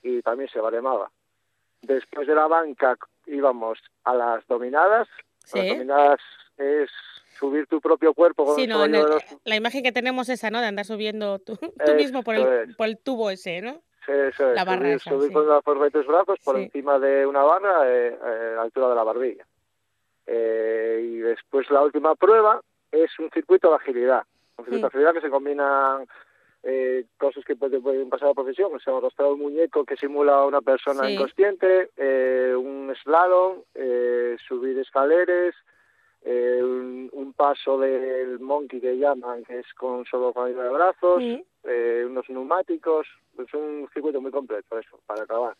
y 0.03 0.21
también 0.21 0.49
se 0.49 0.59
baremaba. 0.59 1.09
Después 1.82 2.27
de 2.27 2.36
la 2.36 2.47
banca 2.47 2.97
íbamos 3.25 3.79
a 4.03 4.13
las 4.13 4.45
dominadas. 4.47 5.07
Sí. 5.45 5.59
Las 5.59 5.67
dominadas 5.69 6.19
es 6.57 6.89
subir 7.39 7.65
tu 7.67 7.82
propio 7.82 8.13
cuerpo 8.13 8.45
con 8.45 8.55
Sí, 8.55 8.63
el 8.63 8.69
no, 8.69 8.88
de 8.88 8.89
los 8.89 9.23
la 9.45 9.55
imagen 9.55 9.84
que 9.84 9.91
tenemos 9.91 10.29
esa, 10.29 10.51
¿no? 10.51 10.59
De 10.59 10.67
andar 10.67 10.86
subiendo 10.86 11.39
tú, 11.39 11.55
tú 11.57 11.93
mismo 11.95 12.23
por 12.23 12.36
el, 12.36 12.69
es. 12.69 12.75
por 12.75 12.88
el 12.88 12.97
tubo 12.99 13.32
ese, 13.32 13.61
¿no? 13.61 13.82
Sí, 14.05 14.11
eso 14.11 14.49
es, 14.49 14.55
La 14.55 14.65
barra 14.65 14.82
subir, 14.82 14.95
esa, 14.95 15.09
subir 15.11 15.27
sí. 15.29 15.34
con 15.34 15.47
la 15.47 15.61
fuerza 15.61 15.84
de 15.86 15.91
tus 15.91 16.07
brazos 16.07 16.39
por 16.43 16.59
encima 16.59 16.99
de 16.99 17.25
una 17.25 17.43
barra 17.43 17.88
eh, 17.88 18.07
eh, 18.09 18.49
a 18.53 18.55
la 18.57 18.61
altura 18.63 18.89
de 18.89 18.95
la 18.95 19.03
barbilla. 19.03 19.45
Eh, 20.28 21.01
y 21.03 21.17
después 21.17 21.69
la 21.72 21.82
última 21.82 22.15
prueba 22.15 22.61
es 22.91 23.17
un 23.19 23.30
circuito 23.32 23.69
de 23.69 23.76
agilidad. 23.76 24.24
Un 24.57 24.65
circuito 24.65 24.88
de 24.88 24.91
Sí. 24.91 24.97
agilidad 24.97 25.13
que 25.13 25.22
se 25.22 25.30
combinan 25.30 26.07
eh, 26.63 27.05
cosas 27.17 27.43
que 27.43 27.55
puede- 27.55 27.80
pueden 27.82 28.07
pasar 28.07 28.28
a 28.28 28.30
la 28.32 28.36
profesión, 28.36 28.72
o 28.76 28.80
sea, 28.80 28.95
arrastrar 28.95 29.30
un 29.30 29.39
muñeco 29.39 29.84
que 29.84 29.97
simula 29.97 30.34
a 30.36 30.45
una 30.45 30.61
persona 30.61 31.07
Sí. 31.07 31.13
inconsciente, 31.13 31.89
eh, 31.97 32.53
un 32.55 32.93
slalom, 33.01 33.63
eh, 33.74 34.38
subir 34.47 34.78
escaleras, 34.78 35.55
eh, 36.24 36.59
un, 36.61 37.09
un 37.13 37.34
paso 37.34 37.80
del 37.80 38.39
monkey 38.39 38.80
que 38.80 38.95
llaman, 38.99 39.43
que 39.43 39.57
es 39.57 39.74
con 39.74 40.05
solo 40.05 40.34
con 40.34 40.53
de 40.55 40.69
brazos, 40.69 41.24
Mm. 41.24 41.41
eh, 41.63 42.03
unos 42.05 42.30
neumáticos, 42.30 43.07
es 43.39 43.51
un 43.55 43.89
circuito 43.91 44.22
muy 44.22 44.30
completo 44.30 44.78
eso, 44.78 44.99
para 45.07 45.24
acabar. 45.24 45.55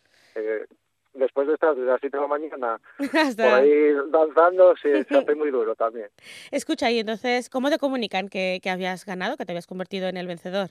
Después 1.14 1.46
de 1.46 1.54
estar 1.54 1.74
desde 1.74 1.90
las 1.90 2.00
7 2.00 2.16
de 2.16 2.22
la 2.22 2.26
mañana 2.28 2.80
Hasta- 3.14 3.42
por 3.44 3.52
ahí 3.60 3.94
danzando, 4.08 4.74
sí, 4.76 4.88
se 5.08 5.18
hace 5.18 5.34
muy 5.34 5.50
duro 5.50 5.74
también. 5.74 6.08
Escucha, 6.50 6.90
y 6.90 7.00
entonces, 7.00 7.50
¿cómo 7.50 7.68
te 7.70 7.78
comunican 7.78 8.28
que, 8.28 8.60
que 8.62 8.70
habías 8.70 9.04
ganado, 9.04 9.36
que 9.36 9.44
te 9.44 9.52
habías 9.52 9.66
convertido 9.66 10.08
en 10.08 10.16
el 10.16 10.26
vencedor? 10.26 10.70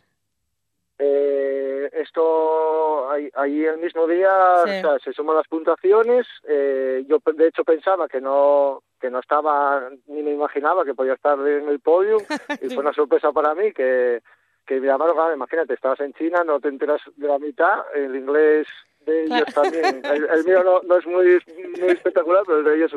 Eh, 1.00 1.90
esto 1.94 3.10
ahí, 3.10 3.30
ahí 3.34 3.66
el 3.66 3.80
mismo 3.80 4.06
día 4.08 4.30
Sí. 4.66 4.70
o 4.70 4.82
sea, 4.82 5.00
se 5.04 5.14
suman 5.14 5.36
las 5.36 5.48
puntuaciones. 5.48 6.28
eh, 6.48 7.04
yo 7.08 7.18
de 7.34 7.48
hecho 7.48 7.64
pensaba 7.64 8.08
que 8.08 8.22
no 8.22 8.84
que 9.00 9.10
no 9.10 9.20
estaba 9.20 9.90
ni 10.08 10.22
me 10.22 10.32
imaginaba 10.32 10.86
que 10.86 10.94
podía 10.94 11.14
estar 11.14 11.40
en 11.40 11.68
el 11.70 11.80
podio 11.80 12.18
y 12.62 12.68
fue 12.70 12.78
una 12.84 12.94
sorpresa 12.94 13.32
para 13.32 13.56
mí 13.56 13.72
que 13.74 14.22
que 14.68 14.80
me 14.80 14.86
llamaron, 14.88 15.18
imagínate, 15.34 15.74
estabas 15.74 16.00
en 16.02 16.14
China, 16.14 16.44
no 16.46 16.60
te 16.60 16.68
enteras 16.70 17.02
de 17.16 17.28
la 17.28 17.40
mitad, 17.40 17.80
el 17.96 18.16
inglés 18.16 18.68
de 19.06 19.24
ellos 19.26 19.30
Claro. 19.30 19.52
también, 19.54 20.02
el, 20.06 20.26
el 20.30 20.44
mío 20.46 20.64
no, 20.64 20.82
no 20.84 20.98
es 20.98 21.06
muy, 21.06 21.40
muy 21.80 21.90
espectacular, 21.90 22.44
pero 22.46 22.60
el 22.60 22.66
de 22.66 22.76
ellos 22.76 22.92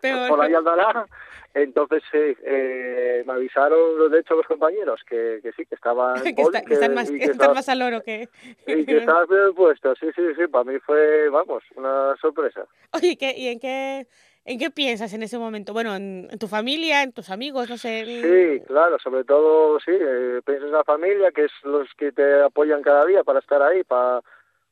Peor. 0.00 0.28
por 0.28 0.40
ahí 0.40 0.54
andará. 0.54 1.06
Entonces 1.54 2.02
sí, 2.12 2.18
eh, 2.44 3.24
me 3.26 3.32
avisaron 3.32 4.10
de 4.10 4.20
hecho 4.20 4.34
los 4.34 4.46
compañeros 4.46 5.00
que, 5.08 5.40
que 5.42 5.50
sí, 5.52 5.64
que 5.66 5.74
estaban 5.74 6.22
que, 6.34 6.42
está- 6.42 6.62
que 6.62 6.74
están 6.74 6.94
más, 6.94 7.10
que 7.10 7.24
están 7.24 7.52
más 7.54 7.68
al 7.68 7.82
oro 7.82 8.02
que... 8.02 8.28
y 8.66 8.84
que 8.84 8.98
estabas 8.98 9.28
bien 9.28 9.54
puesto, 9.54 9.94
sí, 9.96 10.06
sí, 10.14 10.22
sí, 10.36 10.46
para 10.46 10.64
mí 10.64 10.78
fue, 10.80 11.28
vamos, 11.30 11.62
una 11.74 12.14
sorpresa. 12.20 12.64
Oye, 12.92 13.08
¿y 13.12 13.16
qué- 13.16 13.34
¿y 13.36 13.48
en 13.48 13.58
qué, 13.58 14.06
en 14.44 14.58
qué 14.58 14.70
piensas 14.70 15.12
en 15.14 15.22
ese 15.22 15.38
momento? 15.38 15.72
Bueno, 15.72 15.96
en, 15.96 16.28
en 16.30 16.38
tu 16.38 16.46
familia, 16.48 17.02
en 17.02 17.12
tus 17.12 17.30
amigos, 17.30 17.68
no 17.68 17.78
sé. 17.78 18.04
Sí, 18.04 18.64
claro, 18.66 18.98
sobre 18.98 19.24
todo, 19.24 19.80
sí, 19.80 19.92
eh, 19.92 20.40
piensas 20.44 20.66
en 20.66 20.72
la 20.72 20.84
familia, 20.84 21.32
que 21.32 21.46
es 21.46 21.52
los 21.64 21.88
que 21.96 22.12
te 22.12 22.42
apoyan 22.42 22.82
cada 22.82 23.04
día 23.06 23.24
para 23.24 23.40
estar 23.40 23.62
ahí, 23.62 23.82
para, 23.84 24.20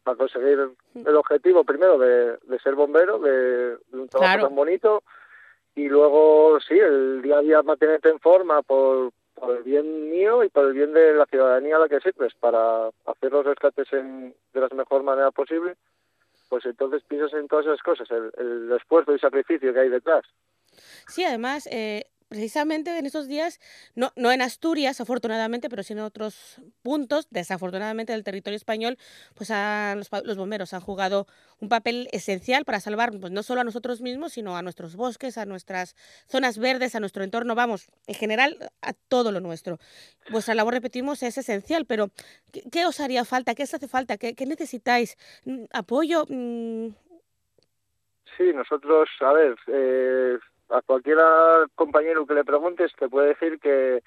para 0.07 0.17
conseguir 0.19 0.71
el 0.95 1.17
objetivo 1.17 1.65
primero 1.65 1.99
de, 1.99 2.39
de 2.41 2.59
ser 2.61 2.77
bombero, 2.77 3.19
de, 3.19 3.77
de 3.77 3.99
un 3.99 4.09
trabajo 4.09 4.33
Claro. 4.35 4.47
tan 4.47 4.55
bonito, 4.55 5.03
y 5.75 5.89
luego, 5.89 6.61
sí, 6.61 6.79
el 6.79 7.23
día 7.23 7.39
a 7.39 7.41
día 7.41 7.63
mantenerte 7.65 8.09
en 8.09 8.21
forma 8.21 8.63
por, 8.63 9.11
por 9.35 9.57
el 9.57 9.65
bien 9.65 10.09
mío 10.09 10.45
y 10.45 10.49
por 10.49 10.67
el 10.67 10.75
bien 10.75 10.93
de 10.93 11.13
la 11.15 11.27
ciudadanía 11.27 11.75
a 11.75 11.81
la 11.81 11.89
que 11.89 11.99
sirves, 12.01 12.35
para 12.35 12.87
hacer 13.05 13.33
los 13.33 13.45
rescates 13.45 13.93
en, 13.93 14.33
de 14.55 14.61
la 14.61 14.69
mejor 14.69 15.03
manera 15.03 15.33
posible, 15.33 15.75
pues 16.49 16.65
entonces 16.67 17.03
piensas 17.03 17.33
en 17.33 17.49
todas 17.49 17.67
esas 17.67 17.83
cosas, 17.83 18.09
el, 18.13 18.31
el 18.39 18.73
esfuerzo 18.77 19.13
y 19.13 19.19
sacrificio 19.19 19.75
que 19.75 19.81
hay 19.81 19.89
detrás. 19.89 20.25
Sí, 21.09 21.25
además, 21.25 21.67
eh, 21.73 22.05
precisamente 22.29 22.99
en 22.99 23.07
esos 23.07 23.29
días, 23.29 23.61
no, 23.95 24.13
no 24.17 24.33
en 24.33 24.43
Asturias, 24.43 25.01
afortunadamente, 25.01 25.69
pero 25.69 25.83
sí 25.83 25.93
en 25.93 26.01
otros 26.01 26.61
puntos, 26.83 27.29
desafortunadamente, 27.31 28.13
del 28.13 28.25
territorio 28.25 28.57
español, 28.57 28.99
pues 29.35 29.51
los, 30.25 30.37
bomberos 30.37 30.75
han 30.75 30.81
jugado 30.81 31.27
un 31.61 31.69
papel 31.69 32.09
esencial 32.13 32.65
para 32.65 32.81
salvar 32.81 33.13
pues, 33.19 33.33
no 33.33 33.43
solo 33.43 33.61
a 33.61 33.65
nosotros 33.65 34.01
mismos, 34.01 34.33
sino 34.33 34.57
a 34.57 34.63
nuestros 34.63 34.97
bosques, 34.97 35.39
a 35.39 35.47
nuestras 35.47 35.95
zonas 36.29 36.59
verdes, 36.59 36.95
a 36.95 37.01
nuestro 37.01 37.23
entorno, 37.23 37.55
vamos, 37.55 37.89
en 38.07 38.15
general, 38.15 38.59
a 38.83 38.93
todo 38.93 39.33
lo 39.33 39.41
nuestro. 39.41 39.79
Vuestra 40.31 40.55
labor, 40.55 40.75
repetimos, 40.75 41.23
es 41.23 41.39
esencial, 41.39 41.87
pero 41.87 42.11
¿qué, 42.73 42.87
os 42.87 43.01
haría 43.01 43.25
falta? 43.25 43.55
¿Qué 43.55 43.63
os 43.63 43.75
hace 43.75 43.89
falta? 43.89 44.17
¿Qué, 44.17 44.35
necesitáis? 44.47 45.17
Mm, 45.45 45.65
¿Apoyo? 45.73 46.25
Mm. 46.29 46.89
Sí, 48.37 48.53
nosotros, 48.53 49.09
a 49.21 49.33
ver, 49.33 49.57
eh, 49.69 50.39
a 50.71 50.83
cualquier 50.83 51.19
compañero 51.75 52.27
que 52.27 52.35
le 52.35 52.45
preguntes 52.45 52.93
te 52.99 53.09
puede 53.09 53.29
decir 53.29 53.59
que, 53.61 54.03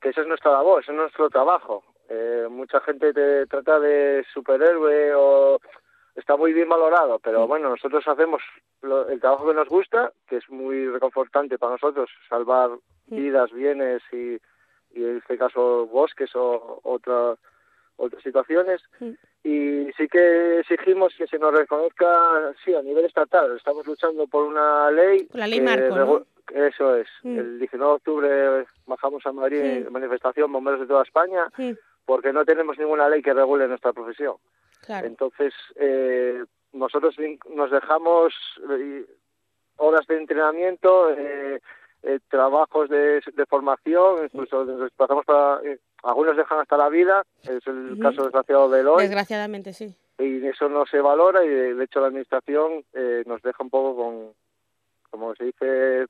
que 0.00 0.08
esa 0.10 0.22
es 0.22 0.26
nuestra 0.26 0.52
labor, 0.52 0.82
ese 0.82 0.92
es 0.92 0.96
nuestro 0.96 1.30
trabajo. 1.30 1.84
Eh, 2.08 2.46
mucha 2.50 2.80
gente 2.80 3.12
te 3.12 3.46
trata 3.46 3.80
de 3.80 4.24
superhéroe 4.32 5.14
o 5.14 5.58
está 6.14 6.36
muy 6.36 6.52
bien 6.52 6.68
valorado, 6.68 7.18
pero 7.18 7.46
bueno, 7.46 7.70
nosotros 7.70 8.06
hacemos 8.06 8.42
el 9.08 9.20
trabajo 9.20 9.48
que 9.48 9.54
nos 9.54 9.68
gusta, 9.68 10.12
que 10.28 10.36
es 10.36 10.48
muy 10.50 10.86
reconfortante 10.88 11.58
para 11.58 11.72
nosotros, 11.72 12.10
salvar 12.28 12.70
vidas, 13.06 13.50
bienes 13.52 14.02
y, 14.12 14.38
y 14.90 15.04
en 15.04 15.16
este 15.18 15.38
caso 15.38 15.86
bosques 15.86 16.30
o 16.34 16.80
otras 16.82 17.38
otras 17.96 18.22
situaciones 18.22 18.82
y 19.44 19.92
sí 19.92 20.08
que 20.08 20.60
exigimos 20.60 21.14
que 21.14 21.26
se 21.26 21.38
nos 21.38 21.52
reconozca, 21.52 22.54
sí, 22.64 22.74
a 22.74 22.80
nivel 22.80 23.04
estatal. 23.04 23.54
Estamos 23.54 23.86
luchando 23.86 24.26
por 24.26 24.44
una 24.44 24.90
ley. 24.90 25.28
la 25.34 25.46
ley 25.46 25.60
Marco, 25.60 26.24
Eso 26.50 26.96
es. 26.96 27.08
Mm. 27.22 27.38
El 27.38 27.58
19 27.58 27.90
de 27.90 27.94
octubre 27.94 28.66
bajamos 28.86 29.24
a 29.26 29.32
Madrid 29.32 29.60
en 29.60 29.92
manifestación, 29.92 30.50
bomberos 30.50 30.80
de 30.80 30.86
toda 30.86 31.02
España, 31.02 31.46
porque 32.06 32.32
no 32.32 32.46
tenemos 32.46 32.78
ninguna 32.78 33.06
ley 33.10 33.20
que 33.20 33.34
regule 33.34 33.68
nuestra 33.68 33.92
profesión. 33.92 34.36
Entonces, 34.88 35.52
eh, 35.76 36.42
nosotros 36.72 37.14
nos 37.54 37.70
dejamos 37.70 38.32
eh, 38.70 39.04
horas 39.76 40.06
de 40.06 40.16
entrenamiento, 40.16 41.10
eh, 41.10 41.60
eh, 42.02 42.18
trabajos 42.30 42.88
de, 42.88 43.20
de, 43.34 43.46
formación, 43.46 44.24
incluso 44.24 44.64
nos 44.64 44.80
desplazamos 44.80 45.26
para 45.26 45.60
algunos 46.04 46.36
dejan 46.36 46.60
hasta 46.60 46.76
la 46.76 46.88
vida, 46.88 47.24
es 47.42 47.66
el 47.66 47.98
caso 48.00 48.24
desgraciado 48.24 48.68
de 48.68 48.86
hoy. 48.86 49.02
Desgraciadamente, 49.02 49.72
sí. 49.72 49.96
Y 50.18 50.46
eso 50.46 50.68
no 50.68 50.86
se 50.86 51.00
valora 51.00 51.44
y 51.44 51.48
de 51.48 51.84
hecho 51.84 52.00
la 52.00 52.08
administración 52.08 52.84
eh, 52.92 53.24
nos 53.26 53.42
deja 53.42 53.62
un 53.62 53.70
poco 53.70 53.96
con, 53.96 54.32
como 55.10 55.34
se 55.34 55.44
dice 55.44 56.06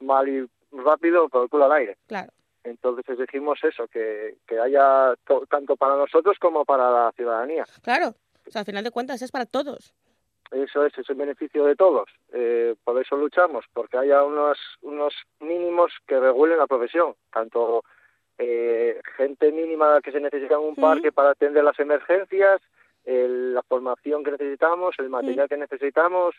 mal 0.00 0.28
y 0.28 0.48
rápido, 0.72 1.28
con 1.28 1.42
el 1.42 1.48
culo 1.48 1.64
al 1.64 1.72
aire. 1.72 1.96
Claro. 2.06 2.30
Entonces 2.62 3.04
exigimos 3.08 3.58
eso, 3.64 3.88
que, 3.88 4.36
que 4.46 4.60
haya 4.60 5.14
tanto 5.48 5.76
para 5.76 5.96
nosotros 5.96 6.36
como 6.38 6.64
para 6.64 6.90
la 6.90 7.12
ciudadanía. 7.12 7.64
Claro, 7.82 8.14
o 8.46 8.50
sea, 8.50 8.60
al 8.60 8.66
final 8.66 8.84
de 8.84 8.90
cuentas 8.90 9.22
es 9.22 9.32
para 9.32 9.46
todos. 9.46 9.94
Eso 10.50 10.86
es, 10.86 10.96
es 10.96 11.08
el 11.10 11.16
beneficio 11.16 11.64
de 11.64 11.76
todos. 11.76 12.08
Eh, 12.32 12.74
por 12.84 13.00
eso 13.00 13.16
luchamos, 13.16 13.64
porque 13.72 13.98
haya 13.98 14.22
unos, 14.24 14.58
unos 14.82 15.14
mínimos 15.40 15.92
que 16.06 16.18
regulen 16.18 16.58
la 16.58 16.66
profesión, 16.66 17.14
tanto 17.32 17.82
eh, 18.38 19.00
gente 19.16 19.50
mínima 19.52 20.00
que 20.00 20.12
se 20.12 20.20
necesita 20.20 20.54
en 20.54 20.60
un 20.60 20.76
parque 20.76 21.12
para 21.12 21.30
atender 21.30 21.64
las 21.64 21.78
emergencias, 21.80 22.60
la 23.04 23.62
formación 23.62 24.22
que 24.22 24.32
necesitamos, 24.32 24.94
el 24.98 25.08
material 25.08 25.48
que 25.48 25.56
necesitamos. 25.56 26.34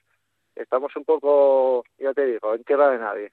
Estamos 0.56 0.96
un 0.96 1.04
poco, 1.04 1.84
ya 1.98 2.14
te 2.14 2.26
digo, 2.26 2.54
en 2.54 2.64
tierra 2.64 2.90
de 2.92 3.00
nadie. 3.00 3.32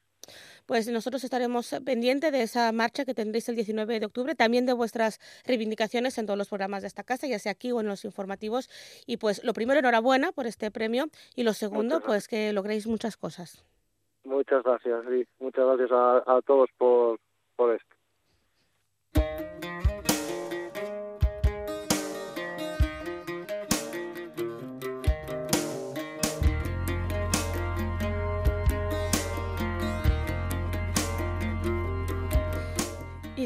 Pues 0.67 0.89
nosotros 0.89 1.23
estaremos 1.23 1.75
pendientes 1.85 2.33
de 2.33 2.43
esa 2.43 2.73
marcha 2.73 3.05
que 3.05 3.15
tendréis 3.15 3.49
el 3.49 3.55
19 3.55 4.01
de 4.01 4.07
octubre, 4.07 4.35
también 4.35 4.67
de 4.67 4.73
vuestras 4.73 5.21
reivindicaciones 5.47 6.19
en 6.19 6.27
todos 6.27 6.39
los 6.39 6.49
programas 6.49 6.83
de 6.83 6.89
esta 6.89 7.05
casa, 7.05 7.29
ya 7.29 7.39
sea 7.39 7.53
aquí 7.53 7.71
o 7.71 7.81
en 7.81 7.87
los 7.87 8.05
informativos. 8.05 8.69
Y 9.07 9.19
pues 9.19 9.45
lo 9.45 9.53
primero, 9.53 9.79
enhorabuena 9.79 10.33
por 10.33 10.47
este 10.47 10.71
premio 10.71 11.07
y 11.37 11.45
lo 11.45 11.53
segundo, 11.53 12.01
pues 12.01 12.27
que 12.27 12.53
logréis 12.53 12.87
muchas 12.87 13.17
cosas. 13.17 13.65
Muchas 14.25 14.65
gracias, 14.65 15.05
sí. 15.09 15.25
Muchas 15.39 15.65
gracias 15.67 15.93
a, 15.93 16.37
a 16.37 16.43
todos 16.43 16.69
por, 16.77 17.21
por 17.55 17.75
esto. 17.75 17.96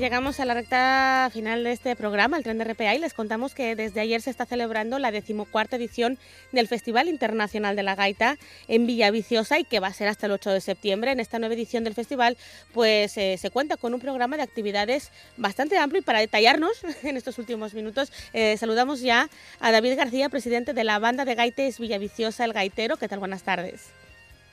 Llegamos 0.01 0.41
a 0.41 0.47
la 0.47 0.55
recta 0.55 1.29
final 1.31 1.63
de 1.63 1.73
este 1.73 1.95
programa, 1.95 2.39
el 2.39 2.43
tren 2.43 2.57
de 2.57 2.65
RPA, 2.65 2.95
y 2.95 2.99
les 2.99 3.13
contamos 3.13 3.55
que 3.55 3.77
desde 3.77 4.01
ayer 4.01 4.23
se 4.23 4.31
está 4.31 4.47
celebrando 4.47 4.99
la 4.99 5.11
decimocuarta 5.11 5.77
edición 5.77 6.19
del 6.53 6.69
Festival 6.69 7.07
Internacional 7.07 7.77
de 7.77 7.83
la 7.83 7.95
Gaita 7.97 8.39
en 8.67 8.87
Villaviciosa 8.87 9.59
y 9.59 9.65
que 9.65 9.79
va 9.79 9.89
a 9.89 9.93
ser 9.93 10.09
hasta 10.09 10.25
el 10.25 10.33
8 10.33 10.53
de 10.53 10.63
septiembre. 10.63 11.13
En 11.13 11.21
esta 11.21 11.39
nueva 11.39 11.55
edición 11.55 11.85
del 11.85 11.93
festival, 11.93 12.39
pues 12.73 13.19
eh, 13.19 13.37
se 13.37 13.51
cuenta 13.51 13.77
con 13.77 13.93
un 13.93 14.01
programa 14.01 14.39
de 14.39 14.43
actividades 14.43 15.13
bastante 15.37 15.77
amplio 15.77 16.01
y 16.01 16.05
para 16.05 16.21
detallarnos 16.21 16.83
en 17.03 17.19
estos 17.19 17.39
últimos 17.39 17.75
minutos, 17.75 18.11
eh, 18.33 18.57
saludamos 18.57 19.03
ya 19.03 19.29
a 19.61 19.71
David 19.71 19.99
García, 19.99 20.31
presidente 20.31 20.73
de 20.73 20.85
la 20.85 20.99
banda 20.99 21.27
de 21.27 21.35
gaites 21.35 21.79
Villaviciosa 21.79 22.47
El 22.47 22.55
Gaitero. 22.55 22.97
¿Qué 22.97 23.07
tal? 23.07 23.19
Buenas 23.19 23.43
tardes. 23.43 23.91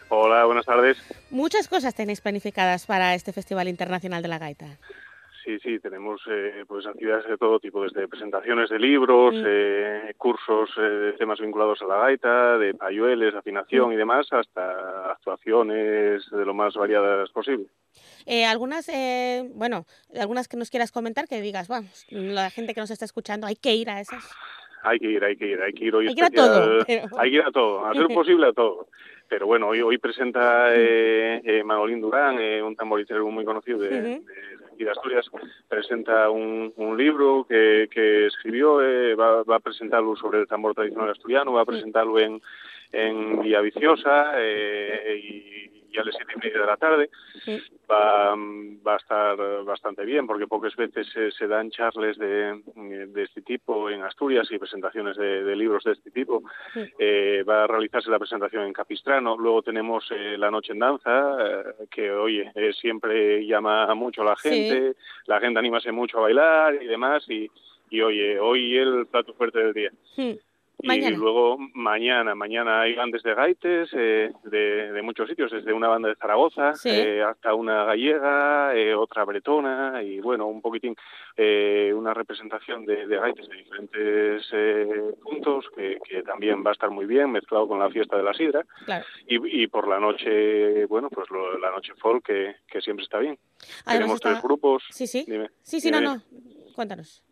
Hola, 0.09 0.43
buenas 0.43 0.65
tardes. 0.65 0.97
Muchas 1.29 1.69
cosas 1.69 1.95
tenéis 1.95 2.19
planificadas 2.19 2.85
para 2.85 3.15
este 3.15 3.31
Festival 3.31 3.69
Internacional 3.69 4.21
de 4.21 4.27
la 4.27 4.39
Gaita 4.39 4.77
sí, 5.47 5.59
sí, 5.59 5.79
tenemos 5.79 6.21
eh, 6.29 6.65
pues 6.67 6.85
actividades 6.85 7.25
de 7.25 7.37
todo 7.37 7.57
tipo, 7.59 7.81
desde 7.83 8.07
presentaciones 8.09 8.69
de 8.69 8.79
libros, 8.79 9.33
eh, 9.37 10.13
cursos 10.17 10.69
eh, 10.77 10.81
de 10.81 11.13
temas 11.13 11.39
vinculados 11.39 11.81
a 11.81 11.85
la 11.85 11.97
gaita, 11.99 12.57
de 12.57 12.73
payueles, 12.73 13.33
afinación 13.33 13.93
y 13.93 13.95
demás, 13.95 14.27
hasta 14.31 15.11
actuaciones 15.11 16.29
de 16.29 16.45
lo 16.45 16.53
más 16.53 16.73
variadas 16.73 17.29
posible. 17.29 17.67
algunas, 18.45 18.91
bueno, 19.53 19.85
algunas 20.19 20.49
que 20.49 20.57
nos 20.57 20.69
quieras 20.69 20.91
comentar, 20.91 21.27
que 21.29 21.39
digas, 21.39 21.69
vamos, 21.69 22.05
la 22.09 22.49
gente 22.49 22.73
que 22.73 22.81
nos 22.81 22.91
está 22.91 23.05
escuchando, 23.05 23.47
hay 23.47 23.55
que 23.55 23.73
ir 23.73 23.89
a 23.89 24.01
esas. 24.01 24.29
Hay 24.83 24.99
que 24.99 25.07
ir, 25.09 25.23
hay 25.23 25.37
que 25.37 25.47
ir, 25.47 25.61
hay 25.61 25.73
que 25.73 25.85
ir 25.85 25.95
hoy. 25.95 26.07
Hay 26.09 26.15
que 26.15 26.21
ir 26.21 26.25
a 26.25 26.29
todo. 26.29 26.85
Hay 27.19 27.31
que 27.31 27.35
ir 27.37 27.41
a 27.41 27.51
todo, 27.51 27.85
a 27.85 27.93
ser 27.93 28.07
posible 28.07 28.47
a 28.47 28.53
todo. 28.53 28.87
Pero 29.29 29.45
bueno, 29.45 29.67
hoy, 29.67 29.81
hoy 29.81 29.97
presenta 29.97 30.69
eh, 30.73 31.61
Manolín 31.65 31.99
Durán, 31.99 32.37
un 32.63 32.75
tamboritero 32.75 33.29
muy 33.29 33.43
conocido 33.43 33.79
de 33.79 34.21
y 34.77 34.83
de 34.83 34.91
Asturias 34.91 35.25
presenta 35.67 36.29
un, 36.29 36.73
un 36.75 36.97
libro 36.97 37.45
que, 37.47 37.87
que 37.91 38.27
escribió, 38.27 38.81
eh, 38.81 39.15
va, 39.15 39.43
va, 39.43 39.55
a 39.57 39.59
presentarlo 39.59 40.15
sobre 40.15 40.41
el 40.41 40.47
tambor 40.47 40.73
tradicional 40.73 41.09
asturiano, 41.09 41.53
va 41.53 41.61
a 41.61 41.65
presentarlo 41.65 42.19
en, 42.19 42.41
en 42.91 43.41
Villaviciosa 43.41 44.33
eh, 44.37 45.21
y 45.23 45.76
a 45.99 46.03
las 46.03 46.15
siete 46.15 46.33
y 46.35 46.39
media 46.39 46.61
de 46.61 46.65
la 46.65 46.77
tarde. 46.77 47.09
Va, 47.89 48.35
va, 48.35 48.93
a 48.93 48.97
estar 48.97 49.63
bastante 49.63 50.03
bien 50.05 50.27
porque 50.27 50.47
pocas 50.47 50.75
veces 50.75 51.07
se, 51.37 51.47
dan 51.47 51.69
charles 51.71 52.17
de, 52.17 52.61
de, 52.75 53.23
este 53.23 53.41
tipo 53.41 53.89
en 53.89 54.03
Asturias 54.03 54.47
y 54.51 54.57
presentaciones 54.57 55.15
de, 55.17 55.55
libros 55.55 55.83
de 55.83 55.93
este 55.93 56.11
tipo. 56.11 56.43
Eh, 56.99 57.43
va 57.47 57.63
a 57.63 57.67
realizarse 57.67 58.09
la 58.09 58.19
presentación 58.19 58.63
en 58.63 58.73
Capistrano. 58.73 59.37
Luego 59.37 59.61
tenemos 59.61 60.05
eh, 60.11 60.37
la 60.37 60.51
noche 60.51 60.73
en 60.73 60.79
danza, 60.79 61.37
eh, 61.39 61.63
que 61.89 62.11
oye, 62.11 62.51
siempre 62.79 63.45
llama 63.45 63.93
mucho 63.95 64.21
a 64.21 64.25
la 64.25 64.35
gente. 64.35 64.95
La 65.25 65.39
gente 65.39 65.59
anímase 65.59 65.91
mucho 65.91 66.17
a 66.17 66.21
bailar 66.21 66.81
y 66.81 66.87
demás. 66.87 67.23
Y, 67.29 67.49
y 67.89 68.01
oye, 68.01 68.39
hoy 68.39 68.77
el 68.77 69.07
plato 69.07 69.33
fuerte 69.33 69.59
del 69.59 69.73
día. 69.73 69.91
Y 70.79 71.11
luego 71.11 71.57
mañana, 71.73 72.35
mañana 72.35 72.81
hay 72.81 72.93
bandas 72.93 73.23
de 73.23 73.33
gaites 73.33 73.89
eh, 73.93 74.31
de, 74.43 75.01
muchos 75.01 75.27
sitios, 75.27 75.51
desde 75.51 75.73
una 75.73 75.87
banda 75.87 76.09
de 76.09 76.15
Zaragoza 76.15 76.73
eh, 76.85 77.23
hasta 77.23 77.55
una 77.55 77.83
gallega, 77.85 78.75
eh, 78.75 78.93
otra 78.93 79.25
bretona 79.25 80.03
y 80.03 80.19
bueno, 80.19 80.45
un 80.47 80.61
poquitín 80.61 80.95
una 81.37 82.13
representación 82.13 82.85
de, 82.85 83.05
gaites 83.05 83.47
de 83.47 83.57
diferentes 83.57 85.17
puntos 85.21 85.65
que, 85.75 85.97
también 86.23 86.63
va 86.65 86.71
a 86.71 86.73
estar 86.73 86.89
muy 86.89 87.05
bien 87.05 87.31
mezclado 87.31 87.67
con 87.67 87.79
la 87.79 87.89
fiesta 87.89 88.17
de 88.17 88.23
la 88.23 88.33
sidra 88.33 88.65
y, 89.27 89.67
por 89.67 89.87
la 89.87 89.99
noche, 89.99 90.85
bueno, 90.85 91.09
pues 91.09 91.27
la 91.61 91.71
noche 91.71 91.93
folk 91.97 92.25
que, 92.25 92.81
siempre 92.81 93.03
está 93.03 93.19
bien. 93.19 93.37
Tenemos 93.85 94.19
tres 94.19 94.41
grupos. 94.41 94.83
Sí, 94.89 95.07
sí. 95.07 95.25
sí, 95.61 95.79
sí, 95.79 95.91
no, 95.91 96.01
no. 96.01 96.21
Cuéntanos 96.75 97.26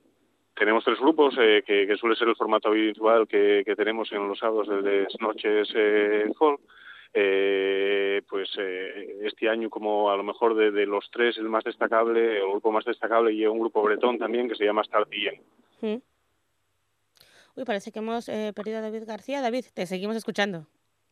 tenemos 0.55 0.83
tres 0.83 0.99
grupos, 0.99 1.35
eh, 1.37 1.63
que, 1.65 1.95
suele 1.97 2.15
ser 2.15 2.29
el 2.29 2.35
formato 2.35 2.69
habitual 2.69 3.27
que, 3.27 3.63
tenemos 3.75 4.11
en 4.11 4.27
los 4.27 4.39
sábados 4.39 4.67
de 4.83 5.03
las 5.03 5.19
noches 5.19 5.69
eh. 5.75 6.25
Eh, 7.17 8.21
pues 8.29 8.49
eh, 8.57 9.19
este 9.23 9.47
año 9.47 9.69
como 9.69 10.11
a 10.11 10.17
lo 10.17 10.23
mejor 10.23 10.53
de, 10.53 10.85
los 10.85 11.09
tres 11.11 11.37
el 11.37 11.47
más 11.47 11.63
destacable, 11.63 12.39
el 12.39 12.49
grupo 12.49 12.71
más 12.71 12.83
destacable 12.83 13.31
y 13.31 13.45
un 13.45 13.59
grupo 13.59 13.81
bretón 13.83 14.17
también 14.17 14.49
que 14.49 14.55
se 14.55 14.65
llama 14.65 14.83
Startien. 14.83 15.41
Uy, 15.81 17.63
parece 17.65 17.93
que 17.93 17.99
hemos 17.99 18.25
perdido 18.53 18.79
a 18.79 18.81
David 18.81 19.03
García. 19.07 19.41
David, 19.41 19.65
te 19.73 19.85
seguimos 19.85 20.17
escuchando. 20.17 20.67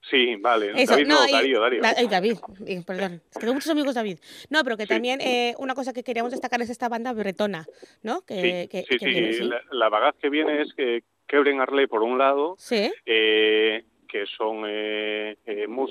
Sí, 0.10 0.36
vale. 0.36 0.72
Eso, 0.76 0.94
David, 0.94 1.08
no, 1.08 1.20
Darío, 1.32 1.60
Darío. 1.62 1.82
Da- 1.82 1.96
ay, 1.98 2.08
David, 2.08 2.38
eh, 2.68 2.82
perdón. 2.86 3.22
Es 3.30 3.34
que 3.36 3.40
tengo 3.42 3.54
muchos 3.54 3.70
amigos 3.72 3.96
David. 3.96 4.20
No, 4.50 4.64
pero 4.64 4.76
que 4.78 4.86
también 4.86 5.22
eh, 5.22 5.56
una 5.60 5.76
cosa 5.76 5.94
que 5.94 6.04
queríamos 6.04 6.32
destacar 6.32 6.62
es 6.62 6.70
esta 6.70 6.90
banda 6.90 7.14
bretona, 7.14 7.66
¿no? 8.02 8.22
Que, 8.26 8.64
sí, 8.64 8.68
que- 8.70 8.82
sí, 8.84 8.98
que 8.98 9.00
sí, 9.00 9.06
viene, 9.06 9.34
sí. 9.34 9.44
La, 9.44 9.62
la 9.72 9.90
bagaz 9.90 10.16
que 10.22 10.30
viene 10.30 10.62
es 10.62 10.74
que 10.74 11.04
Kebren 11.28 11.62
Arley 11.62 11.88
por 11.88 12.04
un 12.04 12.18
lado, 12.18 12.56
Sí. 12.58 12.92
eh, 13.06 13.86
que 14.10 14.26
son 14.38 14.64
eh, 14.68 15.13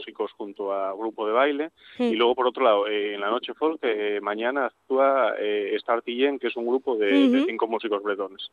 músicos 0.03 0.32
junto 0.32 0.72
a 0.72 0.92
grupo 0.94 1.26
de 1.26 1.32
baile, 1.32 1.70
Mm. 1.98 2.03
y 2.12 2.16
luego 2.16 2.34
por 2.34 2.46
otro 2.48 2.64
lado, 2.64 2.88
eh, 2.88 3.14
en 3.14 3.20
la 3.20 3.30
noche 3.30 3.55
folk, 3.55 3.78
eh, 3.82 4.18
mañana 4.20 4.66
actúa 4.66 5.34
eh, 5.38 5.74
Star 5.76 6.03
Tillen, 6.03 6.38
que 6.38 6.48
es 6.48 6.57
un 6.57 6.66
grupo 6.66 6.96
de, 6.96 7.07
de 7.28 7.38
Ujú. 7.38 7.46
cinco 7.46 7.66
músicos 7.68 8.03
bretones. 8.03 8.50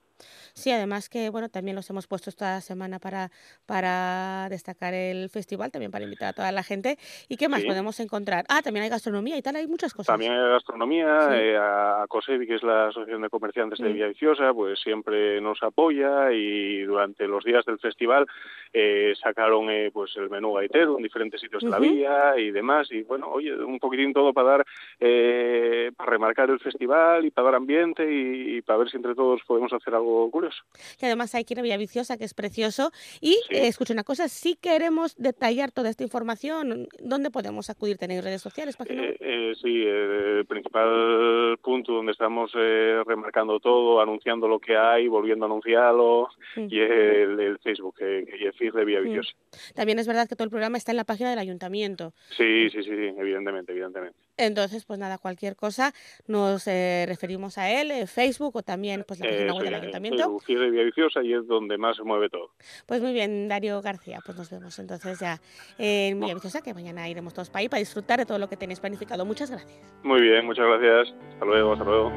Sí, 0.54 0.72
además 0.72 1.10
que 1.10 1.30
bueno, 1.30 1.50
también 1.50 1.76
los 1.76 1.90
hemos 1.90 2.06
puesto 2.08 2.30
esta 2.30 2.62
semana 2.62 3.00
para, 3.00 3.32
para 3.66 4.48
destacar 4.50 4.94
el 4.94 5.30
festival, 5.30 5.72
también 5.72 5.92
para 5.92 6.04
invitar 6.04 6.30
a 6.30 6.34
toda 6.34 6.52
la 6.52 6.64
gente. 6.64 6.98
¿Y 7.28 7.38
qué 7.38 7.50
más 7.50 7.62
Sí. 7.62 7.68
podemos 7.68 8.00
encontrar? 8.00 8.46
Ah, 8.50 8.62
también 8.62 8.84
hay 8.84 8.90
gastronomía 8.90 9.38
y 9.38 9.42
tal, 9.42 9.56
hay 9.56 9.68
muchas 9.68 9.94
cosas. 9.94 10.08
También 10.14 10.34
hay 10.34 10.50
gastronomía, 10.52 11.20
Sí. 11.30 11.36
eh, 11.36 11.58
a, 11.58 12.04
a 12.04 12.08
COSEBI, 12.08 12.46
que 12.48 12.56
es 12.56 12.64
la 12.64 12.88
Asociación 12.90 13.22
de 13.22 13.30
Comerciantes 13.30 13.80
de 13.80 13.90
Mm. 13.90 13.94
Villaviciosa, 13.94 14.54
pues 14.54 14.80
siempre 14.82 15.42
nos 15.42 15.62
apoya 15.64 16.32
y 16.32 16.82
durante 16.84 17.28
los 17.28 17.44
días 17.44 17.66
del 17.66 17.80
festival 17.80 18.26
eh, 18.74 19.14
sacaron 19.22 19.70
eh, 19.72 19.90
pues 19.92 20.16
el 20.18 20.30
menú 20.30 20.54
gaitero 20.54 20.98
en 20.98 21.04
diferentes 21.04 21.39
sitios 21.40 21.64
de 21.64 21.70
la 21.70 21.80
villa 21.80 22.38
y 22.38 22.52
demás. 22.52 22.92
Y 22.92 23.04
bueno, 23.04 23.28
oye, 23.30 23.54
un 23.56 23.80
poquitín 23.80 24.14
todo 24.14 24.34
para 24.34 24.50
dar, 24.50 24.66
eh, 25.00 25.92
para 25.96 26.12
remarcar 26.12 26.50
el 26.50 26.60
festival 26.60 27.26
y 27.26 27.32
para 27.32 27.46
dar 27.46 27.56
ambiente 27.56 28.04
y, 28.12 28.58
y 28.58 28.62
para 28.62 28.80
ver 28.80 28.90
si 28.90 28.98
entre 28.98 29.16
todos 29.16 29.42
podemos 29.48 29.72
hacer 29.74 29.94
algo 29.96 30.30
curioso. 30.32 30.64
Que 31.00 31.06
además 31.06 31.34
hay 31.36 31.44
que 31.46 31.54
ir 31.54 31.60
a 31.60 31.64
Villaviciosa, 31.64 32.18
que 32.18 32.26
es 32.26 32.34
precioso. 32.34 32.92
Y 33.22 33.34
eh, 33.50 33.68
escucha 33.68 33.94
una 33.94 34.04
cosa, 34.04 34.28
si 34.28 34.56
queremos 34.56 35.16
detallar 35.18 35.72
toda 35.72 35.90
esta 35.90 36.04
información, 36.04 36.88
¿dónde 37.00 37.32
podemos 37.32 37.70
acudir? 37.70 37.98
¿Tenéis 37.98 38.24
redes 38.24 38.42
sociales, 38.42 38.78
página? 38.78 39.04
Eh, 39.04 39.18
eh, 39.20 39.54
sí, 39.62 39.84
eh, 39.86 40.40
el 40.40 40.46
principal 40.46 41.58
punto 41.62 41.94
donde 41.94 42.12
estamos 42.12 42.52
eh, 42.56 43.02
remarcando 43.06 43.60
todo, 43.60 44.02
anunciando 44.02 44.48
lo 44.48 44.60
que 44.60 44.78
hay, 44.78 45.08
volviendo 45.08 45.46
a 45.46 45.48
anunciarlo, 45.48 46.28
Mm. 46.56 46.68
y 46.72 46.80
el, 46.80 47.40
el 47.40 47.60
Facebook, 47.60 47.96
eh, 48.00 48.26
que 48.58 48.68
es 48.68 48.74
de 48.74 48.86
Villaviciosa. 48.86 49.32
También 49.76 50.00
es 50.00 50.08
verdad 50.08 50.28
que 50.28 50.36
todo 50.36 50.46
el 50.46 50.50
programa 50.50 50.78
está 50.78 50.92
en 50.92 50.98
la 50.98 51.04
página 51.04 51.19
del 51.28 51.40
ayuntamiento. 51.40 52.14
Sí, 52.38 52.70
sí, 52.70 52.84
sí, 52.84 52.90
sí, 52.90 53.14
evidentemente, 53.18 53.72
evidentemente. 53.72 54.18
Entonces, 54.38 54.86
pues 54.86 54.98
nada, 54.98 55.18
cualquier 55.18 55.58
cosa 55.58 55.94
nos 56.28 56.66
eh, 56.68 57.06
referimos 57.08 57.58
a 57.58 57.70
él, 57.70 57.92
eh, 57.92 58.08
Facebook 58.08 58.56
o 58.56 58.64
también 58.64 59.04
pues 59.06 59.20
la 59.20 59.28
página 59.28 59.54
web 59.54 59.64
del 59.64 59.74
sí, 59.74 59.80
ayuntamiento. 59.82 60.18
Facebook, 60.24 60.44
FIR 60.46 60.60
de 60.60 60.70
Villaviciosa 60.70 61.24
y 61.24 61.34
es 61.34 61.46
donde 61.46 61.78
más 61.78 61.98
se 61.98 62.04
mueve 62.04 62.30
todo. 62.30 62.52
Pues 62.86 63.02
muy 63.02 63.12
bien, 63.12 63.50
Darío 63.50 63.82
García, 63.82 64.20
pues 64.26 64.38
nos 64.38 64.50
vemos 64.50 64.80
entonces 64.80 65.20
ya 65.20 65.42
en 65.78 66.22
Villaviciosa, 66.22 66.62
que 66.62 66.74
mañana 66.74 67.10
iremos 67.10 67.34
todos 67.34 67.50
para 67.50 67.62
ahí 67.62 67.70
para 67.70 67.80
disfrutar 67.80 68.20
de 68.20 68.26
todo 68.26 68.40
lo 68.40 68.48
que 68.48 68.56
tenéis 68.56 68.80
planificado. 68.80 69.26
Muchas 69.26 69.52
gracias. 69.52 69.78
Muy 70.04 70.22
bien, 70.22 70.46
muchas 70.46 70.66
gracias. 70.66 71.14
Hasta 71.34 71.46
luego, 71.46 71.74
hasta 71.74 71.84
luego. 71.84 72.12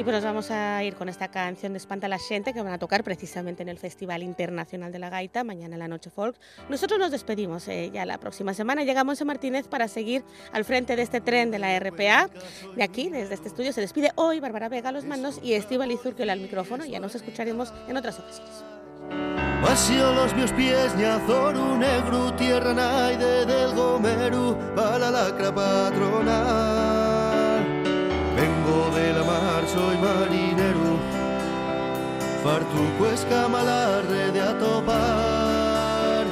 Y 0.00 0.02
pues 0.02 0.16
nos 0.16 0.24
vamos 0.24 0.50
a 0.50 0.82
ir 0.82 0.94
con 0.94 1.10
esta 1.10 1.28
canción 1.28 1.74
de 1.74 1.76
Espanta 1.76 2.08
la 2.08 2.18
Gente 2.18 2.54
que 2.54 2.62
van 2.62 2.72
a 2.72 2.78
tocar 2.78 3.04
precisamente 3.04 3.62
en 3.62 3.68
el 3.68 3.76
Festival 3.76 4.22
Internacional 4.22 4.90
de 4.92 4.98
la 4.98 5.10
Gaita, 5.10 5.44
mañana 5.44 5.74
en 5.74 5.78
la 5.78 5.88
Noche 5.88 6.08
Folk. 6.08 6.38
Nosotros 6.70 6.98
nos 6.98 7.10
despedimos 7.10 7.68
eh, 7.68 7.90
ya 7.92 8.06
la 8.06 8.16
próxima 8.16 8.54
semana. 8.54 8.82
Llega 8.82 9.04
Monse 9.04 9.26
Martínez 9.26 9.68
para 9.68 9.88
seguir 9.88 10.24
al 10.54 10.64
frente 10.64 10.96
de 10.96 11.02
este 11.02 11.20
tren 11.20 11.50
de 11.50 11.58
la 11.58 11.78
RPA. 11.78 12.30
De 12.76 12.82
aquí, 12.82 13.10
desde 13.10 13.34
este 13.34 13.48
estudio, 13.48 13.74
se 13.74 13.82
despide 13.82 14.10
hoy 14.14 14.40
Bárbara 14.40 14.70
Vega 14.70 14.88
a 14.88 14.92
los 14.92 15.04
mandos 15.04 15.38
y 15.42 15.52
Estíbal 15.52 15.92
Izurquiola 15.92 16.32
al 16.32 16.40
micrófono. 16.40 16.86
Ya 16.86 16.98
nos 16.98 17.14
escucharemos 17.14 17.74
en 17.86 17.98
otras 17.98 18.18
ocasiones. 18.18 18.64
Los 19.60 20.34
meus 20.34 20.52
pies, 20.52 20.96
ñazoru 20.96 21.76
negru, 21.76 22.32
tierra 22.38 22.72
naide 22.72 23.44
del 23.44 23.74
gomeru, 23.74 24.56
para 24.74 24.98
la 24.98 25.10
lacra 25.10 25.54
patronal. 25.54 27.19
De 29.00 29.14
la 29.14 29.24
mar, 29.24 29.62
soy 29.66 29.96
marinero, 29.96 30.90
fartuco 32.44 33.06
escamalarre 33.06 34.30
de 34.30 34.40
atopar. 34.42 36.26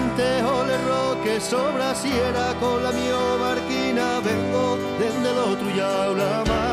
Entre 0.00 0.42
ole 0.42 0.76
roque 0.92 1.40
sobra 1.40 1.94
sierra 1.94 2.52
con 2.60 2.82
la 2.82 2.92
mio 2.92 3.38
barquina, 3.38 4.20
vengo 4.20 4.76
desde 4.98 5.30
el 5.32 5.38
otro 5.38 5.68
ya 5.74 6.08
la 6.20 6.44
mar. 6.50 6.69